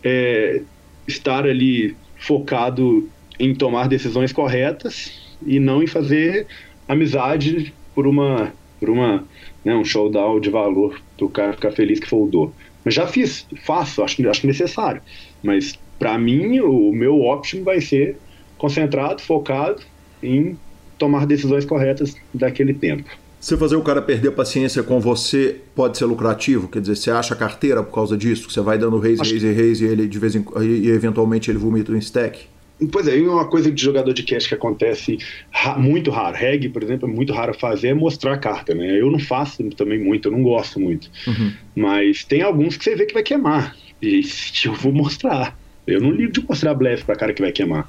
[0.04, 0.60] é
[1.08, 3.08] estar ali focado
[3.40, 5.10] em tomar decisões corretas
[5.46, 6.46] e não em fazer
[6.86, 9.24] amizade por uma por uma
[9.66, 12.52] né, um showdown de valor do cara ficar feliz que foldou.
[12.84, 15.02] Mas já fiz, faço, acho, acho necessário.
[15.42, 18.16] Mas para mim o meu óptimo vai ser
[18.56, 19.82] concentrado, focado
[20.22, 20.56] em
[20.96, 23.10] tomar decisões corretas daquele tempo.
[23.40, 26.68] Você fazer o cara perder a paciência com você pode ser lucrativo?
[26.68, 28.48] Quer dizer, você acha carteira por causa disso?
[28.48, 31.90] Você vai dando raise, raise, raise e ele de vez em e eventualmente ele vomita
[31.90, 32.46] um stack?
[32.92, 35.16] Pois é, uma coisa de jogador de cash que acontece
[35.50, 36.36] ra muito raro.
[36.36, 39.00] Reg, por exemplo, é muito raro fazer é mostrar a carta, né?
[39.00, 41.10] Eu não faço também muito, eu não gosto muito.
[41.26, 41.52] Uhum.
[41.74, 43.74] Mas tem alguns que você vê que vai queimar.
[44.02, 44.20] E
[44.64, 45.58] eu vou mostrar.
[45.86, 47.88] Eu não ligo de mostrar blefe pra cara que vai queimar.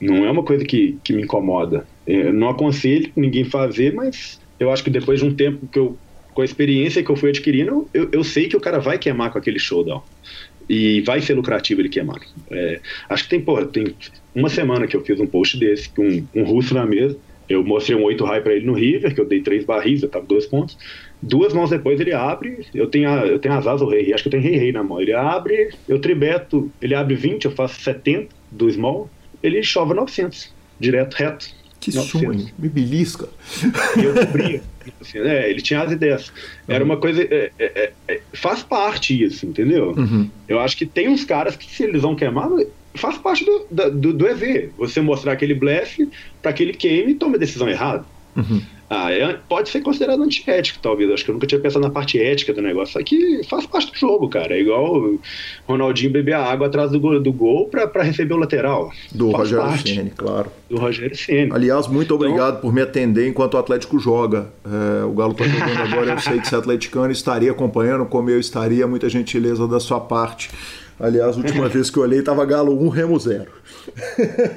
[0.00, 1.86] Não é uma coisa que, que me incomoda.
[2.06, 5.96] Eu não aconselho ninguém fazer, mas eu acho que depois de um tempo que eu.
[6.34, 9.32] Com a experiência que eu fui adquirindo, eu, eu sei que o cara vai queimar
[9.32, 10.02] com aquele showdown.
[10.68, 12.20] E vai ser lucrativo ele queimar.
[12.50, 12.78] É,
[13.08, 13.94] acho que tem, porra, tem
[14.36, 17.16] uma semana que eu fiz um post desse, com um, um russo na mesa.
[17.48, 20.08] Eu mostrei um 8 high para ele no River, que eu dei três barris, eu
[20.10, 20.76] tava dois pontos.
[21.22, 24.22] Duas mãos depois ele abre, eu tenho, a, eu tenho as asas do rei, acho
[24.22, 25.00] que eu tenho rei rei na mão.
[25.00, 29.08] Ele abre, eu tribeto, ele abre 20, eu faço 70 do small,
[29.42, 31.48] ele chova 900, direto, reto.
[31.78, 32.10] Que 900.
[32.10, 33.28] sonho, me belisca.
[33.96, 34.62] E eu cobria.
[35.00, 36.32] Assim, é, ele tinha as ideias.
[36.66, 37.22] Era uma coisa.
[37.22, 39.92] É, é, é, faz parte isso, entendeu?
[39.96, 40.28] Uhum.
[40.48, 42.48] Eu acho que tem uns caras que, se eles vão queimar,
[42.96, 44.70] faz parte do, do, do EV.
[44.78, 46.08] Você mostrar aquele blefe
[46.42, 48.04] para aquele game e toma a decisão errada.
[48.36, 48.60] Uhum.
[48.88, 51.10] Ah, é, pode ser considerado antiético, talvez.
[51.10, 52.90] Acho que eu nunca tinha pensado na parte ética do negócio.
[52.90, 54.54] Isso aqui faz parte do jogo, cara.
[54.54, 55.20] É igual o
[55.66, 58.92] Ronaldinho beber a água atrás do gol, do gol para receber o lateral.
[59.12, 60.52] Do faz Rogério Ceni, claro.
[60.70, 61.50] Do Rogério Ceni.
[61.52, 64.50] Aliás, muito então, obrigado por me atender enquanto o Atlético joga.
[64.64, 66.12] É, o Galo está jogando agora.
[66.12, 70.48] Eu sei que se atleticano estaria acompanhando, como eu estaria, muita gentileza da sua parte.
[70.98, 73.50] Aliás, a última vez que eu olhei estava Galo 1, Remo 0.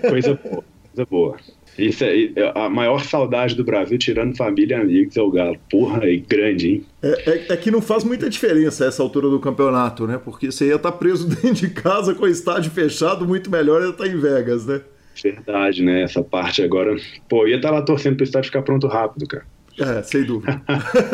[0.09, 0.63] Coisa boa,
[0.93, 1.37] coisa boa.
[1.77, 5.57] Isso é, é, a maior saudade do Brasil, tirando família e amigos, é o Galo.
[5.69, 6.85] Porra, é grande, hein?
[7.01, 10.19] É, é, é, que não faz muita diferença essa altura do campeonato, né?
[10.23, 13.81] Porque você ia estar tá preso dentro de casa com o estádio fechado, muito melhor
[13.81, 14.81] ia estar tá em Vegas, né?
[15.23, 16.01] Verdade, né?
[16.01, 16.95] Essa parte agora.
[17.29, 19.45] Pô, ia estar tá lá torcendo para o estádio ficar pronto rápido, cara.
[19.79, 20.61] É, sem dúvida.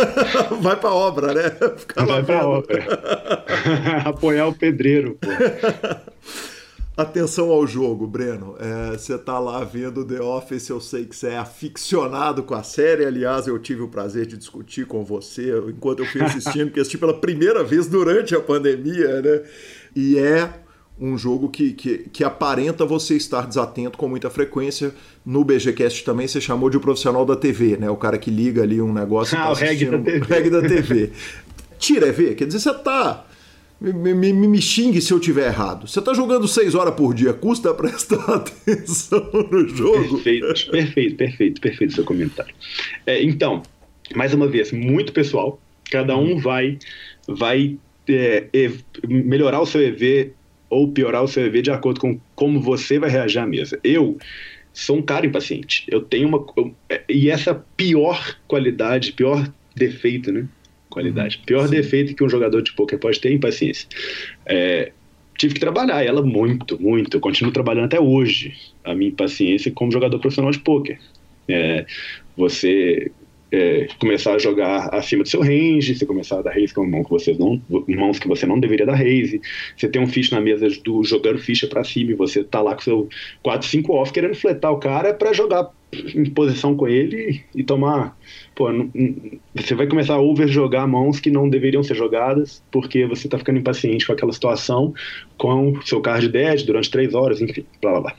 [0.62, 1.50] Vai pra obra, né?
[1.78, 2.84] Ficar Vai pra obra.
[4.06, 5.28] Apoiar o pedreiro, pô.
[6.98, 8.56] Atenção ao jogo, Breno.
[8.58, 12.64] É, você tá lá vendo The Office, eu sei que você é aficionado com a
[12.64, 13.06] série.
[13.06, 16.98] Aliás, eu tive o prazer de discutir com você enquanto eu fui assistindo, porque assisti
[16.98, 19.44] pela primeira vez durante a pandemia, né?
[19.94, 20.65] E é
[21.00, 24.94] um jogo que, que, que, aparenta você estar desatento com muita frequência.
[25.26, 27.90] No BGCast também você chamou de profissional da TV, né?
[27.90, 29.38] O cara que liga ali um negócio.
[29.38, 30.20] Ah, tá o reggae da TV.
[30.28, 31.12] Reggae da TV.
[31.78, 33.26] Tira é ver, quer dizer, você tá.
[33.80, 35.86] Me, me, me, xingue se eu tiver errado.
[35.86, 40.18] Você tá jogando seis horas por dia, custa prestar atenção no jogo?
[40.22, 42.56] Perfeito, perfeito, perfeito, perfeito seu comentário.
[43.06, 43.62] É, então,
[44.16, 45.60] mais uma vez, muito pessoal.
[45.92, 46.80] Cada um vai,
[47.28, 47.78] vai
[48.08, 48.48] é,
[49.04, 50.34] melhorar o seu EV
[50.70, 53.80] ou piorar o seu EV de acordo com como você vai reagir à mesa.
[53.84, 54.18] Eu
[54.74, 55.86] sou um cara impaciente.
[55.88, 56.46] Eu tenho uma.
[57.08, 60.48] E essa pior qualidade, pior defeito, né?
[60.90, 61.38] Qualidade.
[61.38, 61.46] Uhum.
[61.46, 61.76] Pior Sim.
[61.76, 63.88] defeito que um jogador de poker pode ter é impaciência.
[64.46, 64.92] É,
[65.38, 67.18] tive que trabalhar ela muito, muito.
[67.18, 71.00] Eu continuo trabalhando até hoje a minha impaciência como jogador profissional de poker.
[71.48, 71.86] É,
[72.36, 73.12] você
[73.56, 77.04] é, começar a jogar acima do seu range, você começar a dar raise com mão
[77.04, 79.42] que você não, mãos que você não deveria dar raise,
[79.78, 82.76] você tem um fish na mesa do jogando ficha para cima e você tá lá
[82.76, 83.10] com seu
[83.42, 85.72] 4 5 off querendo fletar o cara para jogar
[86.14, 88.18] em posição com ele e tomar,
[88.54, 88.68] pô,
[89.54, 93.38] você vai começar a over jogar mãos que não deveriam ser jogadas porque você tá
[93.38, 94.94] ficando impaciente com aquela situação
[95.38, 98.16] com seu card dead durante três horas, enfim, blá blá blá.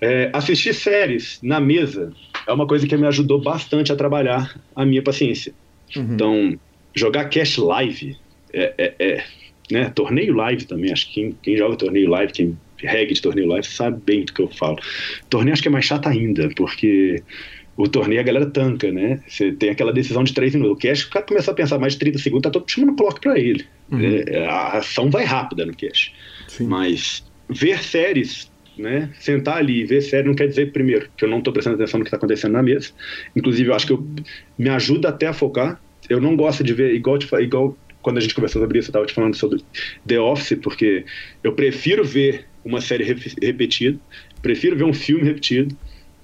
[0.00, 2.12] É, assistir séries na mesa
[2.48, 5.52] é uma coisa que me ajudou bastante a trabalhar a minha paciência.
[5.94, 6.14] Uhum.
[6.14, 6.60] Então,
[6.94, 8.16] jogar cash live
[8.52, 9.24] é, é, é,
[9.70, 13.48] né, torneio live também, acho que quem, quem joga torneio live, quem regue de torneio
[13.48, 14.78] live, sabe bem do que eu falo.
[15.28, 17.22] Torneio acho que é mais chato ainda, porque
[17.76, 19.22] o torneio a galera tanca, né?
[19.28, 20.76] Você tem aquela decisão de três minutos.
[20.76, 23.20] O cash, o cara começa a pensar mais de 30 segundos, tá todo chamando clock
[23.20, 23.66] pra ele.
[23.90, 24.00] Uhum.
[24.00, 26.12] É, a ação vai rápida no cash.
[26.48, 26.66] Sim.
[26.66, 29.10] Mas ver séries né?
[29.18, 31.98] Sentar ali e ver série não quer dizer, primeiro, que eu não estou prestando atenção
[31.98, 32.90] no que está acontecendo na mesa.
[33.34, 34.06] Inclusive, eu acho que eu,
[34.56, 35.80] me ajuda até a focar.
[36.08, 39.06] Eu não gosto de ver, igual, igual quando a gente conversou sobre isso, eu estava
[39.06, 39.60] te falando sobre
[40.06, 41.04] The Office, porque
[41.42, 43.04] eu prefiro ver uma série
[43.42, 43.98] repetida,
[44.40, 45.76] prefiro ver um filme repetido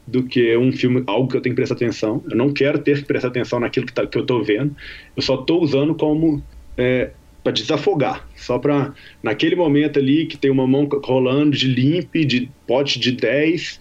[0.07, 2.23] do que um filme, algo que eu tenho que prestar atenção.
[2.31, 4.75] Eu não quero ter que prestar atenção naquilo que, tá, que eu estou vendo.
[5.17, 6.43] Eu só estou usando como
[6.77, 7.11] é,
[7.45, 12.51] para desafogar, só para naquele momento ali que tem uma mão rolando de limpe, de
[12.67, 13.81] pote de 10,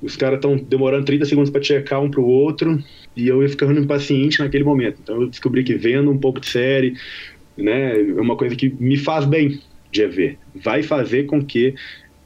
[0.00, 2.82] os caras estão demorando 30 segundos para checar um pro outro
[3.14, 4.98] e eu ia ficando impaciente naquele momento.
[5.02, 6.94] Então eu descobri que vendo um pouco de série,
[7.56, 9.60] né, é uma coisa que me faz bem
[9.90, 10.38] de ver.
[10.54, 11.74] Vai fazer com que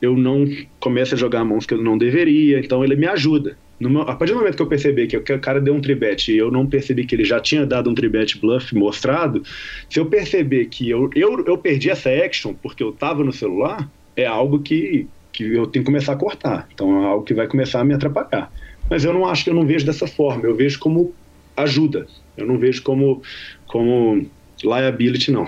[0.01, 0.47] eu não
[0.79, 3.59] comece a jogar mãos que eu não deveria, então ele me ajuda.
[3.79, 6.39] No, a partir do momento que eu percebi que, o cara deu um tribet e
[6.39, 9.43] eu não percebi que ele já tinha dado um tribet bluff mostrado,
[9.91, 13.91] se eu perceber que eu, eu, eu perdi essa action porque eu estava no celular,
[14.17, 16.69] é algo que, que eu tenho que começar a cortar.
[16.73, 18.51] Então é algo que vai começar a me atrapalhar.
[18.89, 21.15] Mas eu não acho que eu não vejo dessa forma, eu vejo como
[21.57, 22.07] ajuda.
[22.37, 23.23] Eu não vejo como,
[23.67, 24.27] como
[24.63, 25.47] liability, não.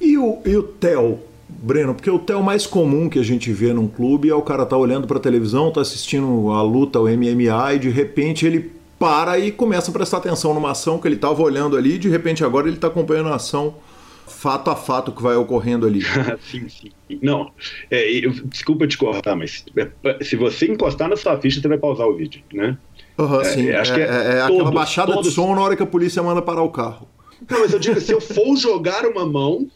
[0.00, 1.29] E o, e o Theo?
[1.62, 4.64] Breno, porque o tel mais comum que a gente vê num clube é o cara
[4.64, 8.72] tá olhando para a televisão, tá assistindo a luta, o MMA e de repente ele
[8.98, 12.08] para e começa a prestar atenção numa ação que ele estava olhando ali, e de
[12.08, 13.74] repente agora ele está acompanhando a ação
[14.26, 16.00] fato a fato que vai ocorrendo ali.
[16.50, 16.90] sim, sim.
[17.22, 17.50] Não,
[17.90, 21.78] é, eu, desculpa te cortar, mas é, se você encostar na sua ficha, você vai
[21.78, 22.78] pausar o vídeo, né?
[23.18, 23.70] Uhum, é, sim.
[23.70, 26.40] Acho que é, é, é aquela baixada de som na hora que a polícia manda
[26.40, 27.06] parar o carro.
[27.50, 29.66] Não, mas eu digo, se eu for jogar uma mão,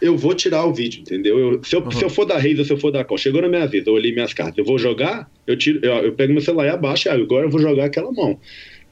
[0.00, 1.38] eu vou tirar o vídeo, entendeu?
[1.38, 1.90] Eu, se, eu, uhum.
[1.90, 3.86] se, eu, for da Reis ou se eu for da Call, chegou na minha vez,
[3.86, 6.70] eu olhei minhas cartas, eu vou jogar, eu tiro, eu, eu pego meu celular e
[6.70, 8.38] abaixo, e agora eu vou jogar aquela mão.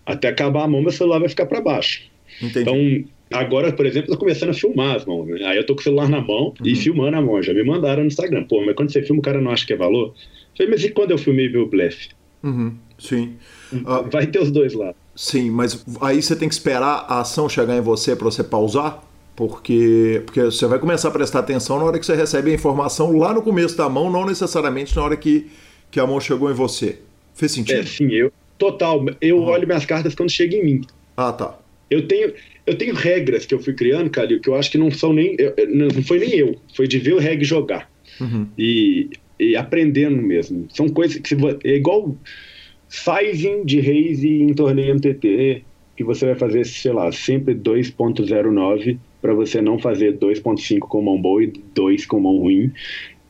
[0.05, 2.03] Até acabar a mão, meu celular vai ficar para baixo.
[2.43, 2.61] Entendi.
[2.61, 5.45] Então, agora, por exemplo, eu tô começando a filmar as mãos, né?
[5.45, 6.67] Aí eu tô com o celular na mão uhum.
[6.67, 7.43] e filmando a mão.
[7.43, 8.45] Já me mandaram no Instagram.
[8.45, 10.09] Pô, mas quando você filma, o cara não acha que é valor?
[10.09, 12.11] Eu falei, mas e quando eu filmei meu blefe?
[12.43, 12.75] Uhum.
[12.99, 13.35] Sim.
[13.73, 14.95] Uh, vai ter os dois lá.
[15.15, 19.03] Sim, mas aí você tem que esperar a ação chegar em você para você pausar?
[19.39, 23.17] Porque, porque você vai começar a prestar atenção na hora que você recebe a informação
[23.17, 25.47] lá no começo da mão, não necessariamente na hora que,
[25.93, 26.99] que a mão chegou em você.
[27.35, 27.79] Fez sentido?
[27.79, 28.33] É, sim, eu.
[28.59, 29.01] Total.
[29.21, 29.45] Eu uhum.
[29.45, 30.81] olho minhas cartas quando chega em mim.
[31.17, 31.57] Ah, tá.
[31.89, 32.33] Eu tenho,
[32.67, 35.37] eu tenho regras que eu fui criando, Calil, que eu acho que não são nem.
[35.73, 36.57] Não foi nem eu.
[36.75, 37.89] Foi de ver o reg jogar.
[38.21, 38.49] Uhum.
[38.59, 39.09] E,
[39.39, 40.67] e aprendendo mesmo.
[40.75, 41.37] São coisas que.
[41.63, 42.17] É igual
[42.89, 45.63] sizing de raise em torneio MTT,
[45.97, 51.21] que você vai fazer, sei lá, sempre 2.09 para você não fazer 2.5 com mão
[51.21, 52.73] boa e 2 com mão ruim.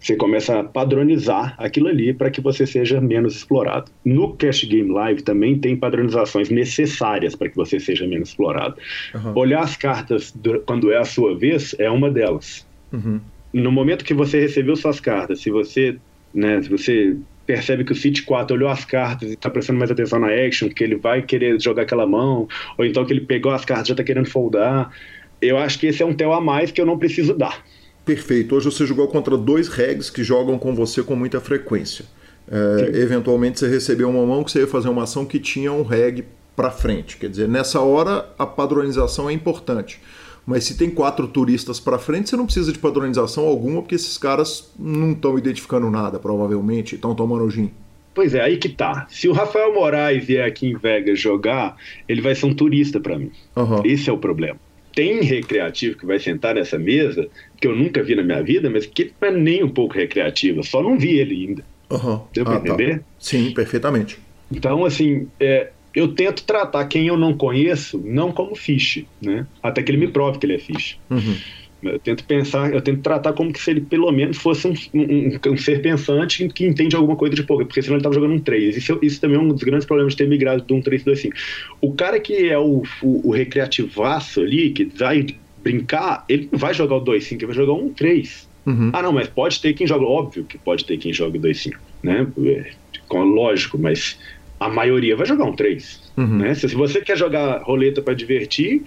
[0.01, 3.91] Você começa a padronizar aquilo ali para que você seja menos explorado.
[4.05, 8.77] No Cash Game Live também tem padronizações necessárias para que você seja menos explorado.
[9.15, 9.33] Uhum.
[9.35, 10.33] Olhar as cartas
[10.67, 12.67] quando é a sua vez é uma delas.
[12.93, 13.21] Uhum.
[13.53, 15.97] No momento que você recebeu suas cartas, se você,
[16.33, 19.91] né, se você percebe que o City 4 olhou as cartas e está prestando mais
[19.91, 22.47] atenção na action, que ele vai querer jogar aquela mão,
[22.77, 24.93] ou então que ele pegou as cartas e já está querendo foldar
[25.41, 27.65] eu acho que esse é um tel a mais que eu não preciso dar.
[28.05, 28.55] Perfeito.
[28.55, 32.05] Hoje você jogou contra dois regs que jogam com você com muita frequência.
[32.51, 35.83] É, eventualmente você recebeu uma mão que você ia fazer uma ação que tinha um
[35.83, 36.25] reg
[36.57, 37.19] para frente.
[37.19, 40.01] Quer dizer, nessa hora a padronização é importante.
[40.47, 44.17] Mas se tem quatro turistas para frente, você não precisa de padronização alguma, porque esses
[44.17, 47.71] caras não estão identificando nada, provavelmente, estão tomando gin.
[48.15, 49.07] Pois é, aí que tá.
[49.11, 51.77] Se o Rafael Moraes vier aqui em Vegas jogar,
[52.09, 53.31] ele vai ser um turista para mim.
[53.55, 53.83] Uhum.
[53.85, 54.59] Esse é o problema.
[54.99, 57.29] Tem recreativo que vai sentar nessa mesa,
[57.61, 60.61] que eu nunca vi na minha vida, mas que não é nem um pouco recreativa,
[60.65, 61.65] só não vi ele ainda.
[61.89, 62.21] Uhum.
[62.35, 62.67] Deu pra ah, tá.
[62.67, 62.99] entender?
[62.99, 63.05] Tá.
[63.17, 64.19] Sim, perfeitamente.
[64.51, 69.47] Então, assim, é, eu tento tratar quem eu não conheço não como fiche, né?
[69.63, 70.99] Até que ele me prove que ele é fiche.
[71.09, 71.37] Uhum.
[71.83, 75.53] Eu tento pensar, eu tento tratar como que se ele pelo menos fosse um, um,
[75.53, 78.41] um ser pensante que entende alguma coisa de poker, porque senão ele estava jogando um
[78.41, 78.77] 3.
[78.77, 81.21] Isso, isso também é um dos grandes problemas de ter migrado de um 3 2
[81.21, 81.37] 5.
[81.81, 85.25] O cara que é o, o, o recreativaço ali, que vai
[85.63, 88.49] brincar, ele não vai jogar o 2 5, ele vai jogar um 3.
[88.67, 88.91] Uhum.
[88.93, 91.63] Ah, não, mas pode ter quem joga, óbvio que pode ter quem joga o 2
[91.63, 92.27] 5, né?
[92.39, 92.73] É,
[93.15, 94.19] lógico, mas
[94.59, 96.08] a maioria vai jogar um 3.
[96.19, 96.39] Uhum.
[96.39, 96.55] Né?
[96.55, 98.83] Se, se, você quer jogar roleta para divertir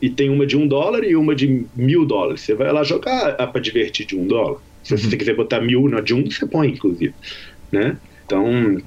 [0.00, 3.36] e tem uma de um dólar e uma de mil dólares, você vai lá jogar
[3.36, 4.58] para divertir de um dólar.
[4.82, 4.98] Se uhum.
[4.98, 7.14] você quiser botar mil na de um, você põe, inclusive.
[7.70, 7.96] Né?
[8.26, 8.82] Então,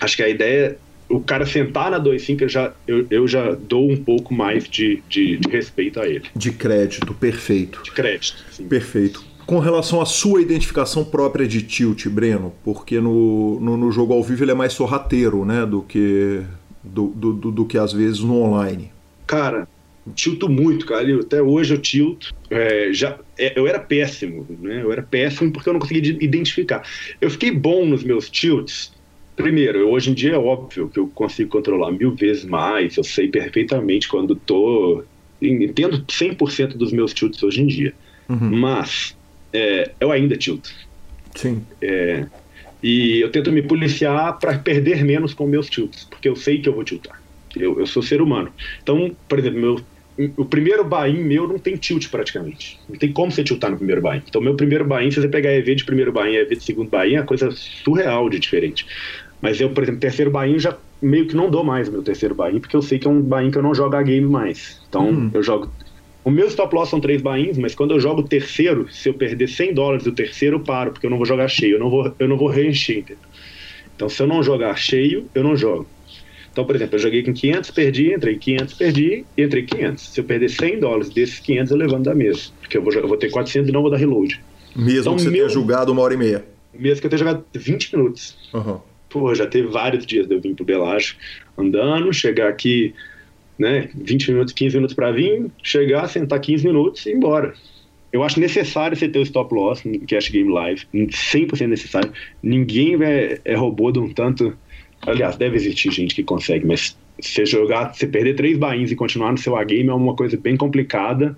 [0.00, 0.76] acho que a ideia
[1.08, 5.00] o cara sentar na 2.5, eu já, eu, eu já dou um pouco mais de,
[5.08, 6.24] de, de, respeito a ele.
[6.34, 7.80] De crédito, perfeito.
[7.84, 8.66] De crédito, sim.
[8.66, 14.12] Perfeito com relação à sua identificação própria de tilt, Breno, porque no, no, no, jogo
[14.12, 16.42] ao vivo ele é mais sorrateiro, né, do que
[16.86, 18.90] do, do, do, do que às vezes no online.
[19.26, 19.68] Cara,
[20.14, 21.08] tilto muito, cara.
[21.08, 22.34] Eu, até hoje eu tilto.
[22.50, 24.82] É, já, é, eu era péssimo, né?
[24.82, 26.86] Eu era péssimo porque eu não conseguia identificar.
[27.20, 28.92] Eu fiquei bom nos meus tilts.
[29.34, 32.96] Primeiro, hoje em dia é óbvio que eu consigo controlar mil vezes mais.
[32.96, 35.02] Eu sei perfeitamente quando tô.
[35.42, 37.92] Entendo 100% dos meus tilts hoje em dia.
[38.28, 38.58] Uhum.
[38.58, 39.14] Mas
[39.52, 40.70] é, eu ainda tilto.
[41.34, 41.62] Sim.
[41.82, 42.26] É,
[42.82, 46.68] e eu tento me policiar para perder menos com meus tilts, porque eu sei que
[46.68, 47.20] eu vou tiltar.
[47.54, 48.52] Eu, eu sou ser humano.
[48.82, 49.80] Então, por exemplo, meu,
[50.36, 52.78] o primeiro buy meu não tem tilt praticamente.
[52.88, 55.52] Não tem como você tiltar no primeiro buy Então, meu primeiro buy se você pegar
[55.52, 58.86] EV de primeiro buy e EV de segundo buy é coisa surreal de diferente.
[59.40, 62.34] Mas eu, por exemplo, terceiro buy já meio que não dou mais o meu terceiro
[62.34, 64.80] buy porque eu sei que é um buy que eu não jogo a game mais.
[64.88, 65.30] Então, uhum.
[65.32, 65.70] eu jogo
[66.26, 69.14] o meu stop loss são três bains, mas quando eu jogo o terceiro, se eu
[69.14, 71.88] perder 100 dólares do terceiro, eu paro, porque eu não vou jogar cheio, eu não
[71.88, 72.98] vou, eu não vou reencher.
[72.98, 73.22] Entendeu?
[73.94, 75.86] Então, se eu não jogar cheio, eu não jogo.
[76.50, 80.02] Então, por exemplo, eu joguei com 500, perdi, entrei 500, perdi, entrei 500.
[80.02, 83.06] Se eu perder 100 dólares desses 500, eu levanto da mesa, porque eu vou, eu
[83.06, 84.42] vou ter 400 e não vou dar reload.
[84.74, 86.44] Mesmo então, que você meu, tenha jogado uma hora e meia.
[86.74, 88.36] Mesmo que eu tenha jogado 20 minutos.
[88.52, 88.80] Uhum.
[89.08, 91.14] Pô, já teve vários dias de eu vir pro Belágio
[91.56, 92.92] andando, chegar aqui
[93.58, 97.54] né, 20 minutos, 15 minutos para vir, chegar, sentar 15 minutos e ir embora.
[98.12, 102.12] Eu acho necessário você ter o stop loss no Cash Game Live, 100% necessário.
[102.42, 104.56] Ninguém é, é robô de um tanto.
[105.02, 109.32] Aliás, deve existir gente que consegue, mas você jogar, você perder três bains e continuar
[109.32, 111.36] no seu A-game é uma coisa bem complicada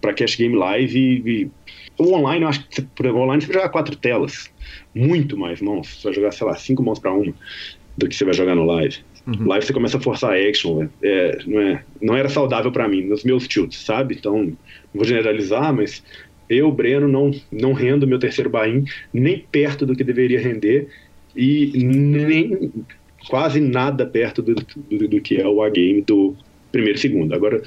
[0.00, 0.98] para Cash Game Live.
[0.98, 1.50] E, e,
[1.98, 4.50] o online, eu acho que exemplo, online você vai jogar quatro telas,
[4.94, 5.88] muito mais mãos.
[5.88, 7.34] Você vai jogar, sei lá, cinco mãos para uma
[7.96, 8.98] do que você vai jogar no live.
[9.26, 9.46] Uhum.
[9.46, 13.22] Live você começa a forçar action, é, não, é, não era saudável para mim, nos
[13.22, 14.16] meus tilts, sabe?
[14.18, 14.56] Então, não
[14.94, 16.02] vou generalizar, mas
[16.48, 20.88] eu, Breno, não, não rendo meu terceiro bain nem perto do que deveria render
[21.36, 22.72] e nem
[23.28, 26.34] quase nada perto do, do, do que é o A-game do
[26.72, 27.34] primeiro e segundo.
[27.34, 27.62] Agora,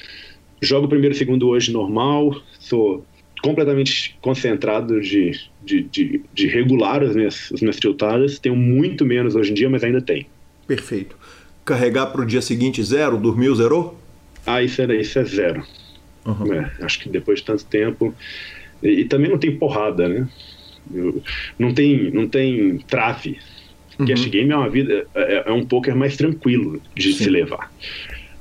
[0.62, 3.06] jogo primeiro e segundo hoje normal, sou
[3.42, 5.32] completamente concentrado de,
[5.64, 9.70] de, de, de regular as minhas, as minhas tiltadas, tenho muito menos hoje em dia,
[9.70, 10.26] mas ainda tem.
[10.68, 11.23] Perfeito
[11.66, 13.18] carregar para o dia seguinte zero?
[13.18, 13.98] Dormiu, zerou?
[14.46, 15.66] Ah, isso é, isso é zero.
[16.26, 16.54] Uhum.
[16.54, 18.14] É, acho que depois de tanto tempo.
[18.82, 20.28] E, e também não tem porrada, né?
[20.94, 21.22] Eu,
[21.58, 23.40] não, tem, não tem trave.
[23.98, 24.06] Uhum.
[24.06, 27.24] Cash game é uma vida, é, é um poker mais tranquilo de Sim.
[27.24, 27.72] se levar.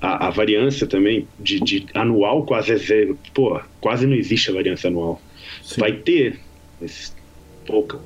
[0.01, 3.19] A, a, variância também de, de, anual quase é zero.
[3.33, 5.21] Pô, quase não existe a variância anual.
[5.63, 5.81] Sim.
[5.81, 6.41] Vai ter,
[6.81, 7.15] mas
[7.67, 8.01] pouca.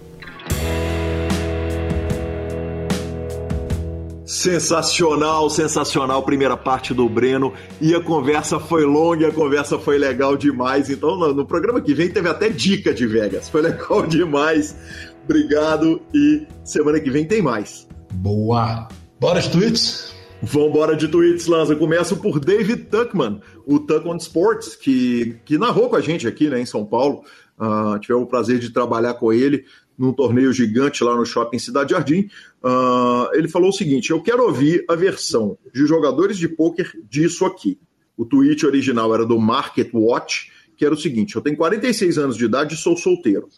[4.26, 7.54] Sensacional, sensacional primeira parte do Breno.
[7.80, 10.90] E a conversa foi longa, a conversa foi legal demais.
[10.90, 13.48] Então, no, no, programa que vem teve até dica de Vegas.
[13.48, 14.76] Foi legal demais.
[15.24, 17.86] Obrigado e semana que vem tem mais.
[18.14, 18.88] Boa.
[19.20, 20.12] Bora de tweets?
[20.42, 21.76] Vambora de tweets, Lanza.
[21.76, 26.50] Começo por David Tuckman, o Tuck on Sports, que, que narrou com a gente aqui
[26.50, 27.22] né, em São Paulo.
[27.58, 29.64] Uh, tivemos o prazer de trabalhar com ele
[29.98, 32.28] num torneio gigante lá no Shopping Cidade Jardim.
[32.66, 37.44] Uh, ele falou o seguinte: Eu quero ouvir a versão de jogadores de pôquer disso
[37.44, 37.78] aqui.
[38.16, 42.36] O tweet original era do Market Watch, que era o seguinte: eu tenho 46 anos
[42.36, 43.48] de idade e sou solteiro.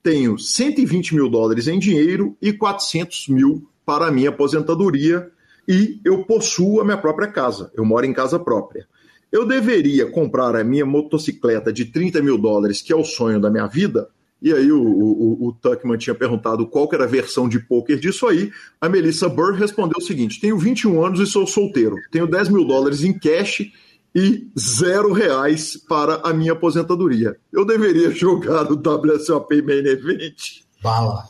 [0.00, 5.28] Tenho 120 mil dólares em dinheiro e 400 mil para a minha aposentadoria
[5.68, 7.72] e eu possuo a minha própria casa.
[7.74, 8.86] Eu moro em casa própria.
[9.30, 13.50] Eu deveria comprar a minha motocicleta de 30 mil dólares, que é o sonho da
[13.50, 14.08] minha vida.
[14.42, 18.26] E aí o, o, o Tuckman tinha perguntado qual era a versão de poker disso
[18.26, 18.50] aí.
[18.80, 21.94] A Melissa Burr respondeu o seguinte: tenho 21 anos e sou solteiro.
[22.10, 23.70] Tenho 10 mil dólares em cash
[24.14, 27.36] e zero reais para a minha aposentadoria.
[27.52, 30.62] Eu deveria jogar no WSOP Main Event?
[30.82, 31.24] Bala.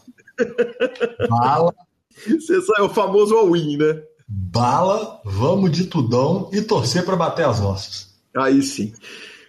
[1.29, 1.75] Bala.
[2.27, 4.03] Você é o famoso all-in, né?
[4.27, 8.15] Bala, vamos de tudão e torcer para bater as nossas.
[8.35, 8.95] Aí sim.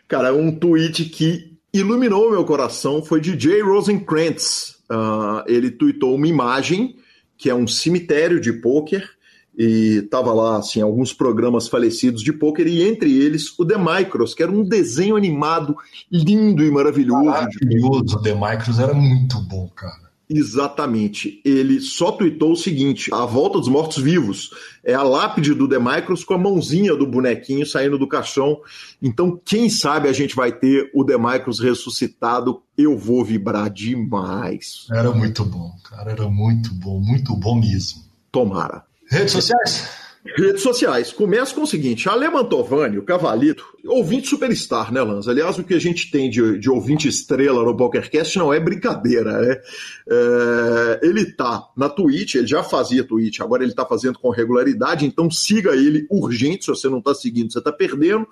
[0.07, 4.75] Cara, um tweet que iluminou meu coração foi de Jay Rosenkrantz.
[4.89, 6.95] Uh, ele tweetou uma imagem
[7.37, 9.09] que é um cemitério de pôquer
[9.57, 14.33] e tava lá assim alguns programas falecidos de pôquer e entre eles o The Micros,
[14.33, 15.75] que era um desenho animado
[16.11, 17.25] lindo e maravilhoso.
[17.25, 20.02] Maravilhoso, o The Micros era muito bom, cara.
[20.29, 21.41] Exatamente.
[21.43, 24.51] Ele só tweetou o seguinte: a volta dos mortos-vivos
[24.83, 28.59] é a lápide do Demicros com a mãozinha do bonequinho saindo do caixão.
[29.01, 32.61] Então, quem sabe a gente vai ter o Demicros ressuscitado.
[32.77, 34.87] Eu vou vibrar demais.
[34.91, 36.11] Era muito bom, cara.
[36.11, 38.01] Era muito bom, muito bom mesmo.
[38.31, 38.83] Tomara.
[39.09, 40.02] Redes sociais?
[40.25, 41.11] Redes sociais.
[41.11, 45.31] Começa com o seguinte: Ale Mantovani, o Cavalito, ouvinte superstar, né, Lanza?
[45.31, 49.41] Aliás, o que a gente tem de, de ouvinte estrela no PokerCast não é brincadeira,
[49.41, 49.61] né?
[50.09, 55.05] É, ele tá na Twitch, ele já fazia Twitch, agora ele tá fazendo com regularidade,
[55.05, 56.63] então siga ele urgente.
[56.63, 58.25] Se você não tá seguindo, você tá perdendo.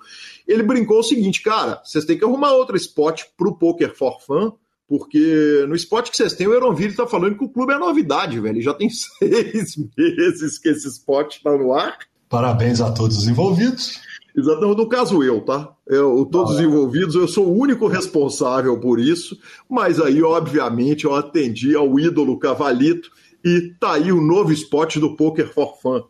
[0.48, 4.52] Ele brincou o seguinte, cara, vocês têm que arrumar outro spot pro Poker for Fun
[4.92, 8.38] porque no spot que vocês têm, o Eronville está falando que o clube é novidade,
[8.38, 8.60] velho.
[8.60, 11.96] Já tem seis meses que esse spot está no ar.
[12.28, 14.02] Parabéns a todos os envolvidos.
[14.36, 15.72] Exatamente, no caso eu, tá?
[15.86, 19.34] Eu, todos os envolvidos, eu sou o único responsável por isso,
[19.66, 23.10] mas aí, obviamente, eu atendi ao ídolo Cavalito
[23.42, 26.02] e tá aí o novo spot do Poker for Fun.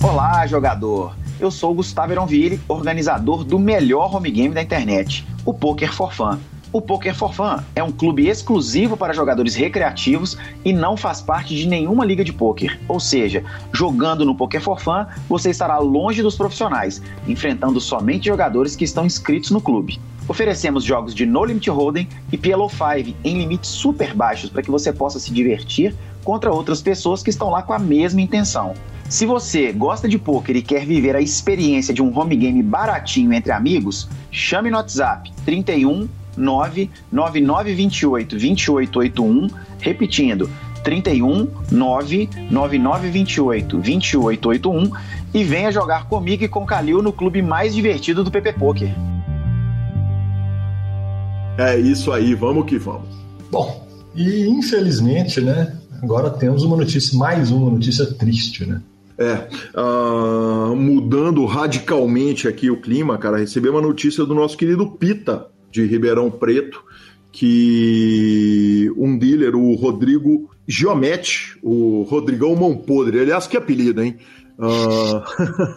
[0.00, 1.25] Olá, jogador!
[1.38, 6.38] Eu sou Gustavo Eronville, organizador do melhor home game da internet, o Poker for Fun.
[6.72, 11.54] O Poker for Fun é um clube exclusivo para jogadores recreativos e não faz parte
[11.54, 12.80] de nenhuma liga de poker.
[12.88, 18.74] Ou seja, jogando no Poker for Fun, você estará longe dos profissionais, enfrentando somente jogadores
[18.74, 20.00] que estão inscritos no clube.
[20.26, 24.70] Oferecemos jogos de No Limit Hold'em e PLO 5 em limites super baixos para que
[24.70, 25.94] você possa se divertir
[26.24, 28.74] contra outras pessoas que estão lá com a mesma intenção.
[29.08, 33.32] Se você gosta de poker e quer viver a experiência de um home game baratinho
[33.32, 39.46] entre amigos, chame no WhatsApp 31 99928 2881,
[39.78, 40.50] repetindo
[40.82, 44.90] 31 99928 2881
[45.32, 48.92] e venha jogar comigo e com o Calil no clube mais divertido do PP Poker.
[51.58, 53.06] É isso aí, vamos que vamos.
[53.52, 58.82] Bom, e infelizmente, né, agora temos uma notícia, mais uma notícia triste, né?
[59.18, 65.48] É, uh, mudando radicalmente aqui o clima, cara, recebi uma notícia do nosso querido Pita,
[65.70, 66.84] de Ribeirão Preto,
[67.32, 74.16] que um dealer, o Rodrigo Giomete, o Rodrigão Mão Podre, aliás, que apelido, hein?
[74.58, 75.22] Uh,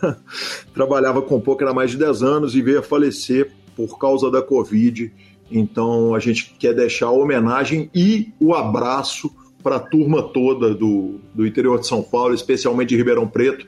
[0.73, 4.41] trabalhava com poker há mais de 10 anos e veio a falecer por causa da
[4.41, 5.11] Covid.
[5.51, 9.31] Então a gente quer deixar a homenagem e o abraço
[9.61, 13.65] para a turma toda do, do interior de São Paulo, especialmente de Ribeirão Preto.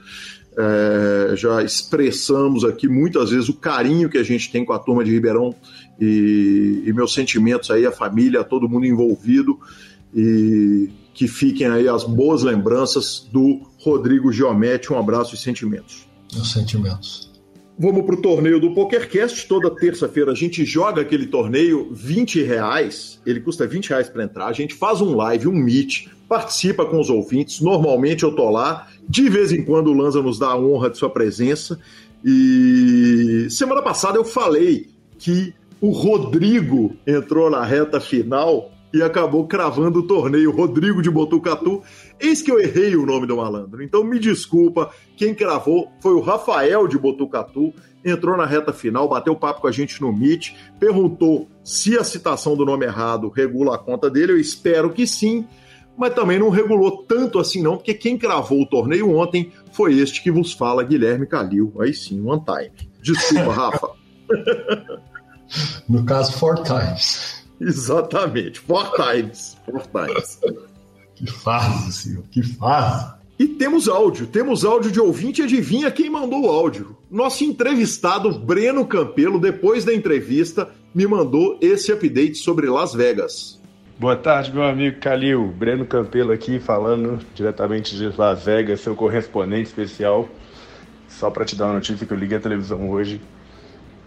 [0.57, 5.03] É, já expressamos aqui muitas vezes o carinho que a gente tem com a turma
[5.03, 5.55] de Ribeirão
[5.99, 9.57] e, e meus sentimentos aí, a família, todo mundo envolvido
[10.13, 14.91] e que fiquem aí as boas lembranças do Rodrigo Geomete.
[14.91, 16.07] Um abraço e sentimentos.
[16.33, 17.30] Meus sentimentos.
[17.81, 19.47] Vamos para o torneio do PokerCast.
[19.47, 23.19] Toda terça-feira a gente joga aquele torneio 20 reais.
[23.25, 24.45] Ele custa 20 reais para entrar.
[24.45, 27.59] A gente faz um live, um meet, participa com os ouvintes.
[27.59, 28.87] Normalmente eu tô lá.
[29.09, 31.79] De vez em quando o Lanza nos dá a honra de sua presença.
[32.23, 34.87] E semana passada eu falei
[35.17, 35.51] que
[35.81, 40.51] o Rodrigo entrou na reta final e acabou cravando o torneio.
[40.51, 41.81] Rodrigo de Botucatu.
[42.19, 43.83] Eis que eu errei o nome do malandro.
[43.83, 47.73] Então me desculpa, quem cravou foi o Rafael de Botucatu.
[48.03, 52.55] Entrou na reta final, bateu papo com a gente no Meet, perguntou se a citação
[52.55, 54.31] do nome errado regula a conta dele.
[54.31, 55.45] Eu espero que sim,
[55.95, 60.23] mas também não regulou tanto assim, não, porque quem cravou o torneio ontem foi este
[60.23, 61.73] que vos fala, Guilherme Calil.
[61.79, 62.89] Aí sim, one time.
[63.03, 63.89] Desculpa, Rafa.
[65.87, 67.40] no caso, four times.
[67.67, 69.55] Exatamente, four times.
[69.65, 70.39] Four times.
[71.13, 73.13] Que fase, senhor, que fase.
[73.37, 75.41] E temos áudio, temos áudio de ouvinte.
[75.41, 76.97] Adivinha quem mandou o áudio?
[77.09, 83.59] Nosso entrevistado Breno Campelo, depois da entrevista, me mandou esse update sobre Las Vegas.
[83.97, 85.47] Boa tarde, meu amigo Calil.
[85.47, 90.27] Breno Campelo aqui falando diretamente de Las Vegas, seu correspondente especial.
[91.07, 93.21] Só para te dar uma notícia que eu liguei a televisão hoje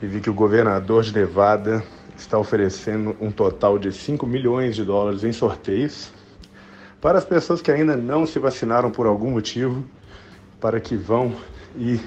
[0.02, 1.84] e vi que o governador de Nevada
[2.16, 6.12] está oferecendo um total de 5 milhões de dólares em sorteios
[7.00, 9.84] para as pessoas que ainda não se vacinaram por algum motivo,
[10.58, 11.34] para que vão
[11.76, 12.00] e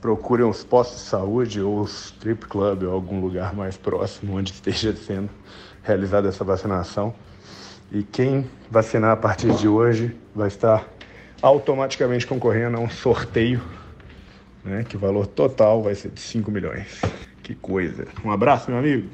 [0.00, 4.52] procurem os postos de saúde ou os strip club ou algum lugar mais próximo onde
[4.52, 5.28] esteja sendo
[5.82, 7.14] realizada essa vacinação.
[7.92, 10.88] E quem vacinar a partir de hoje vai estar
[11.42, 13.62] automaticamente concorrendo a um sorteio,
[14.64, 17.02] né, que o valor total vai ser de 5 milhões.
[17.46, 18.08] Que coisa.
[18.24, 19.08] Um abraço, meu amigo.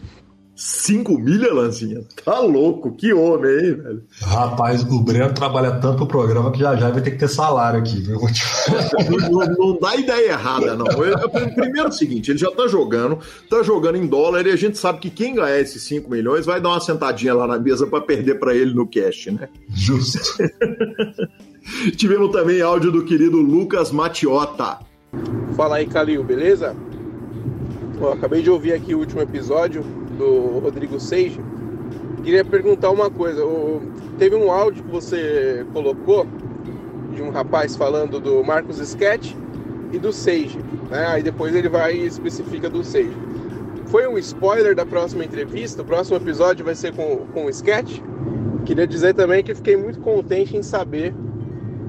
[0.56, 2.00] 5 milha, Lanzinha?
[2.24, 4.02] Tá louco, que homem, hein, velho?
[4.22, 7.80] Rapaz, o Breno trabalha tanto o programa que já já vai ter que ter salário
[7.80, 8.18] aqui, viu?
[9.30, 10.86] não, não, dá ideia errada, não.
[11.54, 13.18] Primeiro é o seguinte, ele já tá jogando,
[13.50, 16.58] tá jogando em dólar e a gente sabe que quem ganhar esses 5 milhões vai
[16.58, 19.46] dar uma sentadinha lá na mesa para perder para ele no cash, né?
[19.74, 20.18] Justo.
[21.98, 24.78] Tivemos também áudio do querido Lucas Matiota.
[25.54, 26.74] Fala aí, Calil, beleza?
[28.10, 29.82] Acabei de ouvir aqui o último episódio
[30.18, 31.40] do Rodrigo Seiji.
[32.24, 33.42] Queria perguntar uma coisa.
[34.18, 36.26] Teve um áudio que você colocou
[37.14, 39.34] de um rapaz falando do Marcos Sketch
[39.92, 40.58] e do Seiji.
[40.90, 41.06] Né?
[41.06, 43.16] Aí depois ele vai e especifica do Seiji.
[43.86, 45.82] Foi um spoiler da próxima entrevista.
[45.82, 48.00] O próximo episódio vai ser com, com o Sketch.
[48.64, 51.14] Queria dizer também que fiquei muito contente em saber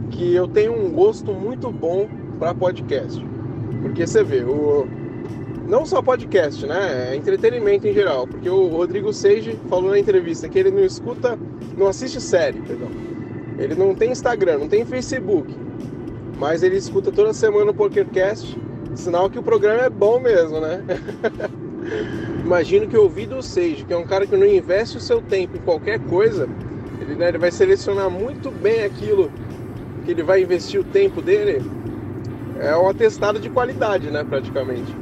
[0.10, 2.08] que eu tenho um gosto muito bom
[2.40, 3.24] para podcast.
[3.82, 4.88] Porque você vê, o,
[5.68, 7.12] não só podcast, né?
[7.12, 8.28] É entretenimento em geral.
[8.28, 11.38] Porque o Rodrigo Seiji falou na entrevista que ele não escuta,
[11.78, 12.90] não assiste série, perdão.
[13.58, 15.54] Ele não tem Instagram, não tem Facebook.
[16.38, 18.58] Mas ele escuta toda semana o PokerCast,
[18.96, 20.84] sinal que o programa é bom mesmo, né?
[22.44, 25.62] Imagino que ouvido Seiji, que é um cara que não investe o seu tempo em
[25.62, 26.48] qualquer coisa,
[27.00, 29.32] ele, né, ele vai selecionar muito bem aquilo
[30.06, 31.62] que ele vai investir o tempo dele.
[32.60, 34.94] É um atestado de qualidade, né, praticamente.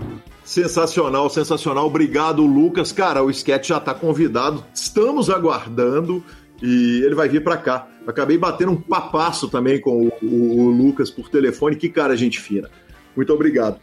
[0.43, 1.85] Sensacional, sensacional.
[1.85, 2.91] Obrigado, Lucas.
[2.91, 4.63] Cara, o sketch já está convidado.
[4.73, 6.23] Estamos aguardando
[6.61, 7.87] e ele vai vir para cá.
[8.05, 11.75] Acabei batendo um papasso também com o, o, o, Lucas por telefone.
[11.75, 12.69] Que cara, gente fina.
[13.15, 13.79] Muito obrigado.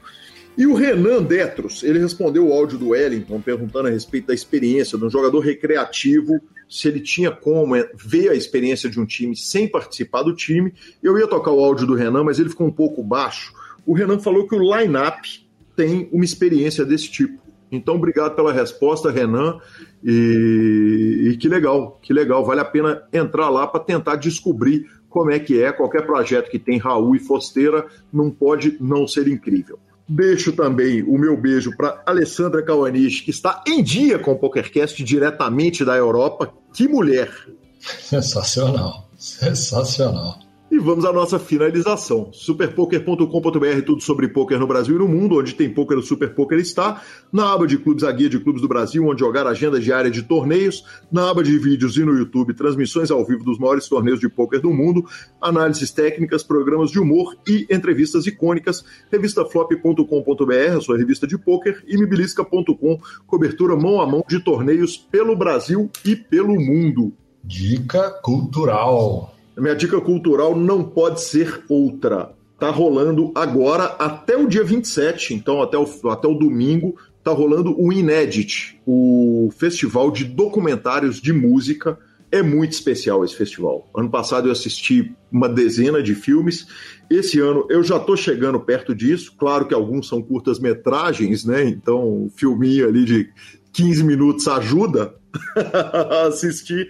[0.56, 4.98] E o Renan Detros, ele respondeu o áudio do Wellington perguntando a respeito da experiência
[4.98, 9.36] de um jogador recreativo, se ele tinha como é, ver a experiência de um time
[9.36, 10.74] sem participar do time.
[11.00, 13.54] Eu ia tocar o áudio do Renan, mas ele ficou um pouco baixo.
[13.86, 15.47] O Renan falou que o line-up
[15.78, 17.38] tem uma experiência desse tipo.
[17.70, 19.60] Então, obrigado pela resposta, Renan.
[20.02, 22.44] E, e que legal, que legal.
[22.44, 25.70] Vale a pena entrar lá para tentar descobrir como é que é.
[25.70, 29.78] Qualquer projeto que tem Raul e Fosteira não pode não ser incrível.
[30.08, 35.04] Deixo também o meu beijo para Alessandra Cauaniche, que está em dia com o PokerCast
[35.04, 36.52] diretamente da Europa.
[36.72, 37.30] Que mulher!
[37.78, 40.47] Sensacional, sensacional.
[40.78, 42.30] E vamos à nossa finalização.
[42.32, 46.56] Superpoker.com.br, tudo sobre poker no Brasil e no mundo, onde tem poker, o Super Poker
[46.56, 47.02] está.
[47.32, 50.22] Na aba de clubes, a guia de clubes do Brasil, onde jogar agenda diária de
[50.22, 50.84] torneios.
[51.10, 54.60] Na aba de vídeos e no YouTube, transmissões ao vivo dos maiores torneios de poker
[54.60, 55.04] do mundo,
[55.42, 58.84] análises técnicas, programas de humor e entrevistas icônicas.
[59.10, 65.34] Revistaflop.com.br, a sua revista de poker, e mibilisca.com, cobertura mão a mão de torneios pelo
[65.34, 67.12] Brasil e pelo mundo.
[67.42, 69.37] Dica cultural.
[69.58, 72.32] Minha dica cultural não pode ser outra.
[72.58, 77.74] Tá rolando agora até o dia 27, então até o, até o domingo, tá rolando
[77.80, 81.98] o Inédit, o festival de documentários de música.
[82.30, 83.88] É muito especial esse festival.
[83.96, 86.66] Ano passado eu assisti uma dezena de filmes.
[87.08, 89.32] Esse ano eu já tô chegando perto disso.
[89.38, 91.64] Claro que alguns são curtas-metragens, né?
[91.64, 93.30] Então, um filminho ali de
[93.72, 95.14] 15 minutos ajuda
[95.56, 96.88] a assistir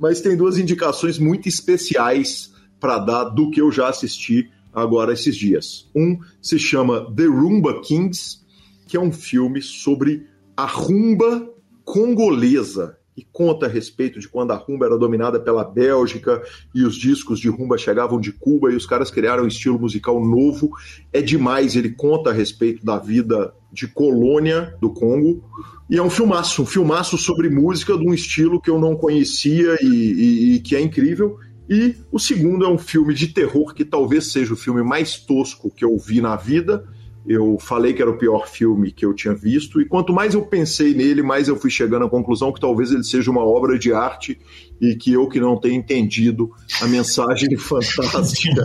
[0.00, 2.50] mas tem duas indicações muito especiais
[2.80, 5.90] para dar do que eu já assisti agora esses dias.
[5.94, 8.40] Um se chama The Rumba Kings,
[8.86, 11.48] que é um filme sobre a rumba
[11.84, 16.42] congolesa e conta a respeito de quando a rumba era dominada pela Bélgica
[16.74, 20.24] e os discos de rumba chegavam de Cuba e os caras criaram um estilo musical
[20.24, 20.70] novo.
[21.12, 25.44] É demais, ele conta a respeito da vida de colônia do Congo.
[25.90, 29.76] E é um filmaço, um filmaço sobre música de um estilo que eu não conhecia
[29.82, 31.36] e, e, e que é incrível.
[31.68, 35.70] E o segundo é um filme de terror que talvez seja o filme mais tosco
[35.70, 36.88] que eu vi na vida,
[37.26, 40.42] Eu falei que era o pior filme que eu tinha visto, e quanto mais eu
[40.42, 43.92] pensei nele, mais eu fui chegando à conclusão que talvez ele seja uma obra de
[43.92, 44.40] arte
[44.80, 48.64] e que eu que não tenho entendido a mensagem fantástica.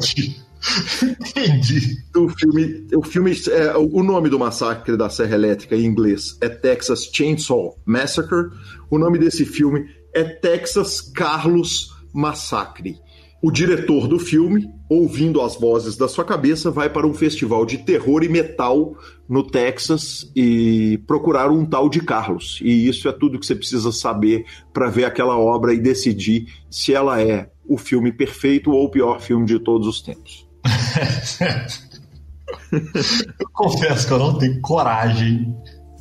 [1.03, 1.97] Entendi.
[2.15, 6.49] O filme, o filme é, o nome do massacre da Serra Elétrica em inglês é
[6.49, 8.49] Texas Chainsaw Massacre.
[8.89, 12.97] O nome desse filme é Texas Carlos Massacre.
[13.43, 17.79] O diretor do filme, ouvindo as vozes da sua cabeça, vai para um festival de
[17.79, 18.95] terror e metal
[19.27, 22.59] no Texas e procurar um tal de Carlos.
[22.61, 26.93] E isso é tudo que você precisa saber para ver aquela obra e decidir se
[26.93, 30.47] ela é o filme perfeito ou o pior filme de todos os tempos.
[32.71, 35.55] eu confesso que eu não tenho coragem,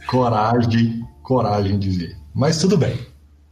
[0.06, 2.16] coragem, coragem de ver.
[2.35, 2.98] Mas tudo bem.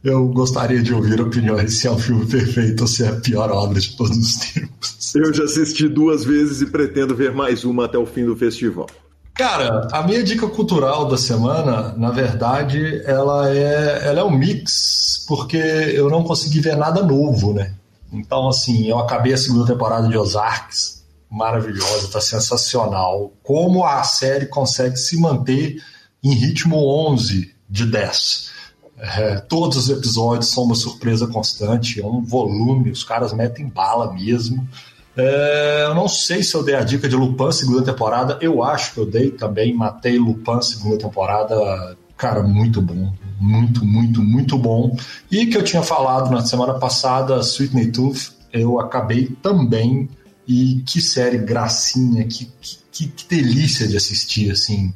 [0.03, 3.49] Eu gostaria de ouvir opiniões se é um filme perfeito ou se é a pior
[3.51, 5.15] obra de todos os tempos.
[5.15, 8.87] Eu já assisti duas vezes e pretendo ver mais uma até o fim do festival.
[9.33, 15.25] Cara, a minha dica cultural da semana, na verdade, ela é, ela é um mix,
[15.27, 17.73] porque eu não consegui ver nada novo, né?
[18.11, 23.31] Então, assim, eu acabei a segunda temporada de Ozarks, maravilhosa, tá sensacional.
[23.41, 25.81] Como a série consegue se manter
[26.23, 26.77] em ritmo
[27.09, 28.52] 11 de 10.
[29.05, 34.13] É, todos os episódios são uma surpresa constante, é um volume, os caras metem bala
[34.13, 34.65] mesmo.
[35.17, 38.93] É, eu não sei se eu dei a dica de Lupin segunda temporada, eu acho
[38.93, 44.95] que eu dei também, matei Lupin segunda temporada, cara, muito bom, muito, muito, muito bom.
[45.29, 50.09] E que eu tinha falado na semana passada, Sweetney Tooth, eu acabei também,
[50.47, 52.49] e que série gracinha, que,
[52.89, 54.93] que, que delícia de assistir, assim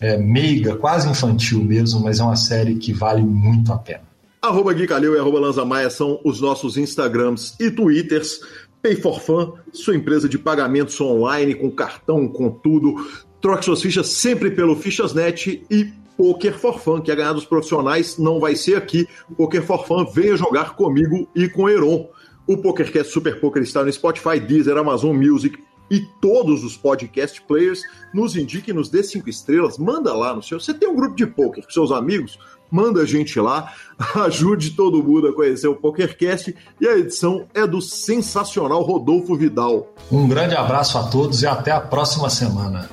[0.00, 4.02] é, meiga, quase infantil mesmo, mas é uma série que vale muito a pena.
[4.42, 8.40] Arroba Gui Calil e arroba Lanza Maia são os nossos Instagrams e Twitters.
[8.82, 12.94] Pay for Fun, sua empresa de pagamentos online, com cartão, com tudo.
[13.40, 18.18] Troque suas fichas sempre pelo Fichasnet e Poker for Fun, que é ganhar dos profissionais,
[18.18, 19.08] não vai ser aqui.
[19.36, 22.08] Poker for Fun, venha jogar comigo e com Heron.
[22.46, 25.58] O PokerCast Super Poker está no Spotify, Deezer, Amazon Music,
[25.90, 27.82] e todos os podcast players
[28.12, 30.58] nos indique, nos dê cinco estrelas, manda lá no seu.
[30.58, 32.38] Você tem um grupo de poker com seus amigos?
[32.70, 33.72] Manda a gente lá,
[34.16, 39.92] ajude todo mundo a conhecer o PokerCast e a edição é do sensacional Rodolfo Vidal.
[40.10, 42.88] Um grande abraço a todos e até a próxima semana.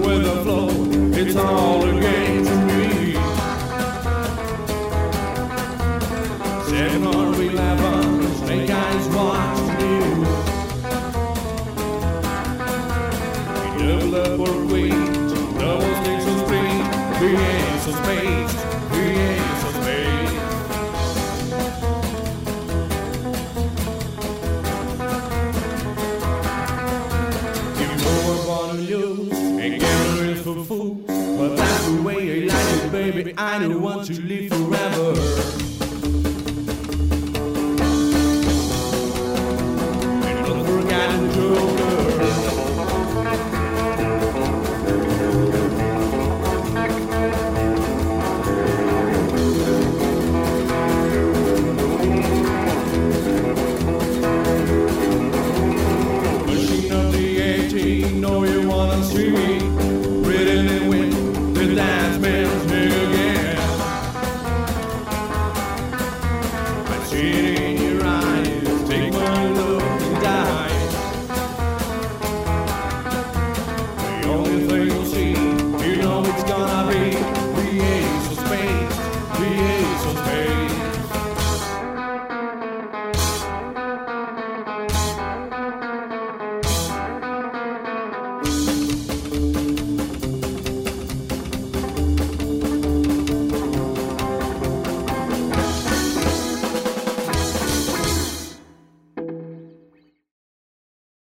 [0.00, 0.68] with a flow.
[1.12, 1.75] It's all